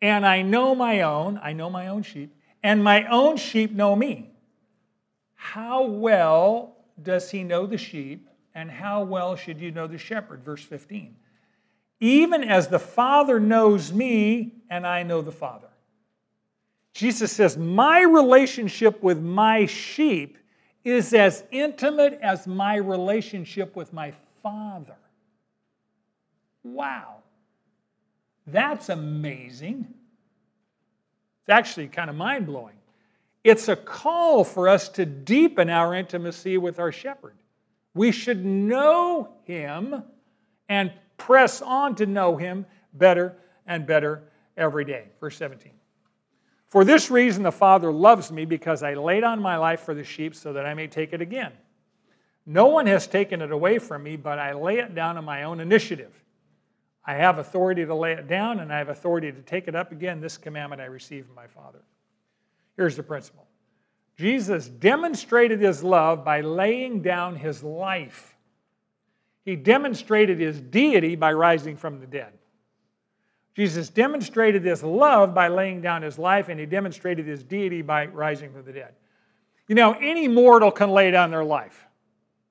and 0.02 0.26
I 0.26 0.42
know 0.42 0.76
my 0.76 1.02
own, 1.02 1.40
I 1.42 1.54
know 1.54 1.70
my 1.70 1.88
own 1.88 2.04
sheep, 2.04 2.34
and 2.64 2.84
my 2.84 3.06
own 3.06 3.38
sheep 3.38 3.72
know 3.72 3.96
me. 3.96 4.32
How 5.36 5.84
well 5.84 6.76
does 7.02 7.32
he 7.32 7.44
know 7.44 7.66
the 7.66 7.78
sheep, 7.78 8.28
and 8.54 8.70
how 8.70 9.04
well 9.04 9.36
should 9.36 9.60
you 9.60 9.72
know 9.72 9.88
the 9.88 9.98
shepherd? 9.98 10.44
Verse 10.44 10.64
15. 10.64 11.16
Even 12.02 12.44
as 12.44 12.68
the 12.68 12.80
Father 12.80 13.40
knows 13.40 13.92
me, 13.92 14.54
and 14.70 14.86
I 14.88 15.04
know 15.04 15.22
the 15.22 15.32
Father. 15.32 15.68
Jesus 16.94 17.32
says, 17.32 17.58
My 17.58 18.02
relationship 18.02 19.02
with 19.02 19.22
my 19.22 19.66
sheep 19.66 20.38
is 20.84 21.14
as 21.14 21.44
intimate 21.52 22.20
as 22.22 22.48
my 22.48 22.76
relationship 22.76 23.76
with 23.76 23.94
my 23.94 24.14
Father. 24.42 24.96
Wow. 26.64 27.19
That's 28.52 28.90
amazing. 28.90 29.88
It's 31.42 31.50
actually 31.50 31.88
kind 31.88 32.10
of 32.10 32.16
mind 32.16 32.46
blowing. 32.46 32.76
It's 33.44 33.70
a 33.70 33.76
call 33.76 34.44
for 34.44 34.68
us 34.68 34.90
to 34.90 35.06
deepen 35.06 35.70
our 35.70 35.96
intimacy 35.96 36.58
with 36.58 36.80
our 36.80 36.92
shepherd. 36.92 37.36
We 37.94 38.12
should 38.12 38.46
know 38.46 39.30
him 39.44 40.04
and 40.68 40.92
press 41.18 41.62
on 41.62 41.96
to 41.96 42.06
know 42.06 42.38
him 42.38 42.66
better 42.94 43.36
and 43.66 43.86
better 43.86 44.24
every 44.58 44.86
day. 44.86 45.06
Verse 45.20 45.38
17. 45.38 45.72
For 46.68 46.84
this 46.84 47.10
reason, 47.10 47.44
the 47.44 47.52
Father 47.52 47.92
loves 47.92 48.32
me 48.32 48.46
because 48.46 48.84
I 48.84 48.94
laid 48.94 49.24
on 49.24 49.42
my 49.42 49.58
life 49.58 49.82
for 49.82 49.96
the 49.96 50.04
sheep 50.04 50.36
so 50.36 50.54
that 50.54 50.66
I 50.66 50.74
may 50.76 50.88
take 50.88 51.14
it 51.14 51.22
again. 51.22 51.52
No 52.46 52.68
one 52.68 52.86
has 52.88 53.08
taken 53.08 53.42
it 53.42 53.52
away 53.52 53.80
from 53.80 54.04
me, 54.04 54.16
but 54.16 54.38
I 54.38 54.54
lay 54.54 54.78
it 54.78 54.94
down 54.94 55.18
on 55.18 55.26
my 55.26 55.44
own 55.44 55.60
initiative. 55.60 56.14
I 57.06 57.16
have 57.16 57.38
authority 57.38 57.86
to 57.86 57.96
lay 57.96 58.14
it 58.14 58.28
down, 58.28 58.60
and 58.60 58.72
I 58.72 58.78
have 58.78 58.90
authority 58.90 59.32
to 59.32 59.42
take 59.42 59.68
it 59.68 59.76
up 59.76 59.92
again. 59.92 60.22
This 60.22 60.38
commandment 60.38 60.82
I 60.82 60.86
received 60.86 61.28
from 61.28 61.36
my 61.36 61.48
Father. 61.48 61.80
Here's 62.76 62.96
the 62.96 63.04
principle 63.04 63.48
Jesus 64.18 64.68
demonstrated 64.68 65.60
his 65.60 65.84
love 65.84 66.24
by 66.26 66.42
laying 66.42 67.02
down 67.02 67.36
his 67.36 67.64
life. 67.64 68.36
He 69.46 69.56
demonstrated 69.56 70.40
his 70.40 70.60
deity 70.60 71.16
by 71.16 71.34
rising 71.34 71.78
from 71.78 72.00
the 72.00 72.06
dead. 72.06 72.34
Jesus 73.56 73.90
demonstrated 73.90 74.64
this 74.64 74.84
love 74.84 75.34
by 75.34 75.48
laying 75.48 75.82
down 75.82 76.02
his 76.02 76.18
life, 76.18 76.50
and 76.50 76.60
he 76.60 76.66
demonstrated 76.66 77.26
his 77.26 77.44
deity 77.44 77.82
by 77.82 78.06
rising 78.06 78.52
from 78.54 78.64
the 78.64 78.72
dead. 78.72 78.94
You 79.68 79.76
know, 79.76 79.94
any 79.94 80.28
mortal 80.28 80.72
can 80.72 80.92
lay 80.92 81.12
down 81.12 81.32
their 81.32 81.44
life. 81.44 81.86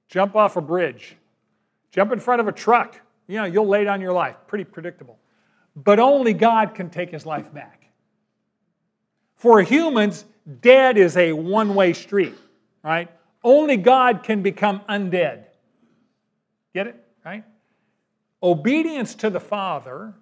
Jump 0.09 0.37
off 0.37 0.57
a 0.57 0.61
bridge, 0.61 1.17
jump 1.91 2.13
in 2.13 2.21
front 2.21 2.41
of 2.41 2.49
a 2.49 2.53
truck. 2.53 3.01
You 3.29 3.37
know, 3.37 3.45
you'll 3.45 3.69
lay 3.69 3.85
down 3.85 4.01
your 4.01 4.13
life. 4.13 4.37
Pretty 4.47 4.65
predictable. 4.65 5.19
But 5.77 6.01
only 6.01 6.33
God 6.33 6.75
can 6.75 6.91
take 6.91 7.11
his 7.11 7.25
life 7.25 7.53
back. 7.53 7.91
For 9.37 9.63
humans, 9.63 10.25
dead 10.61 10.99
is 10.99 11.17
a 11.17 11.33
one 11.33 11.75
way 11.75 11.93
street, 11.93 12.35
right? 12.83 13.09
Only 13.45 13.77
God 13.77 14.25
can 14.25 14.43
become 14.43 14.81
undead. 14.89 15.45
Get 16.75 16.89
it? 16.89 17.05
Right? 17.25 17.45
Obedience 18.43 19.15
to 19.17 19.31
the 19.31 19.41
Father 19.41 20.15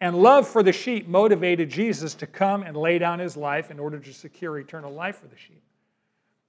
and 0.00 0.16
love 0.16 0.48
for 0.48 0.62
the 0.62 0.72
sheep 0.72 1.06
motivated 1.08 1.70
Jesus 1.70 2.14
to 2.14 2.26
come 2.26 2.62
and 2.62 2.76
lay 2.76 2.98
down 2.98 3.18
his 3.18 3.36
life 3.36 3.70
in 3.70 3.78
order 3.78 3.98
to 3.98 4.12
secure 4.12 4.58
eternal 4.58 4.92
life 4.92 5.18
for 5.18 5.28
the 5.28 5.36
sheep. 5.36 5.62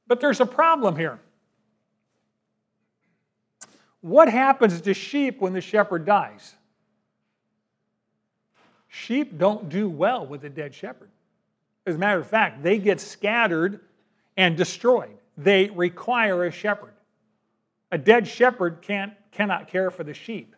But 0.07 0.19
there's 0.19 0.39
a 0.41 0.45
problem 0.45 0.95
here. 0.95 1.19
What 4.01 4.29
happens 4.29 4.81
to 4.81 4.93
sheep 4.93 5.39
when 5.39 5.53
the 5.53 5.61
shepherd 5.61 6.05
dies? 6.05 6.55
Sheep 8.87 9.37
don't 9.37 9.69
do 9.69 9.89
well 9.89 10.25
with 10.25 10.43
a 10.43 10.49
dead 10.49 10.73
shepherd. 10.73 11.09
As 11.85 11.95
a 11.95 11.97
matter 11.97 12.19
of 12.19 12.27
fact, 12.27 12.61
they 12.61 12.77
get 12.77 12.99
scattered 12.99 13.79
and 14.35 14.57
destroyed. 14.57 15.17
They 15.37 15.69
require 15.69 16.45
a 16.45 16.51
shepherd. 16.51 16.93
A 17.91 17.97
dead 17.97 18.27
shepherd 18.27 18.81
can't, 18.81 19.13
cannot 19.31 19.67
care 19.67 19.91
for 19.91 20.03
the 20.03 20.13
sheep. 20.13 20.55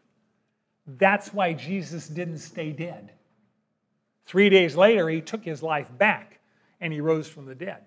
That's 0.85 1.33
why 1.33 1.53
Jesus 1.53 2.07
didn't 2.07 2.39
stay 2.39 2.71
dead. 2.71 3.11
Three 4.25 4.49
days 4.49 4.75
later, 4.75 5.09
he 5.09 5.21
took 5.21 5.43
his 5.43 5.61
life 5.61 5.89
back 5.97 6.39
and 6.81 6.91
he 6.91 7.01
rose 7.01 7.27
from 7.27 7.45
the 7.45 7.55
dead. 7.55 7.85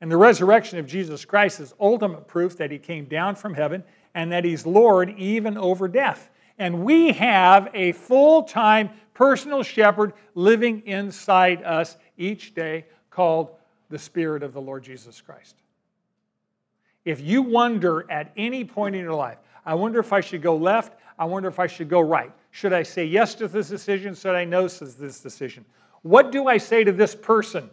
And 0.00 0.10
the 0.10 0.16
resurrection 0.16 0.78
of 0.78 0.86
Jesus 0.86 1.24
Christ 1.24 1.60
is 1.60 1.74
ultimate 1.80 2.26
proof 2.26 2.58
that 2.58 2.70
he 2.70 2.78
came 2.78 3.06
down 3.06 3.36
from 3.36 3.54
heaven 3.54 3.82
and 4.14 4.30
that 4.32 4.44
he's 4.44 4.64
Lord 4.66 5.14
even 5.18 5.58
over 5.58 5.88
death. 5.88 6.30
And 6.58 6.84
we 6.84 7.12
have 7.12 7.68
a 7.74 7.92
full 7.92 8.44
time 8.44 8.90
personal 9.12 9.62
shepherd 9.62 10.12
living 10.34 10.82
inside 10.86 11.62
us 11.62 11.96
each 12.16 12.54
day 12.54 12.86
called 13.10 13.50
the 13.90 13.98
Spirit 13.98 14.42
of 14.42 14.52
the 14.52 14.60
Lord 14.60 14.82
Jesus 14.82 15.20
Christ. 15.20 15.56
If 17.04 17.20
you 17.20 17.42
wonder 17.42 18.10
at 18.10 18.32
any 18.36 18.64
point 18.64 18.94
in 18.94 19.02
your 19.02 19.14
life, 19.14 19.38
I 19.66 19.74
wonder 19.74 20.00
if 20.00 20.12
I 20.12 20.20
should 20.20 20.42
go 20.42 20.56
left, 20.56 20.98
I 21.18 21.24
wonder 21.24 21.48
if 21.48 21.58
I 21.58 21.66
should 21.66 21.88
go 21.88 22.00
right. 22.00 22.32
Should 22.50 22.72
I 22.72 22.82
say 22.82 23.04
yes 23.04 23.34
to 23.36 23.48
this 23.48 23.68
decision? 23.68 24.14
Should 24.14 24.34
I 24.34 24.44
no 24.44 24.68
to 24.68 24.84
this 24.84 25.20
decision? 25.20 25.64
What 26.02 26.32
do 26.32 26.48
I 26.48 26.58
say 26.58 26.84
to 26.84 26.92
this 26.92 27.14
person? 27.14 27.70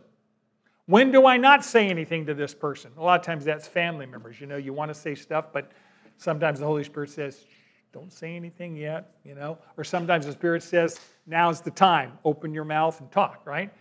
When 0.85 1.11
do 1.11 1.25
I 1.25 1.37
not 1.37 1.63
say 1.63 1.89
anything 1.89 2.25
to 2.25 2.33
this 2.33 2.53
person? 2.53 2.91
A 2.97 3.01
lot 3.01 3.19
of 3.19 3.25
times 3.25 3.45
that's 3.45 3.67
family 3.67 4.05
members. 4.05 4.41
You 4.41 4.47
know, 4.47 4.57
you 4.57 4.73
want 4.73 4.89
to 4.89 4.95
say 4.95 5.15
stuff, 5.15 5.45
but 5.53 5.71
sometimes 6.21 6.59
the 6.59 6.65
Holy 6.65 6.83
Spirit 6.83 7.09
says, 7.09 7.45
don't 7.91 8.13
say 8.13 8.35
anything 8.35 8.75
yet, 8.75 9.15
you 9.25 9.35
know? 9.35 9.57
Or 9.75 9.83
sometimes 9.83 10.25
the 10.25 10.31
Spirit 10.31 10.63
says, 10.63 10.99
now's 11.25 11.61
the 11.61 11.71
time, 11.71 12.13
open 12.23 12.53
your 12.53 12.63
mouth 12.63 12.99
and 13.01 13.11
talk, 13.11 13.41
right? 13.45 13.71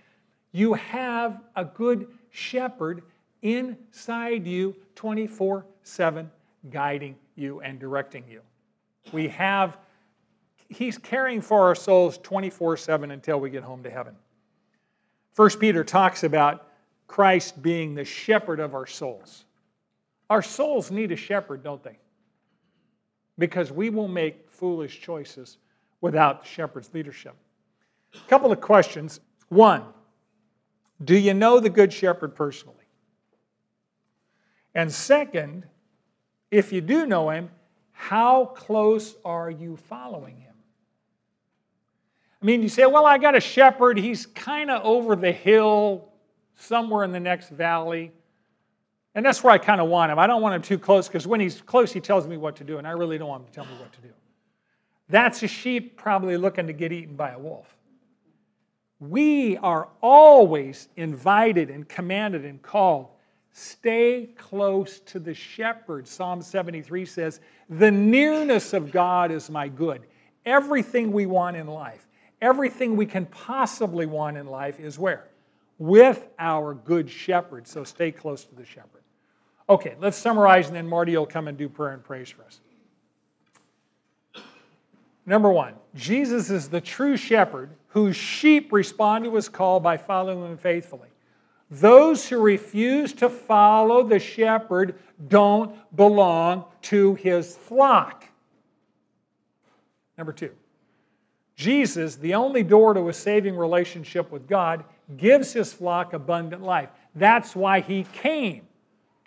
You 0.52 0.74
have 0.74 1.40
a 1.54 1.64
good 1.64 2.08
shepherd 2.30 3.02
inside 3.42 4.46
you 4.46 4.74
24 4.96 5.66
7, 5.82 6.30
guiding 6.70 7.16
you 7.36 7.60
and 7.60 7.78
directing 7.78 8.24
you. 8.28 8.40
We 9.12 9.28
have, 9.28 9.76
He's 10.68 10.98
caring 10.98 11.40
for 11.40 11.62
our 11.62 11.74
souls 11.74 12.18
24 12.18 12.78
7 12.78 13.10
until 13.10 13.38
we 13.38 13.50
get 13.50 13.62
home 13.62 13.82
to 13.82 13.90
heaven. 13.90 14.14
First 15.34 15.60
Peter 15.60 15.84
talks 15.84 16.24
about 16.24 16.68
Christ 17.06 17.62
being 17.62 17.94
the 17.94 18.04
shepherd 18.04 18.60
of 18.60 18.74
our 18.74 18.86
souls. 18.86 19.44
Our 20.28 20.42
souls 20.42 20.90
need 20.90 21.12
a 21.12 21.16
shepherd, 21.16 21.62
don't 21.62 21.82
they? 21.82 21.98
Because 23.40 23.72
we 23.72 23.90
will 23.90 24.06
make 24.06 24.48
foolish 24.48 25.00
choices 25.00 25.56
without 26.00 26.42
the 26.42 26.48
shepherd's 26.48 26.94
leadership. 26.94 27.34
A 28.14 28.28
couple 28.28 28.52
of 28.52 28.60
questions. 28.60 29.18
One, 29.48 29.82
do 31.02 31.16
you 31.16 31.34
know 31.34 31.58
the 31.58 31.70
good 31.70 31.92
shepherd 31.92 32.36
personally? 32.36 32.76
And 34.74 34.92
second, 34.92 35.66
if 36.50 36.72
you 36.72 36.82
do 36.82 37.06
know 37.06 37.30
him, 37.30 37.50
how 37.92 38.44
close 38.44 39.16
are 39.24 39.50
you 39.50 39.76
following 39.76 40.38
him? 40.38 40.54
I 42.42 42.46
mean, 42.46 42.62
you 42.62 42.68
say, 42.68 42.86
well, 42.86 43.06
I 43.06 43.16
got 43.16 43.34
a 43.34 43.40
shepherd. 43.40 43.98
He's 43.98 44.26
kind 44.26 44.70
of 44.70 44.84
over 44.84 45.16
the 45.16 45.32
hill, 45.32 46.10
somewhere 46.56 47.04
in 47.04 47.12
the 47.12 47.20
next 47.20 47.48
valley. 47.48 48.12
And 49.14 49.26
that's 49.26 49.42
where 49.42 49.52
I 49.52 49.58
kind 49.58 49.80
of 49.80 49.88
want 49.88 50.12
him. 50.12 50.18
I 50.18 50.26
don't 50.26 50.40
want 50.40 50.54
him 50.54 50.62
too 50.62 50.78
close 50.78 51.08
because 51.08 51.26
when 51.26 51.40
he's 51.40 51.60
close, 51.60 51.92
he 51.92 52.00
tells 52.00 52.26
me 52.26 52.36
what 52.36 52.56
to 52.56 52.64
do, 52.64 52.78
and 52.78 52.86
I 52.86 52.92
really 52.92 53.18
don't 53.18 53.28
want 53.28 53.42
him 53.42 53.48
to 53.48 53.52
tell 53.52 53.64
me 53.64 53.72
what 53.80 53.92
to 53.92 54.00
do. 54.00 54.10
That's 55.08 55.42
a 55.42 55.48
sheep 55.48 55.96
probably 55.96 56.36
looking 56.36 56.68
to 56.68 56.72
get 56.72 56.92
eaten 56.92 57.16
by 57.16 57.30
a 57.30 57.38
wolf. 57.38 57.76
We 59.00 59.56
are 59.56 59.88
always 60.00 60.88
invited 60.96 61.70
and 61.70 61.88
commanded 61.88 62.44
and 62.44 62.62
called 62.62 63.08
stay 63.52 64.28
close 64.38 65.00
to 65.00 65.18
the 65.18 65.34
shepherd. 65.34 66.06
Psalm 66.06 66.40
73 66.40 67.04
says, 67.04 67.40
The 67.68 67.90
nearness 67.90 68.72
of 68.72 68.92
God 68.92 69.32
is 69.32 69.50
my 69.50 69.66
good. 69.66 70.02
Everything 70.46 71.10
we 71.10 71.26
want 71.26 71.56
in 71.56 71.66
life, 71.66 72.06
everything 72.40 72.96
we 72.96 73.06
can 73.06 73.26
possibly 73.26 74.06
want 74.06 74.36
in 74.36 74.46
life 74.46 74.78
is 74.78 74.98
where? 74.98 75.30
with 75.80 76.28
our 76.38 76.74
good 76.74 77.10
shepherd. 77.10 77.66
So 77.66 77.82
stay 77.82 78.12
close 78.12 78.44
to 78.44 78.54
the 78.54 78.64
shepherd. 78.64 78.99
Okay, 79.70 79.94
let's 80.00 80.16
summarize, 80.16 80.66
and 80.66 80.74
then 80.74 80.88
Marty 80.88 81.16
will 81.16 81.26
come 81.26 81.46
and 81.46 81.56
do 81.56 81.68
prayer 81.68 81.92
and 81.92 82.02
praise 82.02 82.28
for 82.28 82.42
us. 82.42 82.60
Number 85.24 85.48
one, 85.48 85.74
Jesus 85.94 86.50
is 86.50 86.68
the 86.68 86.80
true 86.80 87.16
shepherd 87.16 87.70
whose 87.86 88.16
sheep 88.16 88.72
respond 88.72 89.24
to 89.26 89.34
his 89.36 89.48
call 89.48 89.78
by 89.78 89.96
following 89.96 90.50
him 90.50 90.58
faithfully. 90.58 91.08
Those 91.70 92.28
who 92.28 92.40
refuse 92.40 93.12
to 93.14 93.28
follow 93.28 94.02
the 94.02 94.18
shepherd 94.18 94.98
don't 95.28 95.76
belong 95.94 96.64
to 96.82 97.14
his 97.14 97.56
flock. 97.56 98.24
Number 100.18 100.32
two, 100.32 100.50
Jesus, 101.54 102.16
the 102.16 102.34
only 102.34 102.64
door 102.64 102.92
to 102.94 103.08
a 103.08 103.12
saving 103.12 103.54
relationship 103.54 104.32
with 104.32 104.48
God, 104.48 104.82
gives 105.16 105.52
his 105.52 105.72
flock 105.72 106.12
abundant 106.12 106.62
life. 106.62 106.88
That's 107.14 107.54
why 107.54 107.80
he 107.80 108.04
came 108.12 108.66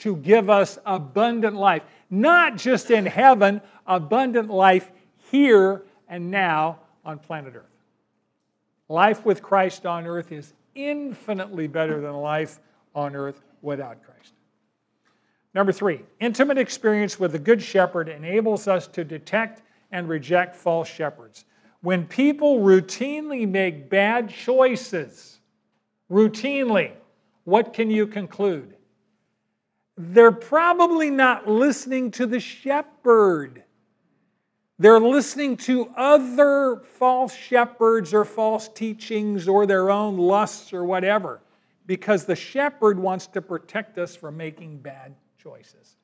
to 0.04 0.18
give 0.18 0.50
us 0.50 0.78
abundant 0.86 1.56
life, 1.56 1.82
not 2.10 2.58
just 2.58 2.92
in 2.92 3.06
heaven, 3.06 3.62
abundant 3.88 4.50
life 4.50 4.92
here 5.32 5.82
and 6.10 6.30
now 6.30 6.78
on 7.06 7.18
planet 7.18 7.56
Earth. 7.56 7.64
Life 8.90 9.26
with 9.26 9.42
Christ 9.42 9.86
on 9.86 10.06
earth 10.06 10.34
is 10.34 10.54
infinitely 10.76 11.68
better 11.68 12.02
than 12.02 12.14
life 12.16 12.60
on 12.94 13.16
earth 13.16 13.40
without 13.62 14.04
Christ. 14.04 14.34
Number 15.54 15.72
three, 15.72 16.02
intimate 16.20 16.58
experience 16.58 17.18
with 17.18 17.32
the 17.32 17.40
Good 17.40 17.62
Shepherd 17.62 18.10
enables 18.10 18.68
us 18.68 18.88
to 18.88 19.06
detect 19.06 19.62
and 19.94 20.10
reject 20.10 20.54
false 20.54 20.90
shepherds. 20.90 21.46
When 21.80 22.06
people 22.06 22.60
routinely 22.60 23.48
make 23.48 23.90
bad 23.90 24.30
choices, 24.30 25.40
routinely, 26.12 26.92
what 27.46 27.74
can 27.74 27.90
you 27.90 28.06
conclude? 28.06 28.76
They're 29.98 30.32
probably 30.32 31.10
not 31.10 31.48
listening 31.48 32.12
to 32.12 32.26
the 32.26 32.40
shepherd. 32.40 33.64
They're 34.80 35.00
listening 35.00 35.58
to 35.58 35.92
other 35.96 36.82
false 36.98 37.36
shepherds 37.36 38.14
or 38.14 38.26
false 38.26 38.68
teachings 38.68 39.48
or 39.48 39.66
their 39.66 39.92
own 39.92 40.18
lusts 40.18 40.74
or 40.74 40.84
whatever, 40.84 41.42
because 41.86 42.26
the 42.26 42.36
shepherd 42.36 42.98
wants 42.98 43.28
to 43.28 43.42
protect 43.42 43.98
us 44.00 44.16
from 44.16 44.36
making 44.36 44.80
bad 44.80 45.14
choices. 45.38 45.96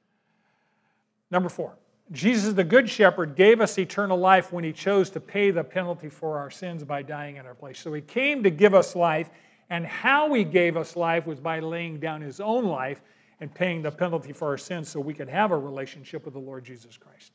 Number 1.31 1.49
four, 1.49 1.75
Jesus, 2.11 2.53
the 2.53 2.63
Good 2.63 2.89
Shepherd, 2.89 3.35
gave 3.35 3.61
us 3.61 3.77
eternal 3.77 4.17
life 4.17 4.51
when 4.51 4.63
he 4.63 4.71
chose 4.71 5.09
to 5.11 5.19
pay 5.19 5.51
the 5.51 5.63
penalty 5.63 6.09
for 6.09 6.37
our 6.37 6.49
sins 6.49 6.83
by 6.83 7.01
dying 7.01 7.37
in 7.37 7.45
our 7.45 7.53
place. 7.53 7.79
So 7.79 7.93
he 7.93 8.01
came 8.01 8.43
to 8.43 8.49
give 8.49 8.73
us 8.73 8.95
life 8.95 9.29
and 9.69 9.85
how 9.85 10.33
he 10.33 10.43
gave 10.43 10.75
us 10.75 10.95
life 10.95 11.27
was 11.27 11.39
by 11.39 11.59
laying 11.59 11.99
down 11.99 12.21
his 12.21 12.39
own 12.39 12.65
life 12.65 13.01
and 13.39 13.53
paying 13.53 13.81
the 13.81 13.91
penalty 13.91 14.33
for 14.33 14.49
our 14.49 14.57
sins 14.57 14.89
so 14.89 14.99
we 14.99 15.13
could 15.13 15.29
have 15.29 15.51
a 15.51 15.57
relationship 15.57 16.25
with 16.25 16.33
the 16.33 16.39
Lord 16.39 16.63
Jesus 16.63 16.97
Christ. 16.97 17.31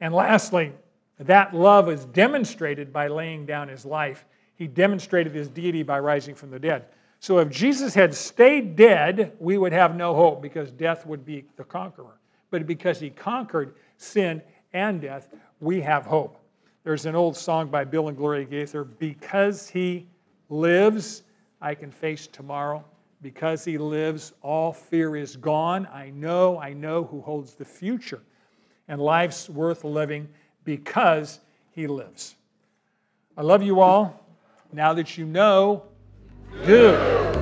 And 0.00 0.14
lastly, 0.14 0.72
that 1.18 1.54
love 1.54 1.88
is 1.88 2.04
demonstrated 2.06 2.92
by 2.92 3.08
laying 3.08 3.46
down 3.46 3.68
his 3.68 3.84
life. 3.84 4.24
He 4.54 4.66
demonstrated 4.66 5.34
his 5.34 5.48
deity 5.48 5.82
by 5.82 5.98
rising 5.98 6.34
from 6.34 6.50
the 6.50 6.58
dead. 6.58 6.86
So 7.20 7.38
if 7.38 7.50
Jesus 7.50 7.94
had 7.94 8.14
stayed 8.14 8.74
dead, 8.74 9.32
we 9.38 9.58
would 9.58 9.72
have 9.72 9.94
no 9.94 10.14
hope 10.14 10.42
because 10.42 10.72
death 10.72 11.06
would 11.06 11.24
be 11.24 11.44
the 11.56 11.64
conqueror. 11.64 12.18
But 12.50 12.66
because 12.66 12.98
he 12.98 13.10
conquered 13.10 13.74
sin 13.96 14.42
and 14.72 15.00
death, 15.00 15.28
we 15.60 15.80
have 15.80 16.04
hope. 16.04 16.38
There's 16.84 17.06
an 17.06 17.14
old 17.14 17.36
song 17.36 17.68
by 17.68 17.84
Bill 17.84 18.08
and 18.08 18.16
Gloria 18.16 18.44
Gaither, 18.44 18.82
Because 18.82 19.68
He 19.68 20.08
lives, 20.48 21.22
I 21.60 21.74
can 21.74 21.92
face 21.92 22.26
tomorrow. 22.26 22.84
Because 23.22 23.64
he 23.64 23.78
lives, 23.78 24.32
all 24.42 24.72
fear 24.72 25.16
is 25.16 25.36
gone. 25.36 25.86
I 25.92 26.10
know, 26.10 26.58
I 26.58 26.72
know 26.72 27.04
who 27.04 27.20
holds 27.20 27.54
the 27.54 27.64
future. 27.64 28.20
And 28.88 29.00
life's 29.00 29.48
worth 29.48 29.84
living 29.84 30.28
because 30.64 31.40
he 31.70 31.86
lives. 31.86 32.34
I 33.36 33.42
love 33.42 33.62
you 33.62 33.80
all. 33.80 34.26
Now 34.72 34.92
that 34.94 35.16
you 35.16 35.24
know, 35.24 35.84
do. 36.66 37.41